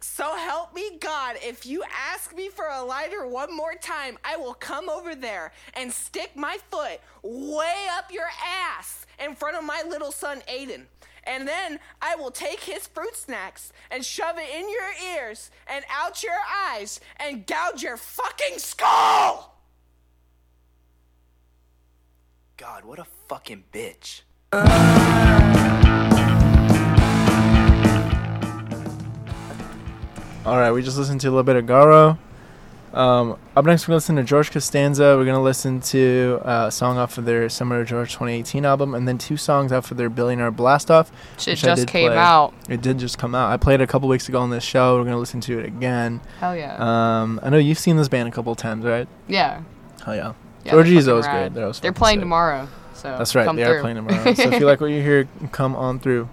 So 0.00 0.34
help 0.34 0.74
me 0.74 0.98
God, 0.98 1.36
if 1.40 1.64
you 1.64 1.84
ask 2.12 2.34
me 2.34 2.48
for 2.48 2.66
a 2.66 2.82
lighter 2.82 3.24
one 3.26 3.54
more 3.56 3.74
time, 3.74 4.18
I 4.24 4.36
will 4.36 4.54
come 4.54 4.88
over 4.88 5.14
there 5.14 5.52
and 5.74 5.92
stick 5.92 6.32
my 6.34 6.58
foot 6.72 7.00
way 7.22 7.86
up 7.92 8.12
your 8.12 8.28
ass 8.44 9.06
in 9.24 9.36
front 9.36 9.56
of 9.56 9.62
my 9.62 9.84
little 9.88 10.10
son 10.10 10.42
Aiden. 10.48 10.86
And 11.24 11.46
then 11.46 11.78
I 12.02 12.16
will 12.16 12.32
take 12.32 12.60
his 12.60 12.88
fruit 12.88 13.14
snacks 13.14 13.72
and 13.92 14.04
shove 14.04 14.38
it 14.38 14.48
in 14.52 14.68
your 14.68 15.14
ears 15.14 15.52
and 15.68 15.84
out 15.88 16.24
your 16.24 16.32
eyes 16.68 16.98
and 17.18 17.46
gouge 17.46 17.82
your 17.82 17.96
fucking 17.96 18.58
skull! 18.58 19.59
God, 22.60 22.84
what 22.84 22.98
a 22.98 23.06
fucking 23.26 23.64
bitch. 23.72 24.20
All 30.44 30.58
right, 30.58 30.70
we 30.70 30.82
just 30.82 30.98
listened 30.98 31.22
to 31.22 31.28
a 31.28 31.30
little 31.30 31.42
bit 31.42 31.56
of 31.56 31.64
Garo. 31.64 32.18
Um, 32.92 33.38
up 33.56 33.64
next, 33.64 33.84
we're 33.84 33.92
gonna 33.92 33.96
listen 33.96 34.16
to 34.16 34.24
George 34.24 34.50
Costanza. 34.50 35.16
We're 35.16 35.24
gonna 35.24 35.40
listen 35.40 35.80
to 35.80 36.42
uh, 36.44 36.66
a 36.66 36.70
song 36.70 36.98
off 36.98 37.16
of 37.16 37.24
their 37.24 37.48
Summer 37.48 37.80
of 37.80 37.88
George 37.88 38.10
2018 38.10 38.66
album, 38.66 38.94
and 38.94 39.08
then 39.08 39.16
two 39.16 39.38
songs 39.38 39.72
off 39.72 39.90
of 39.90 39.96
their 39.96 40.10
Billionaire 40.10 40.50
Blast 40.50 40.90
Off. 40.90 41.10
Shit 41.38 41.52
which 41.52 41.62
just 41.62 41.86
came 41.86 42.08
play. 42.08 42.18
out. 42.18 42.52
It 42.68 42.82
did 42.82 42.98
just 42.98 43.16
come 43.16 43.34
out. 43.34 43.50
I 43.50 43.56
played 43.56 43.80
it 43.80 43.84
a 43.84 43.86
couple 43.86 44.06
weeks 44.06 44.28
ago 44.28 44.38
on 44.38 44.50
this 44.50 44.64
show. 44.64 44.98
We're 44.98 45.04
gonna 45.04 45.16
listen 45.16 45.40
to 45.40 45.58
it 45.60 45.64
again. 45.64 46.20
Hell 46.40 46.54
yeah. 46.54 46.76
Um, 46.76 47.40
I 47.42 47.48
know 47.48 47.56
you've 47.56 47.78
seen 47.78 47.96
this 47.96 48.08
band 48.08 48.28
a 48.28 48.32
couple 48.32 48.54
times, 48.54 48.84
right? 48.84 49.08
yeah. 49.28 49.62
Oh 50.06 50.12
yeah. 50.12 50.34
Yeah 50.64 50.74
is 50.98 51.08
always 51.08 51.26
fucking 51.26 51.40
great. 51.40 51.54
They're, 51.54 51.64
always 51.64 51.80
They're 51.80 51.92
playing 51.92 52.16
sick. 52.16 52.22
tomorrow. 52.22 52.68
So 52.94 53.16
That's 53.16 53.34
right. 53.34 53.44
they 53.56 53.64
through. 53.64 53.72
are 53.76 53.80
playing 53.80 53.96
tomorrow. 53.96 54.34
so 54.34 54.42
if 54.42 54.60
you 54.60 54.66
like 54.66 54.80
what 54.80 54.90
you 54.90 55.02
hear, 55.02 55.28
come 55.52 55.74
on 55.74 55.98
through. 56.00 56.28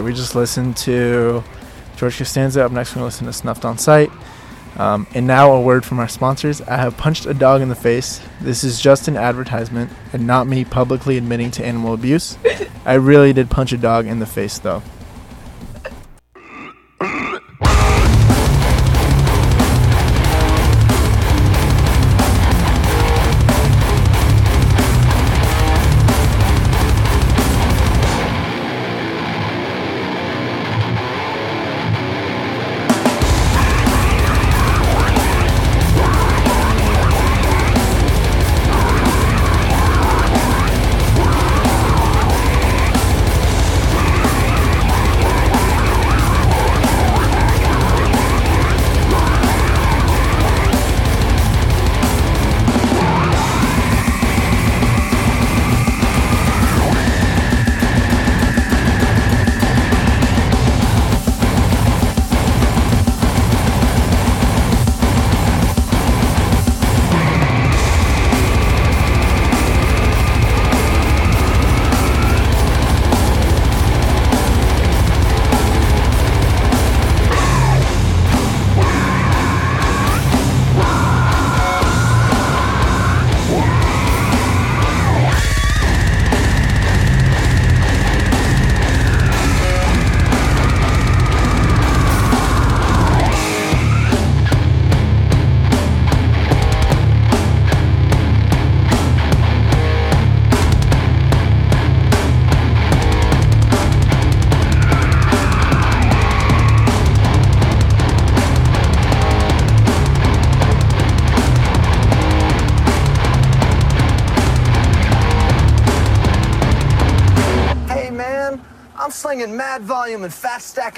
Right, 0.00 0.06
we 0.06 0.14
just 0.14 0.34
listened 0.34 0.76
to 0.78 1.44
George 1.96 2.16
Costanza. 2.16 2.64
Up 2.64 2.72
next, 2.72 2.90
we're 2.90 3.00
going 3.00 3.02
to 3.02 3.04
listen 3.06 3.26
to 3.26 3.32
Snuffed 3.32 3.64
on 3.64 3.76
Sight. 3.76 4.10
Um, 4.76 5.06
and 5.14 5.26
now, 5.26 5.52
a 5.52 5.60
word 5.60 5.84
from 5.84 5.98
our 5.98 6.08
sponsors. 6.08 6.62
I 6.62 6.76
have 6.76 6.96
punched 6.96 7.26
a 7.26 7.34
dog 7.34 7.60
in 7.60 7.68
the 7.68 7.74
face. 7.74 8.20
This 8.40 8.64
is 8.64 8.80
just 8.80 9.08
an 9.08 9.16
advertisement 9.16 9.90
and 10.12 10.26
not 10.26 10.46
me 10.46 10.64
publicly 10.64 11.18
admitting 11.18 11.50
to 11.52 11.66
animal 11.66 11.92
abuse. 11.92 12.38
I 12.86 12.94
really 12.94 13.32
did 13.32 13.50
punch 13.50 13.72
a 13.72 13.76
dog 13.76 14.06
in 14.06 14.20
the 14.20 14.26
face, 14.26 14.58
though. 14.58 14.82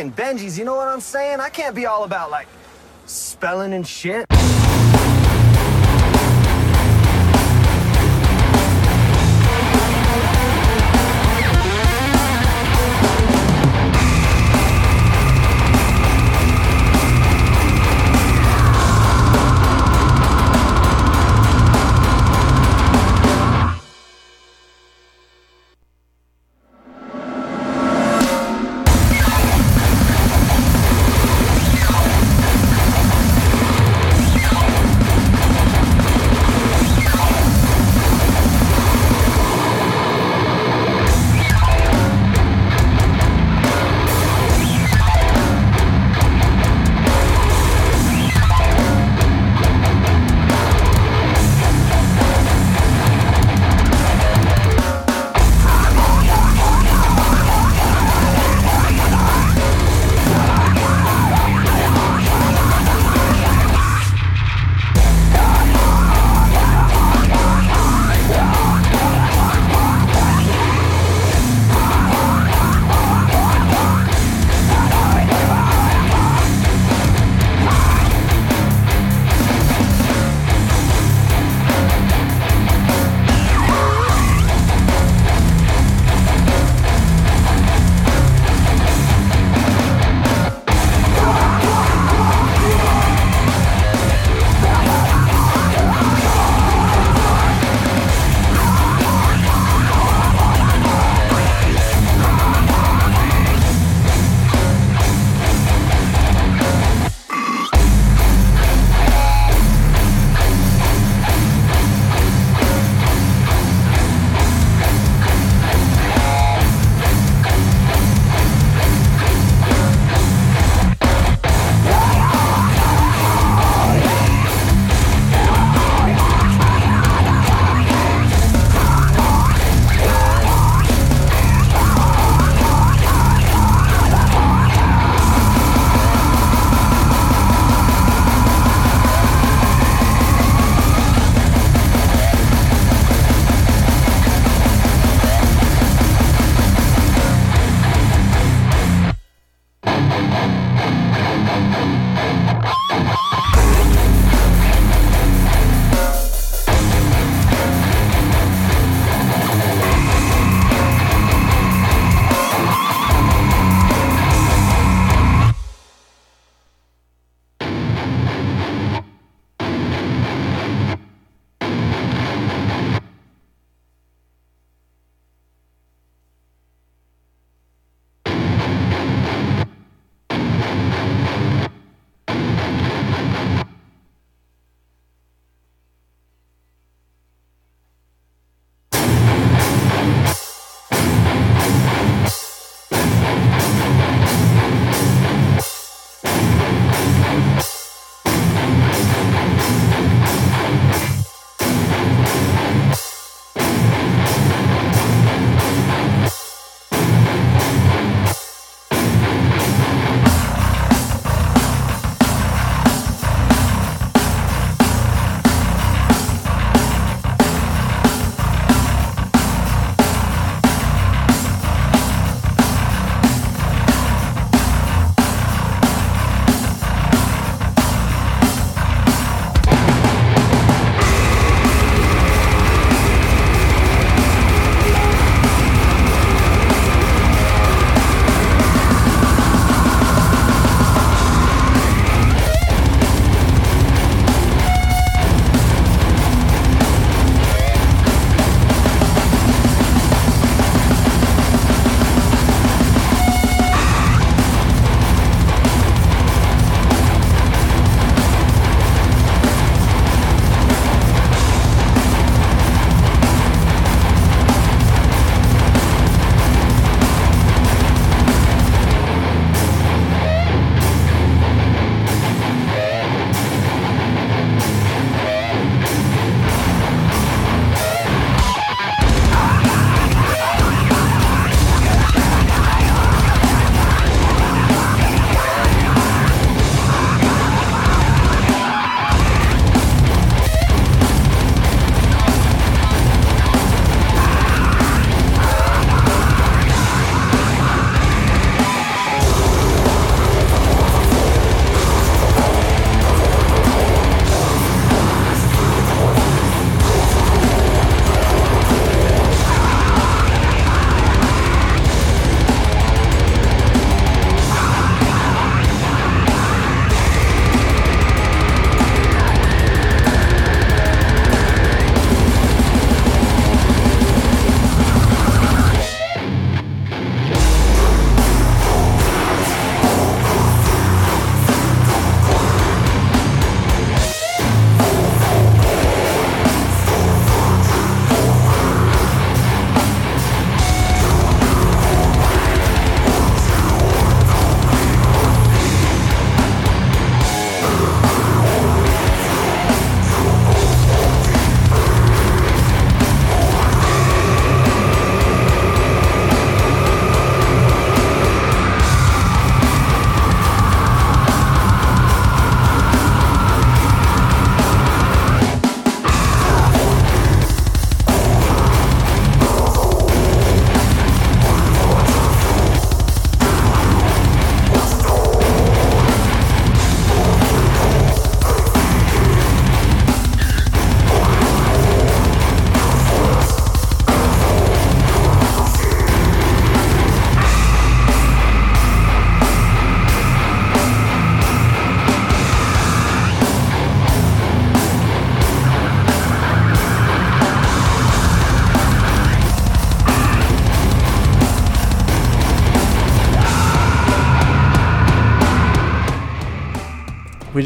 And 0.01 0.15
Benjis, 0.15 0.59
you 0.59 0.65
know 0.65 0.75
what 0.75 0.89
I'm 0.89 1.01
saying? 1.01 1.41
I 1.41 1.49
can't 1.49 1.75
be 1.75 1.87
all 1.87 2.05
about 2.05 2.31
like 2.31 2.49
spelling 3.07 3.73
and 3.73 3.87
shit. 3.87 4.27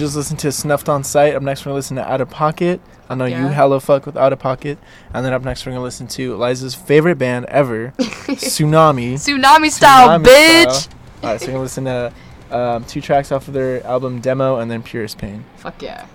Just 0.06 0.16
listened 0.16 0.38
to 0.40 0.52
Snuffed 0.52 0.88
on 0.88 1.02
Sight. 1.02 1.34
Up 1.34 1.42
next, 1.42 1.62
we're 1.62 1.70
gonna 1.70 1.76
listen 1.76 1.96
to 1.96 2.08
Out 2.10 2.20
of 2.20 2.30
Pocket. 2.30 2.80
I 3.08 3.14
know 3.14 3.24
you 3.24 3.36
hella 3.36 3.80
fuck 3.80 4.06
with 4.06 4.16
Out 4.16 4.32
of 4.32 4.38
Pocket. 4.38 4.78
And 5.12 5.24
then 5.24 5.32
up 5.32 5.42
next, 5.42 5.66
we're 5.66 5.72
gonna 5.72 5.82
listen 5.82 6.06
to 6.08 6.36
Liza's 6.36 6.74
favorite 6.74 7.16
band 7.16 7.46
ever, 7.46 7.92
Tsunami. 7.98 9.14
Tsunami 9.14 9.70
style, 9.70 10.20
Tsunami 10.20 10.24
bitch. 10.24 10.72
style. 10.72 10.98
All 11.22 11.30
right, 11.30 11.40
so 11.40 11.46
we're 11.46 11.52
gonna 11.52 11.62
listen 11.62 11.84
to 11.86 12.12
um, 12.50 12.84
two 12.84 13.00
tracks 13.00 13.32
off 13.32 13.48
of 13.48 13.54
their 13.54 13.84
album 13.84 14.20
Demo 14.20 14.58
and 14.58 14.70
then 14.70 14.82
Purest 14.82 15.18
Pain. 15.18 15.44
Fuck 15.56 15.82
yeah. 15.82 16.06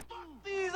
These 0.46 0.72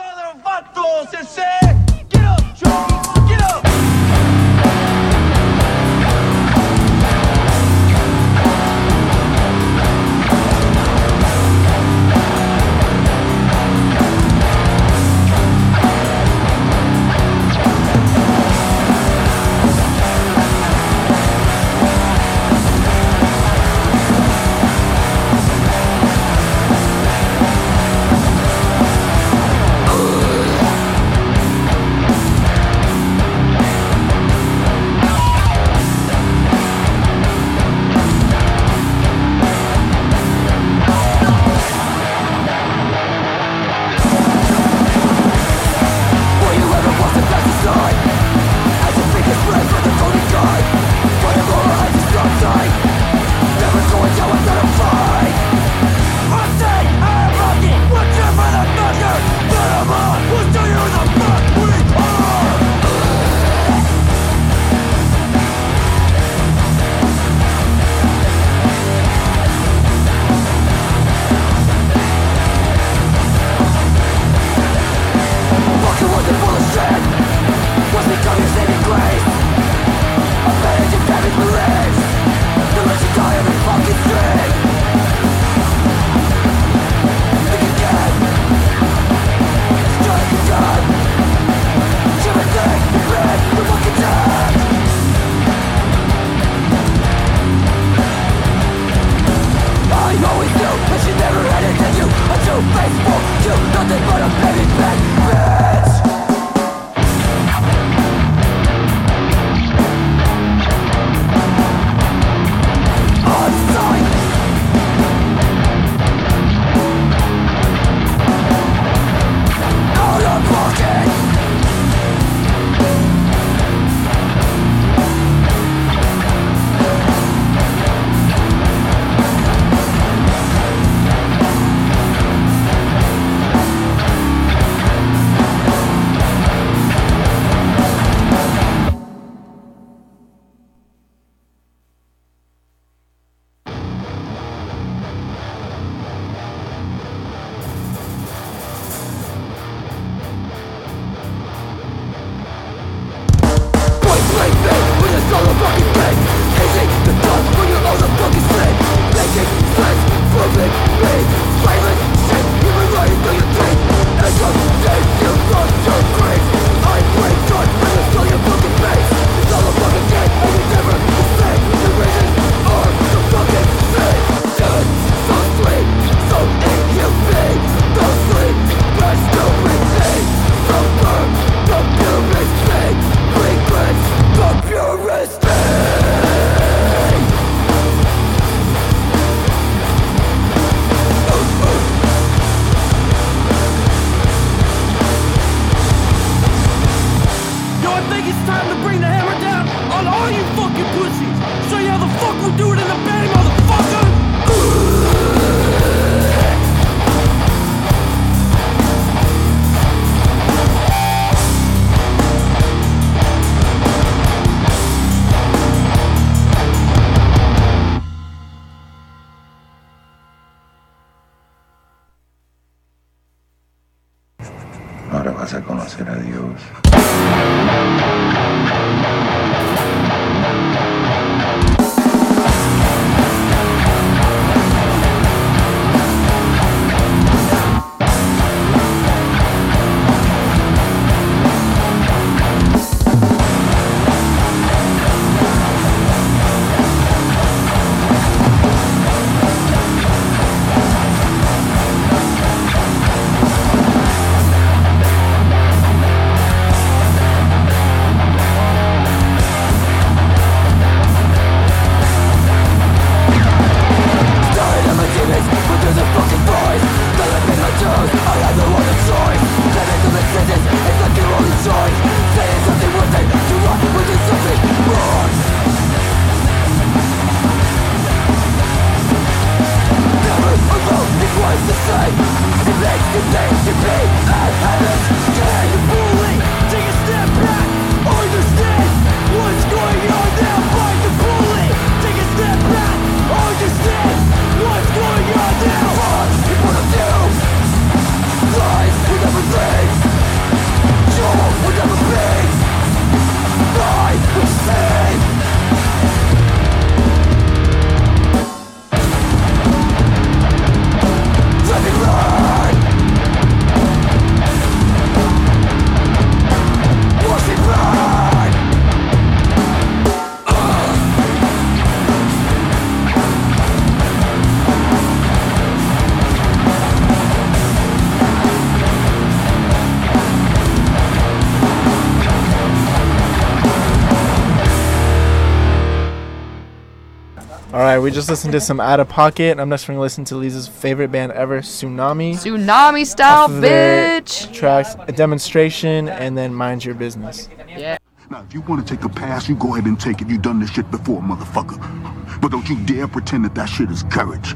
we 338.05 338.11
just 338.11 338.29
listened 338.29 338.51
to 338.51 338.61
some 338.61 338.79
Out 338.79 338.99
of 338.99 339.09
Pocket. 339.09 339.59
I'm 339.59 339.67
next 339.67 339.87
going 339.87 339.97
to 339.97 340.01
listen 340.01 340.23
to 340.25 340.35
Lisa's 340.35 340.67
favorite 340.67 341.11
band 341.11 341.31
ever, 341.31 341.61
Tsunami. 341.61 342.33
Tsunami 342.33 343.03
style, 343.03 343.45
Off 343.45 343.49
of 343.49 343.61
their 343.61 344.21
bitch. 344.21 344.53
Tracks, 344.53 344.95
a 345.07 345.11
demonstration, 345.11 346.07
and 346.07 346.37
then 346.37 346.53
Mind 346.53 346.85
Your 346.85 346.93
Business. 346.93 347.49
Yeah. 347.67 347.97
Now, 348.29 348.43
if 348.43 348.53
you 348.53 348.61
want 348.61 348.87
to 348.87 348.95
take 348.95 349.03
a 349.05 349.09
pass, 349.09 349.49
you 349.49 349.55
go 349.55 349.73
ahead 349.73 349.87
and 349.87 349.99
take 349.99 350.21
it. 350.21 350.29
You've 350.29 350.43
done 350.43 350.59
this 350.59 350.69
shit 350.69 350.91
before, 350.91 351.19
motherfucker. 351.19 352.39
But 352.41 352.51
don't 352.51 352.69
you 352.69 352.77
dare 352.85 353.07
pretend 353.07 353.43
that 353.45 353.55
that 353.55 353.69
shit 353.69 353.89
is 353.89 354.03
courage. 354.03 354.53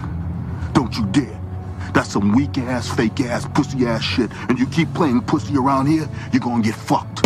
Don't 0.73 0.95
you 0.95 1.07
dare. 1.07 1.41
That's 1.91 2.09
some 2.11 2.35
weak 2.35 2.55
ass, 2.59 2.87
fake 2.87 3.19
ass, 3.21 3.47
pussy 3.55 3.87
ass 3.87 4.03
shit. 4.03 4.29
And 4.47 4.59
you 4.59 4.67
keep 4.67 4.93
playing 4.93 5.21
pussy 5.21 5.57
around 5.57 5.87
here, 5.87 6.07
you're 6.31 6.39
gonna 6.39 6.61
get 6.61 6.75
fucked. 6.75 7.25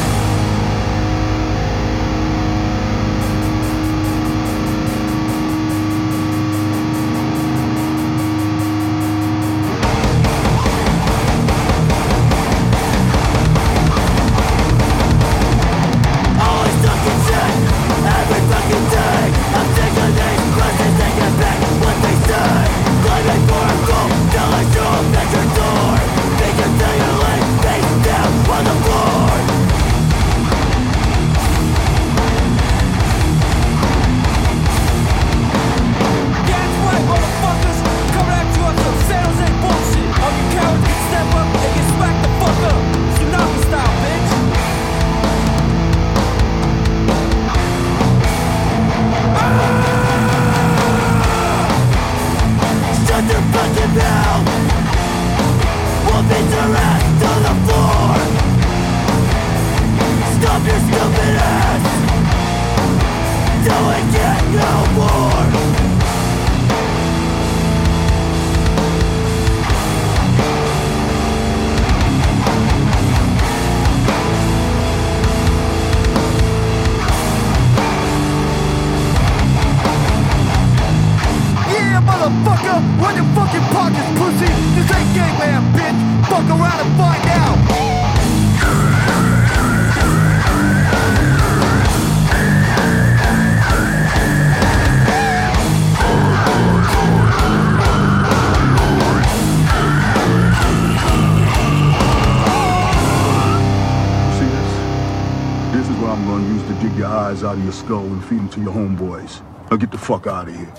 feed 108.31 108.39
them 108.39 108.49
to 108.49 108.61
your 108.61 108.73
homeboys. 108.73 109.41
Now 109.69 109.75
get 109.75 109.91
the 109.91 109.97
fuck 109.97 110.25
out 110.25 110.47
of 110.47 110.55
here. 110.55 110.73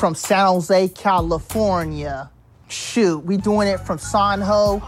From 0.00 0.14
San 0.14 0.46
Jose, 0.46 0.88
California. 0.88 2.30
Shoot, 2.68 3.18
we 3.18 3.36
doing 3.36 3.68
it 3.68 3.80
from 3.80 3.98
San 3.98 4.40
Ho 4.40 4.82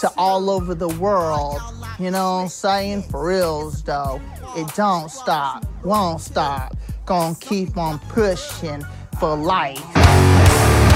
to 0.00 0.10
all 0.18 0.50
over 0.50 0.74
the 0.74 0.88
world. 0.88 1.60
You 2.00 2.10
know 2.10 2.34
what 2.34 2.42
I'm 2.42 2.48
saying? 2.48 3.02
For 3.04 3.28
reals 3.28 3.84
though. 3.84 4.20
It 4.56 4.74
don't 4.74 5.08
stop, 5.08 5.64
won't 5.84 6.20
stop. 6.20 6.76
Gonna 7.06 7.36
keep 7.36 7.76
on 7.76 8.00
pushing 8.08 8.84
for 9.20 9.36
life. 9.36 10.93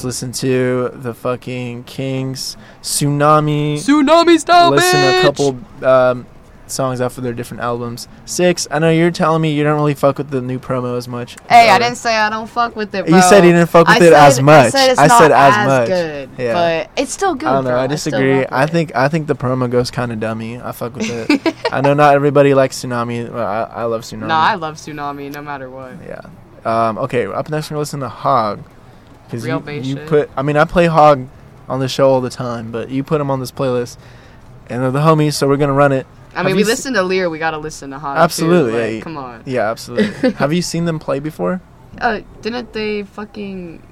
Just 0.00 0.04
listened 0.22 0.34
to 0.34 0.90
the 0.94 1.12
fucking 1.12 1.84
Kings 1.84 2.56
tsunami. 2.82 3.74
Tsunami 3.74 4.38
style, 4.38 4.70
Listen 4.70 5.00
to 5.00 5.18
a 5.18 5.22
couple 5.22 5.86
um, 5.86 6.26
songs 6.66 7.02
off 7.02 7.18
of 7.18 7.24
their 7.24 7.34
different 7.34 7.62
albums. 7.62 8.08
Six. 8.24 8.66
I 8.70 8.78
know 8.78 8.88
you're 8.90 9.10
telling 9.10 9.42
me 9.42 9.52
you 9.52 9.62
don't 9.62 9.76
really 9.76 9.92
fuck 9.92 10.16
with 10.16 10.30
the 10.30 10.40
new 10.40 10.58
promo 10.58 10.96
as 10.96 11.06
much. 11.06 11.36
Hey, 11.50 11.68
I 11.68 11.78
didn't 11.78 11.96
say 11.98 12.16
I 12.16 12.30
don't 12.30 12.46
fuck 12.48 12.76
with 12.76 12.94
it, 12.94 13.08
You 13.10 13.20
said 13.20 13.44
you 13.44 13.52
didn't 13.52 13.68
fuck 13.68 13.86
with 13.88 14.02
I 14.02 14.06
it 14.06 14.12
as 14.14 14.40
much. 14.40 14.66
I 14.66 14.70
said 14.70 14.90
it's 14.92 15.00
I 15.00 15.06
not 15.06 15.20
said 15.20 15.32
as 15.32 15.54
as 15.54 15.66
much. 15.66 15.88
good, 15.88 16.30
Yeah. 16.38 16.54
but 16.54 16.90
it's 17.02 17.12
still 17.12 17.34
good, 17.34 17.48
I 17.48 17.52
don't 17.52 17.64
know. 17.64 17.70
bro. 17.70 17.80
I 17.80 17.84
I 17.84 17.86
disagree. 17.86 18.38
rock 18.38 18.48
I 18.52 18.66
think 18.66 18.96
I 18.96 19.08
think 19.08 19.26
the 19.26 19.36
promo 19.36 19.68
goes 19.70 19.90
kind 19.90 20.12
of 20.12 20.18
dummy. 20.18 20.58
I 20.62 20.72
fuck 20.72 20.96
with 20.96 21.10
it. 21.10 21.54
I 21.72 21.82
know 21.82 21.92
not 21.92 22.14
everybody 22.14 22.54
likes 22.54 22.78
tsunami. 22.82 23.30
Well, 23.30 23.46
I, 23.46 23.82
I 23.82 23.84
love 23.84 24.00
tsunami. 24.02 24.28
No, 24.28 24.34
I 24.34 24.54
love 24.54 24.76
Tsunami 24.76 25.30
no 25.30 25.42
matter 25.42 25.68
what. 25.68 25.92
Yeah. 26.02 26.22
Um, 26.64 26.96
okay, 26.98 27.26
up 27.26 27.50
next 27.50 27.66
we're 27.68 27.74
gonna 27.74 27.78
listen 27.80 28.00
to 28.00 28.08
Hog. 28.08 28.62
Cause 29.30 29.44
Real 29.44 29.62
you, 29.70 29.80
you 29.80 29.96
shit. 29.96 30.08
put. 30.08 30.30
I 30.36 30.42
mean, 30.42 30.56
I 30.56 30.64
play 30.64 30.86
Hog 30.86 31.26
on 31.68 31.80
the 31.80 31.88
show 31.88 32.10
all 32.10 32.20
the 32.20 32.30
time, 32.30 32.72
but 32.72 32.90
you 32.90 33.04
put 33.04 33.20
him 33.20 33.30
on 33.30 33.38
this 33.40 33.52
playlist, 33.52 33.96
and 34.68 34.82
they're 34.82 34.90
the 34.90 35.00
homies, 35.00 35.34
so 35.34 35.46
we're 35.48 35.56
gonna 35.56 35.72
run 35.72 35.92
it. 35.92 36.06
I 36.32 36.38
Have 36.38 36.46
mean, 36.46 36.56
we 36.56 36.62
s- 36.62 36.68
listen 36.68 36.94
to 36.94 37.02
Lear. 37.02 37.30
We 37.30 37.38
gotta 37.38 37.58
listen 37.58 37.90
to 37.90 37.98
Hog. 37.98 38.16
Absolutely. 38.18 38.72
Like, 38.72 38.92
yeah. 38.96 39.00
come 39.02 39.16
on. 39.16 39.42
Yeah, 39.46 39.70
absolutely. 39.70 40.30
Have 40.38 40.52
you 40.52 40.62
seen 40.62 40.84
them 40.84 40.98
play 40.98 41.18
before? 41.20 41.60
Uh, 42.00 42.20
didn't 42.40 42.72
they 42.72 43.02
fucking? 43.04 43.82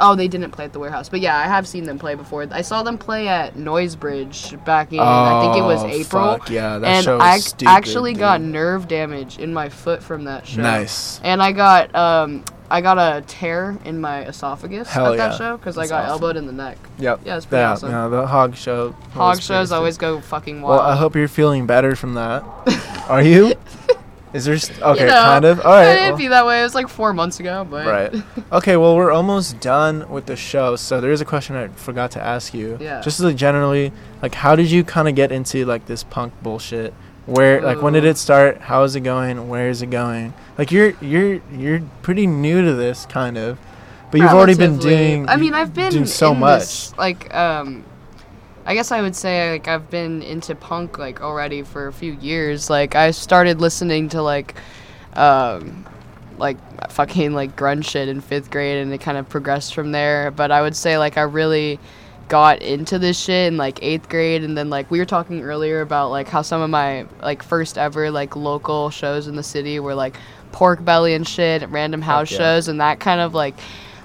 Oh, 0.00 0.14
they 0.16 0.26
didn't 0.26 0.52
play 0.52 0.64
at 0.64 0.72
the 0.72 0.78
warehouse, 0.78 1.08
but 1.10 1.20
yeah, 1.20 1.36
I 1.36 1.42
have 1.42 1.68
seen 1.68 1.84
them 1.84 1.98
play 1.98 2.14
before. 2.14 2.46
I 2.50 2.62
saw 2.62 2.82
them 2.82 2.96
play 2.96 3.28
at 3.28 3.56
Noisebridge 3.56 4.64
back 4.64 4.90
in 4.92 4.98
I 4.98 5.42
think 5.42 5.56
it 5.56 5.62
was 5.66 5.82
Oh, 5.82 5.86
April. 5.86 6.04
fuck, 6.38 6.50
yeah, 6.50 6.78
that 6.78 6.86
and 6.88 7.04
show 7.04 7.18
I 7.20 7.38
stupid, 7.38 7.70
actually 7.70 8.14
got 8.14 8.40
nerve 8.40 8.88
damage 8.88 9.38
in 9.38 9.52
my 9.52 9.68
foot 9.68 10.02
from 10.02 10.24
that 10.24 10.46
show. 10.46 10.62
Nice. 10.62 11.20
And 11.22 11.42
I 11.42 11.52
got 11.52 11.94
um 11.94 12.42
I 12.72 12.80
got 12.80 12.96
a 12.96 13.20
tear 13.26 13.76
in 13.84 14.00
my 14.00 14.22
esophagus 14.24 14.88
Hell 14.88 15.12
at 15.12 15.18
that 15.18 15.36
show 15.36 15.58
because 15.58 15.76
I 15.76 15.86
got 15.86 16.04
awesome. 16.04 16.12
elbowed 16.12 16.36
in 16.38 16.46
the 16.46 16.52
neck. 16.54 16.78
Yep. 16.98 17.20
Yeah, 17.22 17.36
it's 17.36 17.44
pretty 17.44 17.60
yeah, 17.60 17.72
awesome. 17.72 17.90
Yeah, 17.90 18.08
the 18.08 18.26
Hog 18.26 18.56
show. 18.56 18.92
Hog 19.12 19.42
shows 19.42 19.72
always 19.72 19.98
go 19.98 20.20
fucking 20.22 20.62
Well, 20.62 20.78
wild. 20.78 20.90
I 20.90 20.96
hope 20.96 21.14
you're 21.14 21.28
feeling 21.28 21.66
better 21.66 21.94
from 21.94 22.14
that. 22.14 22.42
Are 23.10 23.22
you? 23.22 23.52
Is 24.32 24.46
there? 24.46 24.56
St- 24.56 24.80
okay, 24.80 25.00
you 25.00 25.06
know, 25.06 25.12
kind 25.12 25.44
of. 25.44 25.60
All 25.60 25.76
It 25.82 25.84
didn't 25.96 26.08
well- 26.12 26.16
be 26.16 26.28
that 26.28 26.46
way. 26.46 26.60
It 26.60 26.62
was 26.62 26.74
like 26.74 26.88
four 26.88 27.12
months 27.12 27.40
ago, 27.40 27.66
but 27.70 27.86
Right. 27.86 28.22
Okay, 28.52 28.78
well, 28.78 28.96
we're 28.96 29.12
almost 29.12 29.60
done 29.60 30.08
with 30.10 30.24
the 30.24 30.36
show. 30.36 30.74
So 30.76 30.98
there 31.02 31.12
is 31.12 31.20
a 31.20 31.26
question 31.26 31.54
I 31.56 31.68
forgot 31.68 32.10
to 32.12 32.22
ask 32.22 32.54
you. 32.54 32.78
Yeah. 32.80 33.02
Just 33.02 33.20
like 33.20 33.36
generally, 33.36 33.92
like, 34.22 34.34
how 34.34 34.56
did 34.56 34.70
you 34.70 34.82
kind 34.82 35.08
of 35.08 35.14
get 35.14 35.30
into 35.30 35.66
like 35.66 35.84
this 35.84 36.04
punk 36.04 36.32
bullshit? 36.42 36.94
Where, 37.26 37.60
like, 37.60 37.80
when 37.80 37.92
did 37.92 38.04
it 38.04 38.18
start? 38.18 38.60
How 38.62 38.82
is 38.82 38.96
it 38.96 39.00
going? 39.00 39.48
Where 39.48 39.68
is 39.68 39.80
it 39.80 39.90
going? 39.90 40.34
Like, 40.58 40.72
you're 40.72 40.94
you're 41.00 41.40
you're 41.52 41.80
pretty 42.02 42.26
new 42.26 42.64
to 42.64 42.74
this, 42.74 43.06
kind 43.06 43.38
of, 43.38 43.58
but 44.10 44.20
you've 44.20 44.30
already 44.30 44.56
been 44.56 44.78
doing. 44.78 45.28
I 45.28 45.36
mean, 45.36 45.54
I've 45.54 45.72
been 45.72 45.92
doing 45.92 46.06
so 46.06 46.34
much. 46.34 46.60
this, 46.60 46.98
like, 46.98 47.32
um, 47.32 47.84
I 48.64 48.74
guess 48.74 48.92
I 48.92 49.00
would 49.00 49.16
say 49.16 49.52
like 49.52 49.68
I've 49.68 49.90
been 49.90 50.22
into 50.22 50.54
punk 50.54 50.98
like 50.98 51.20
already 51.20 51.62
for 51.62 51.88
a 51.88 51.92
few 51.92 52.12
years. 52.14 52.70
Like 52.70 52.94
I 52.94 53.10
started 53.10 53.60
listening 53.60 54.08
to 54.10 54.22
like, 54.22 54.54
um, 55.14 55.86
like 56.38 56.58
fucking 56.90 57.34
like 57.34 57.56
grunge 57.56 57.88
shit 57.88 58.08
in 58.08 58.20
fifth 58.20 58.50
grade, 58.50 58.78
and 58.78 58.92
it 58.92 59.00
kind 59.00 59.18
of 59.18 59.28
progressed 59.28 59.74
from 59.74 59.92
there. 59.92 60.30
But 60.30 60.50
I 60.50 60.62
would 60.62 60.76
say 60.76 60.98
like 60.98 61.18
I 61.18 61.22
really 61.22 61.80
got 62.28 62.62
into 62.62 62.98
this 62.98 63.18
shit 63.18 63.48
in 63.48 63.56
like 63.56 63.82
eighth 63.82 64.08
grade 64.08 64.42
and 64.42 64.56
then 64.56 64.70
like 64.70 64.90
we 64.90 64.98
were 64.98 65.04
talking 65.04 65.42
earlier 65.42 65.80
about 65.80 66.10
like 66.10 66.28
how 66.28 66.42
some 66.42 66.60
of 66.60 66.70
my 66.70 67.06
like 67.20 67.42
first 67.42 67.76
ever 67.76 68.10
like 68.10 68.36
local 68.36 68.90
shows 68.90 69.26
in 69.26 69.36
the 69.36 69.42
city 69.42 69.78
were 69.80 69.94
like 69.94 70.16
pork 70.50 70.84
belly 70.84 71.14
and 71.14 71.26
shit 71.26 71.66
random 71.68 72.02
house 72.02 72.30
yeah. 72.30 72.38
shows 72.38 72.68
and 72.68 72.80
that 72.80 73.00
kind 73.00 73.20
of 73.20 73.34
like 73.34 73.54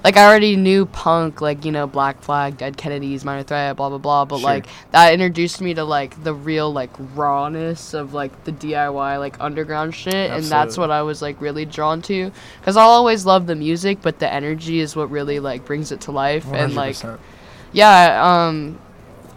like 0.04 0.16
I 0.16 0.24
already 0.26 0.56
knew 0.56 0.86
punk, 0.86 1.40
like 1.40 1.64
you 1.64 1.72
know 1.72 1.86
Black 1.86 2.22
Flag, 2.22 2.56
Dead 2.56 2.76
Kennedys, 2.76 3.24
Minor 3.24 3.42
Threat, 3.42 3.76
blah 3.76 3.88
blah 3.88 3.98
blah. 3.98 4.24
But 4.24 4.38
Sure. 4.38 4.48
like 4.48 4.66
that 4.92 5.12
introduced 5.12 5.60
me 5.60 5.74
to 5.74 5.84
like 5.84 6.22
the 6.22 6.32
real 6.32 6.72
like 6.72 6.90
rawness 7.14 7.94
of 7.94 8.14
like 8.14 8.44
the 8.44 8.52
DIY 8.52 9.18
like 9.18 9.36
underground 9.40 9.94
shit, 9.94 10.30
and 10.30 10.44
that's 10.44 10.78
what 10.78 10.90
I 10.90 11.02
was 11.02 11.20
like 11.20 11.40
really 11.40 11.64
drawn 11.64 12.00
to. 12.02 12.30
Cause 12.62 12.76
I'll 12.76 12.90
always 12.90 13.26
love 13.26 13.46
the 13.46 13.56
music, 13.56 13.98
but 14.00 14.18
the 14.18 14.32
energy 14.32 14.80
is 14.80 14.94
what 14.94 15.10
really 15.10 15.40
like 15.40 15.64
brings 15.64 15.90
it 15.90 16.00
to 16.02 16.12
life. 16.12 16.46
And 16.52 16.74
like 16.74 16.94
100%. 16.94 17.18
Yeah, 17.72 18.46
um, 18.48 18.78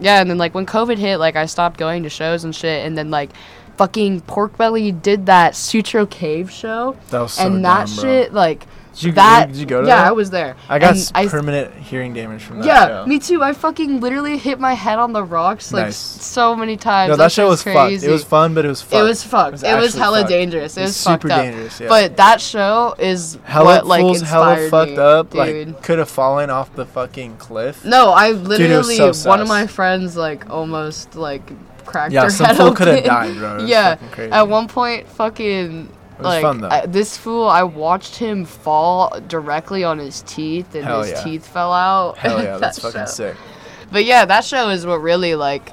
yeah, 0.00 0.20
and 0.20 0.28
then 0.30 0.38
like 0.38 0.54
when 0.54 0.66
COVID 0.66 0.98
hit, 0.98 1.18
like 1.18 1.36
I 1.36 1.46
stopped 1.46 1.78
going 1.78 2.02
to 2.02 2.10
shows 2.10 2.44
and 2.44 2.54
shit, 2.54 2.84
and 2.86 2.96
then 2.96 3.10
like 3.10 3.30
fucking 3.76 4.20
Pork 4.22 4.56
Belly 4.56 4.92
did 4.92 5.26
that 5.26 5.56
Sutro 5.56 6.06
Cave 6.06 6.50
show, 6.50 6.96
That 7.10 7.20
was 7.22 7.32
so 7.32 7.46
and 7.46 7.64
that 7.64 7.86
dumb, 7.86 7.96
shit 7.96 8.32
like 8.32 8.66
Did 8.94 9.02
you, 9.04 9.12
that. 9.12 9.48
did 9.48 9.56
you 9.56 9.66
go 9.66 9.80
to 9.80 9.86
yeah, 9.88 9.96
that? 9.96 10.06
I 10.08 10.12
was 10.12 10.30
there. 10.30 10.54
I 10.68 10.78
got 10.78 10.90
And 10.90 10.98
s- 10.98 11.10
I- 11.14 11.26
permanent 11.26 11.74
hearing 11.74 12.12
damage 12.12 12.42
from 12.42 12.58
that 12.58 12.66
yeah, 12.66 12.86
show. 12.88 13.06
me 13.06 13.18
too. 13.18 13.42
I 13.42 13.52
fucking 13.54 14.00
literally 14.00 14.36
hit 14.36 14.60
my 14.60 14.74
head 14.74 14.98
on 14.98 15.12
the 15.14 15.24
rocks 15.24 15.72
like 15.72 15.86
Nice. 15.86 15.96
so 15.96 16.54
many 16.54 16.76
times. 16.76 17.08
No, 17.10 17.16
that 17.16 17.32
show 17.32 17.48
was 17.48 17.62
fucked. 17.62 18.02
It 18.02 18.10
was 18.10 18.22
fun, 18.24 18.52
but 18.54 18.64
it 18.64 18.68
was 18.68 18.82
fucked. 18.82 18.94
It 18.94 19.02
was 19.02 19.22
fucked. 19.24 19.48
It 19.48 19.52
was, 19.52 19.64
actually 19.64 20.00
hella 20.00 20.18
fucked. 20.18 20.28
dangerous. 20.30 20.76
It 20.76 20.80
It 20.80 20.82
was, 20.84 20.88
was 20.90 20.96
super 20.96 21.28
fucked 21.28 21.32
up. 21.32 21.42
dangerous, 21.44 21.80
yeah. 21.80 21.88
But 21.88 22.16
that 22.18 22.40
show 22.40 22.94
is 22.98 23.38
Hella 23.44 23.64
what 23.64 23.86
like 23.86 24.00
fools, 24.02 24.20
hella 24.20 24.60
inspired 24.60 24.70
fucked 24.70 24.90
me, 24.92 24.96
up. 24.98 25.30
dude. 25.30 25.68
Like 25.68 25.82
could 25.82 25.98
have 25.98 26.10
fallen 26.10 26.50
off 26.50 26.74
the 26.74 26.84
fucking 26.86 27.36
cliff. 27.38 27.84
No, 27.84 28.12
I 28.12 28.32
Dude, 28.32 28.42
literally 28.46 28.96
so 28.96 29.12
one 29.28 29.40
of 29.40 29.48
my 29.48 29.66
friends 29.66 30.16
like 30.16 30.50
almost 30.50 31.14
like 31.16 31.42
cracked 31.86 32.12
Yeah, 32.12 32.24
her 32.24 32.30
some 32.30 32.46
head 32.46 32.56
fool 32.56 32.74
coulda 32.74 33.00
died, 33.02 33.36
bro. 33.38 33.54
It 33.56 33.60
was 33.62 33.70
yeah, 33.70 33.96
crazy. 34.12 34.32
at 34.32 34.48
one 34.48 34.68
point, 34.68 35.08
fucking 35.08 35.88
was 35.88 35.96
like 36.24 36.42
fun. 36.42 36.64
I- 36.64 36.86
this 36.86 37.16
fool, 37.16 37.46
I 37.46 37.62
watched 37.62 38.16
him 38.16 38.44
fall 38.44 39.18
directly 39.28 39.84
on 39.84 39.98
his 39.98 40.22
teeth, 40.22 40.74
and 40.74 40.84
Hell 40.84 41.02
his 41.02 41.12
yeah. 41.12 41.22
teeth 41.24 41.46
fell 41.46 41.72
out. 41.72 42.18
Hell 42.18 42.42
yeah, 42.42 42.56
that's 42.58 42.78
That 42.78 42.92
fucking 42.92 43.06
show. 43.06 43.12
sick. 43.12 43.36
But 43.90 44.04
yeah, 44.04 44.24
that 44.24 44.44
show 44.44 44.70
is 44.70 44.86
what 44.86 45.00
really 45.00 45.34
like 45.34 45.70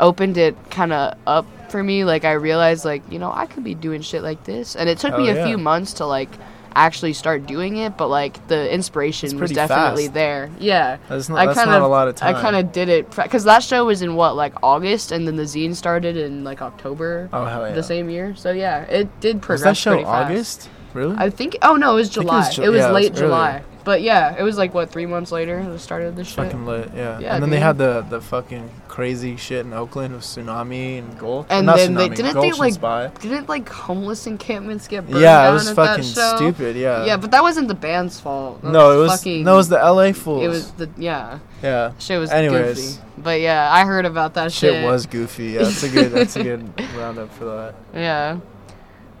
opened 0.00 0.36
it 0.36 0.56
kind 0.70 0.92
of 0.92 1.16
up 1.26 1.46
for 1.70 1.82
me. 1.82 2.04
Like 2.04 2.24
I 2.24 2.32
realized, 2.32 2.84
like 2.84 3.02
you 3.10 3.18
know, 3.18 3.32
I 3.32 3.46
could 3.46 3.64
be 3.64 3.74
doing 3.74 4.02
shit 4.02 4.22
like 4.22 4.44
this, 4.44 4.76
and 4.76 4.88
it 4.88 4.98
took 4.98 5.16
me 5.16 5.28
a 5.30 5.34
yeah. 5.34 5.46
few 5.46 5.58
months 5.58 5.94
to 5.94 6.06
like 6.06 6.30
actually 6.74 7.12
start 7.12 7.46
doing 7.46 7.76
it. 7.76 7.96
But 7.96 8.08
like 8.08 8.46
the 8.48 8.72
inspiration 8.72 9.38
was 9.38 9.50
definitely 9.52 10.04
fast. 10.04 10.14
there. 10.14 10.50
Yeah, 10.58 10.98
That's 11.08 11.28
not- 11.28 11.38
I 11.38 11.46
that's 11.46 11.58
kind 11.58 11.70
not 11.70 11.78
of 11.78 11.82
a 11.84 11.88
lot 11.88 12.08
of 12.08 12.22
I 12.22 12.32
kind 12.34 12.56
of 12.56 12.72
did 12.72 12.88
it 12.88 13.14
because 13.14 13.44
that 13.44 13.62
show 13.62 13.84
was 13.84 14.02
in 14.02 14.14
what 14.16 14.36
like 14.36 14.54
August, 14.62 15.12
and 15.12 15.26
then 15.26 15.36
the 15.36 15.44
zine 15.44 15.74
started 15.74 16.16
in 16.16 16.44
like 16.44 16.62
October. 16.62 17.28
Oh, 17.32 17.44
hell 17.44 17.66
yeah. 17.68 17.74
The 17.74 17.82
same 17.82 18.08
year. 18.10 18.34
So 18.36 18.52
yeah, 18.52 18.82
it 18.82 19.08
did 19.20 19.36
Was 19.36 19.44
progress 19.46 19.62
that 19.64 19.76
show 19.76 19.96
fast. 20.02 20.06
August? 20.08 20.70
Really? 20.94 21.16
I 21.18 21.30
think. 21.30 21.56
Oh 21.62 21.76
no, 21.76 21.92
it 21.92 21.94
was 21.94 22.08
think 22.08 22.18
it 22.18 22.28
July. 22.28 22.36
was 22.38 22.58
It 22.58 22.68
was, 22.68 22.78
yeah, 22.78 22.88
it 22.88 22.92
was 22.92 23.02
late 23.02 23.14
July. 23.14 23.62
But 23.84 24.02
yeah, 24.02 24.36
it 24.38 24.42
was 24.42 24.56
like 24.56 24.74
what 24.74 24.90
three 24.90 25.06
months 25.06 25.32
later 25.32 25.64
the 25.64 25.78
start 25.78 26.02
of 26.02 26.16
this 26.16 26.28
shit. 26.28 26.36
fucking 26.36 26.66
lit, 26.66 26.90
yeah. 26.94 27.18
Yeah, 27.18 27.34
and 27.34 27.42
then 27.42 27.50
they 27.50 27.60
had 27.60 27.78
the 27.78 28.02
the 28.08 28.20
fucking 28.20 28.70
crazy 28.88 29.36
shit 29.36 29.64
in 29.64 29.72
Oakland 29.72 30.14
with 30.14 30.22
tsunami 30.22 30.98
and 30.98 31.18
gold. 31.18 31.46
And 31.48 31.66
then 31.68 31.94
they 31.94 32.08
didn't 32.10 32.40
they 32.40 32.52
like 32.52 32.74
Spy. 32.74 33.08
didn't 33.20 33.48
like 33.48 33.68
homeless 33.68 34.26
encampments 34.26 34.86
get 34.86 35.08
burned 35.08 35.22
Yeah, 35.22 35.48
it 35.48 35.52
was 35.52 35.70
fucking 35.72 36.04
stupid, 36.04 36.76
yeah. 36.76 37.06
Yeah, 37.06 37.16
but 37.16 37.30
that 37.30 37.42
wasn't 37.42 37.68
the 37.68 37.74
band's 37.74 38.20
fault. 38.20 38.60
That 38.62 38.70
No, 38.70 38.98
it 38.98 39.02
was 39.02 39.12
fucking, 39.12 39.44
no, 39.44 39.54
it 39.54 39.56
was 39.56 39.68
the 39.68 39.78
LA 39.78 40.12
fools. 40.12 40.44
It 40.44 40.48
was 40.48 40.72
the 40.72 40.90
yeah. 40.98 41.38
yeah. 41.62 41.92
Shit 41.98 42.20
was 42.20 42.30
Anyways, 42.30 42.96
goofy. 42.96 43.02
But 43.18 43.40
yeah, 43.40 43.72
I 43.72 43.84
heard 43.84 44.04
about 44.04 44.34
that 44.34 44.52
shit. 44.52 44.74
shit 44.74 44.84
was 44.84 45.06
goofy. 45.06 45.52
Yeah, 45.52 45.62
that's 45.64 45.82
a 45.82 45.88
good 45.88 46.12
that's 46.12 46.36
a 46.36 46.42
good 46.42 46.72
roundup 46.96 47.32
for 47.32 47.44
that. 47.46 47.74
Yeah. 47.94 48.38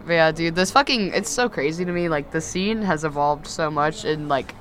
But 0.06 0.12
yeah, 0.14 0.32
dude, 0.32 0.54
this 0.54 0.70
fucking 0.72 1.12
it's 1.14 1.30
so 1.30 1.48
crazy 1.48 1.84
to 1.84 1.92
me. 1.92 2.08
Like 2.08 2.30
the 2.30 2.40
scene 2.40 2.82
has 2.82 3.04
evolved 3.04 3.46
so 3.46 3.70
much 3.70 4.04
in 4.04 4.28
like 4.28 4.54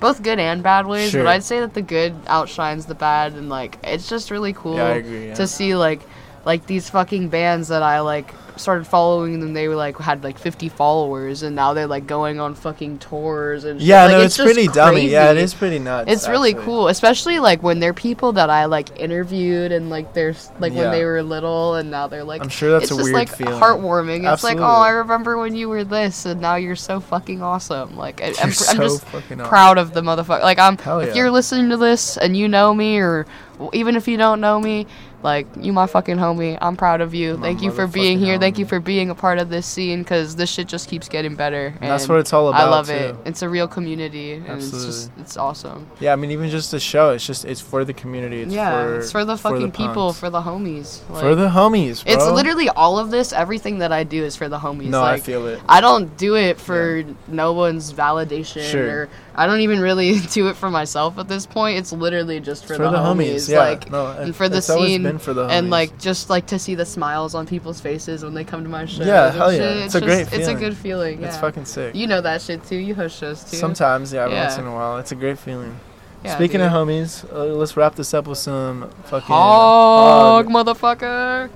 both 0.00 0.22
good 0.22 0.38
and 0.38 0.62
bad 0.62 0.86
ways, 0.86 1.10
Sure. 1.12 1.22
but 1.24 1.30
I'd 1.30 1.44
say 1.44 1.60
that 1.60 1.74
the 1.74 1.82
good 1.82 2.14
outshines 2.26 2.86
the 2.86 2.94
bad 2.94 3.32
and 3.34 3.48
like 3.48 3.78
it's 3.84 4.08
just 4.08 4.30
really 4.30 4.52
cool 4.52 4.76
Yeah, 4.76 4.88
agree, 4.88 5.26
yeah. 5.28 5.34
to 5.34 5.46
see 5.46 5.74
like 5.76 6.00
like 6.44 6.66
these 6.66 6.90
fucking 6.90 7.28
bands 7.28 7.68
that 7.68 7.82
I 7.82 8.00
like 8.00 8.34
started 8.56 8.86
following 8.86 9.40
them 9.40 9.52
they 9.52 9.68
were 9.68 9.74
like 9.74 9.96
had 9.98 10.22
like 10.22 10.38
50 10.38 10.68
followers 10.68 11.42
and 11.42 11.56
now 11.56 11.74
they're 11.74 11.86
like 11.86 12.06
going 12.06 12.40
on 12.40 12.54
fucking 12.54 12.98
tours 12.98 13.64
and 13.64 13.80
shit. 13.80 13.88
Yeah, 13.88 14.04
like, 14.04 14.12
no, 14.12 14.20
it's, 14.20 14.36
just 14.36 14.46
pretty 14.46 14.68
dummy. 14.68 15.08
Yeah, 15.08 15.30
it 15.30 15.38
is 15.38 15.54
pretty 15.54 15.78
nuts. 15.78 16.10
It's 16.10 16.28
really 16.28 16.54
cool, 16.54 16.88
especially 16.88 17.38
like 17.40 17.62
when 17.62 17.80
they're 17.80 17.94
people 17.94 18.32
that 18.32 18.50
I 18.50 18.66
like 18.66 18.98
interviewed 19.00 19.72
and 19.72 19.90
like 19.90 20.12
they're 20.14 20.34
like 20.58 20.72
Yeah. 20.72 20.82
when 20.82 20.90
they 20.92 21.04
were 21.04 21.22
little 21.22 21.74
and 21.74 21.90
now 21.90 22.06
they're 22.06 22.24
like. 22.24 22.42
I'm 22.42 22.48
sure 22.48 22.70
that's 22.70 22.84
it's 22.84 22.92
a 22.92 22.96
just 22.96 23.04
weird 23.04 23.14
like 23.14 23.28
feeling. 23.28 23.60
heartwarming. 23.60 24.32
It's 24.32 24.44
like, 24.44 24.58
oh, 24.58 24.62
I 24.62 24.90
remember 24.90 25.38
when 25.38 25.54
you 25.54 25.68
were 25.68 25.84
this 25.84 26.26
and 26.26 26.40
now 26.40 26.56
you're 26.56 26.76
so 26.76 27.00
fucking 27.00 27.42
awesome. 27.42 27.96
Like 27.96 28.20
I, 28.20 28.26
I'm, 28.26 28.32
You're 28.32 28.44
I'm 28.46 28.52
so 28.52 28.76
just 28.76 29.14
awesome. 29.14 29.38
proud 29.38 29.78
of 29.78 29.92
the 29.94 30.00
motherfucker. 30.02 30.42
Like 30.42 30.58
I'm. 30.58 30.78
If 31.02 31.16
you're 31.16 31.30
listening 31.30 31.70
to 31.70 31.76
this 31.76 32.16
and 32.16 32.36
you 32.36 32.48
know 32.48 32.74
me 32.74 32.98
or 32.98 33.26
even 33.72 33.96
if 33.96 34.06
you 34.08 34.16
don't 34.16 34.40
know 34.40 34.60
me. 34.60 34.86
Like 35.24 35.46
you, 35.58 35.72
my 35.72 35.86
fucking 35.86 36.18
homie. 36.18 36.58
I'm 36.60 36.76
proud 36.76 37.00
of 37.00 37.14
you. 37.14 37.38
Thank 37.38 37.62
you 37.62 37.70
for 37.70 37.86
being 37.86 38.18
here. 38.18 38.38
Thank 38.38 38.58
you 38.58 38.66
for 38.66 38.78
being 38.78 39.08
a 39.08 39.14
part 39.14 39.38
of 39.38 39.48
this 39.48 39.64
scene 39.64 40.02
because 40.02 40.36
this 40.36 40.50
shit 40.50 40.68
just 40.68 40.86
keeps 40.86 41.08
getting 41.08 41.34
better. 41.34 41.68
And 41.80 41.90
that's 41.90 42.10
what 42.10 42.18
it's 42.18 42.34
all 42.34 42.50
about. 42.50 42.60
I 42.60 42.68
love 42.68 42.90
it. 42.90 43.16
It's 43.24 43.40
a 43.40 43.48
real 43.48 43.66
community, 43.66 44.34
and 44.34 44.46
it's 44.46 44.70
just 44.70 45.10
it's 45.16 45.38
awesome. 45.38 45.88
Yeah, 45.98 46.12
I 46.12 46.16
mean, 46.16 46.30
even 46.30 46.50
just 46.50 46.70
the 46.72 46.78
show, 46.78 47.12
it's 47.12 47.26
just 47.26 47.46
it's 47.46 47.62
for 47.62 47.86
the 47.86 47.94
community. 47.94 48.42
It's 48.42 48.52
yeah, 48.52 48.70
for, 48.70 48.98
it's 48.98 49.12
for 49.12 49.24
the 49.24 49.38
fucking 49.38 49.72
people, 49.72 50.08
punks. 50.08 50.20
for 50.20 50.28
the 50.28 50.42
homies. 50.42 51.00
For 51.06 51.34
the 51.34 51.48
homies, 51.48 52.04
bro. 52.04 52.12
It's 52.12 52.26
literally 52.26 52.68
all 52.68 52.98
of 52.98 53.10
this. 53.10 53.32
Everything 53.32 53.78
that 53.78 53.92
I 53.92 54.04
do 54.04 54.22
is 54.24 54.36
for 54.36 54.50
the 54.50 54.58
homies. 54.58 54.88
No, 54.88 55.02
I 55.02 55.20
feel 55.20 55.46
it. 55.46 55.58
I 55.66 55.80
don't 55.80 56.18
do 56.18 56.36
it 56.36 56.60
for 56.60 57.02
no 57.28 57.54
one's 57.54 57.94
validation, 57.94 58.70
Sure. 58.70 58.90
or 58.90 59.08
I 59.36 59.46
don't 59.46 59.60
even 59.60 59.80
really 59.80 60.20
do 60.30 60.48
it 60.48 60.54
for 60.54 60.70
myself 60.70 61.18
at 61.18 61.28
this 61.28 61.46
point. 61.46 61.78
It's 61.78 61.92
literally 61.92 62.40
just 62.40 62.66
for, 62.66 62.74
For 62.76 62.84
the, 62.84 62.90
the 62.90 62.98
homies, 62.98 63.34
homies, 63.34 63.48
yeah. 63.48 63.58
like 63.58 63.90
No, 63.90 64.06
and 64.12 64.34
for 64.34 64.48
the 64.48 64.62
scene, 64.62 65.18
for 65.18 65.38
and 65.50 65.70
like 65.70 65.98
just 65.98 66.30
like 66.30 66.46
to 66.48 66.58
see 66.58 66.74
the 66.74 66.86
smiles 66.86 67.34
on 67.34 67.46
people's 67.46 67.80
faces 67.80 68.24
when 68.24 68.34
they 68.34 68.44
come 68.44 68.62
to 68.62 68.68
my 68.68 68.86
show. 68.86 69.04
Yeah, 69.04 69.30
hell 69.30 69.52
yeah. 69.52 69.84
It's 69.84 69.94
a 69.94 70.00
great 70.00 70.32
It's 70.32 70.48
a 70.48 70.54
good 70.54 70.76
feeling. 70.76 71.22
It's 71.22 71.36
fucking 71.36 71.64
sick. 71.64 71.94
You 71.94 72.06
know 72.06 72.20
that 72.20 72.42
shit 72.42 72.64
too. 72.64 72.76
You 72.76 72.94
host 72.94 73.18
shows 73.18 73.42
too. 73.44 73.56
Sometimes, 73.56 74.12
yeah, 74.12 74.24
every 74.24 74.34
yeah. 74.34 74.44
once 74.46 74.58
in 74.58 74.66
a 74.66 74.72
while. 74.72 74.98
It's 74.98 75.12
a 75.12 75.16
great 75.16 75.38
feeling. 75.38 75.78
Yeah, 76.24 76.36
Speaking 76.36 76.60
dude. 76.60 76.68
of 76.68 76.72
homies, 76.72 77.30
uh, 77.30 77.44
let's 77.54 77.76
wrap 77.76 77.96
this 77.96 78.14
up 78.14 78.26
with 78.26 78.38
some 78.38 78.88
fucking 79.04 79.26
Hog, 79.26 80.46
hog. 80.46 80.66
motherfucker. 80.66 81.50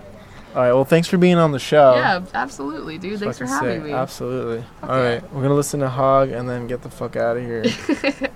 All 0.59 0.65
right, 0.65 0.73
well, 0.73 0.85
thanks 0.85 1.07
for 1.07 1.19
being 1.19 1.37
on 1.37 1.53
the 1.53 1.61
show. 1.61 1.95
Yeah, 1.95 2.21
absolutely, 2.35 2.99
dude. 2.99 3.13
It's 3.13 3.23
Thanks 3.23 3.39
for 3.39 3.47
having 3.47 3.77
sick. 3.77 3.83
me. 3.85 3.93
Absolutely. 3.93 4.65
All 4.83 4.89
right, 4.89 5.23
we're 5.33 5.43
gonna 5.43 5.55
listen 5.55 5.79
to 5.79 5.89
Hog 5.89 6.31
and 6.31 6.49
then 6.49 6.67
get 6.67 6.83
the 6.83 6.91
fuck 6.91 7.15
out 7.15 7.37
of 7.37 7.45
here. 7.45 7.63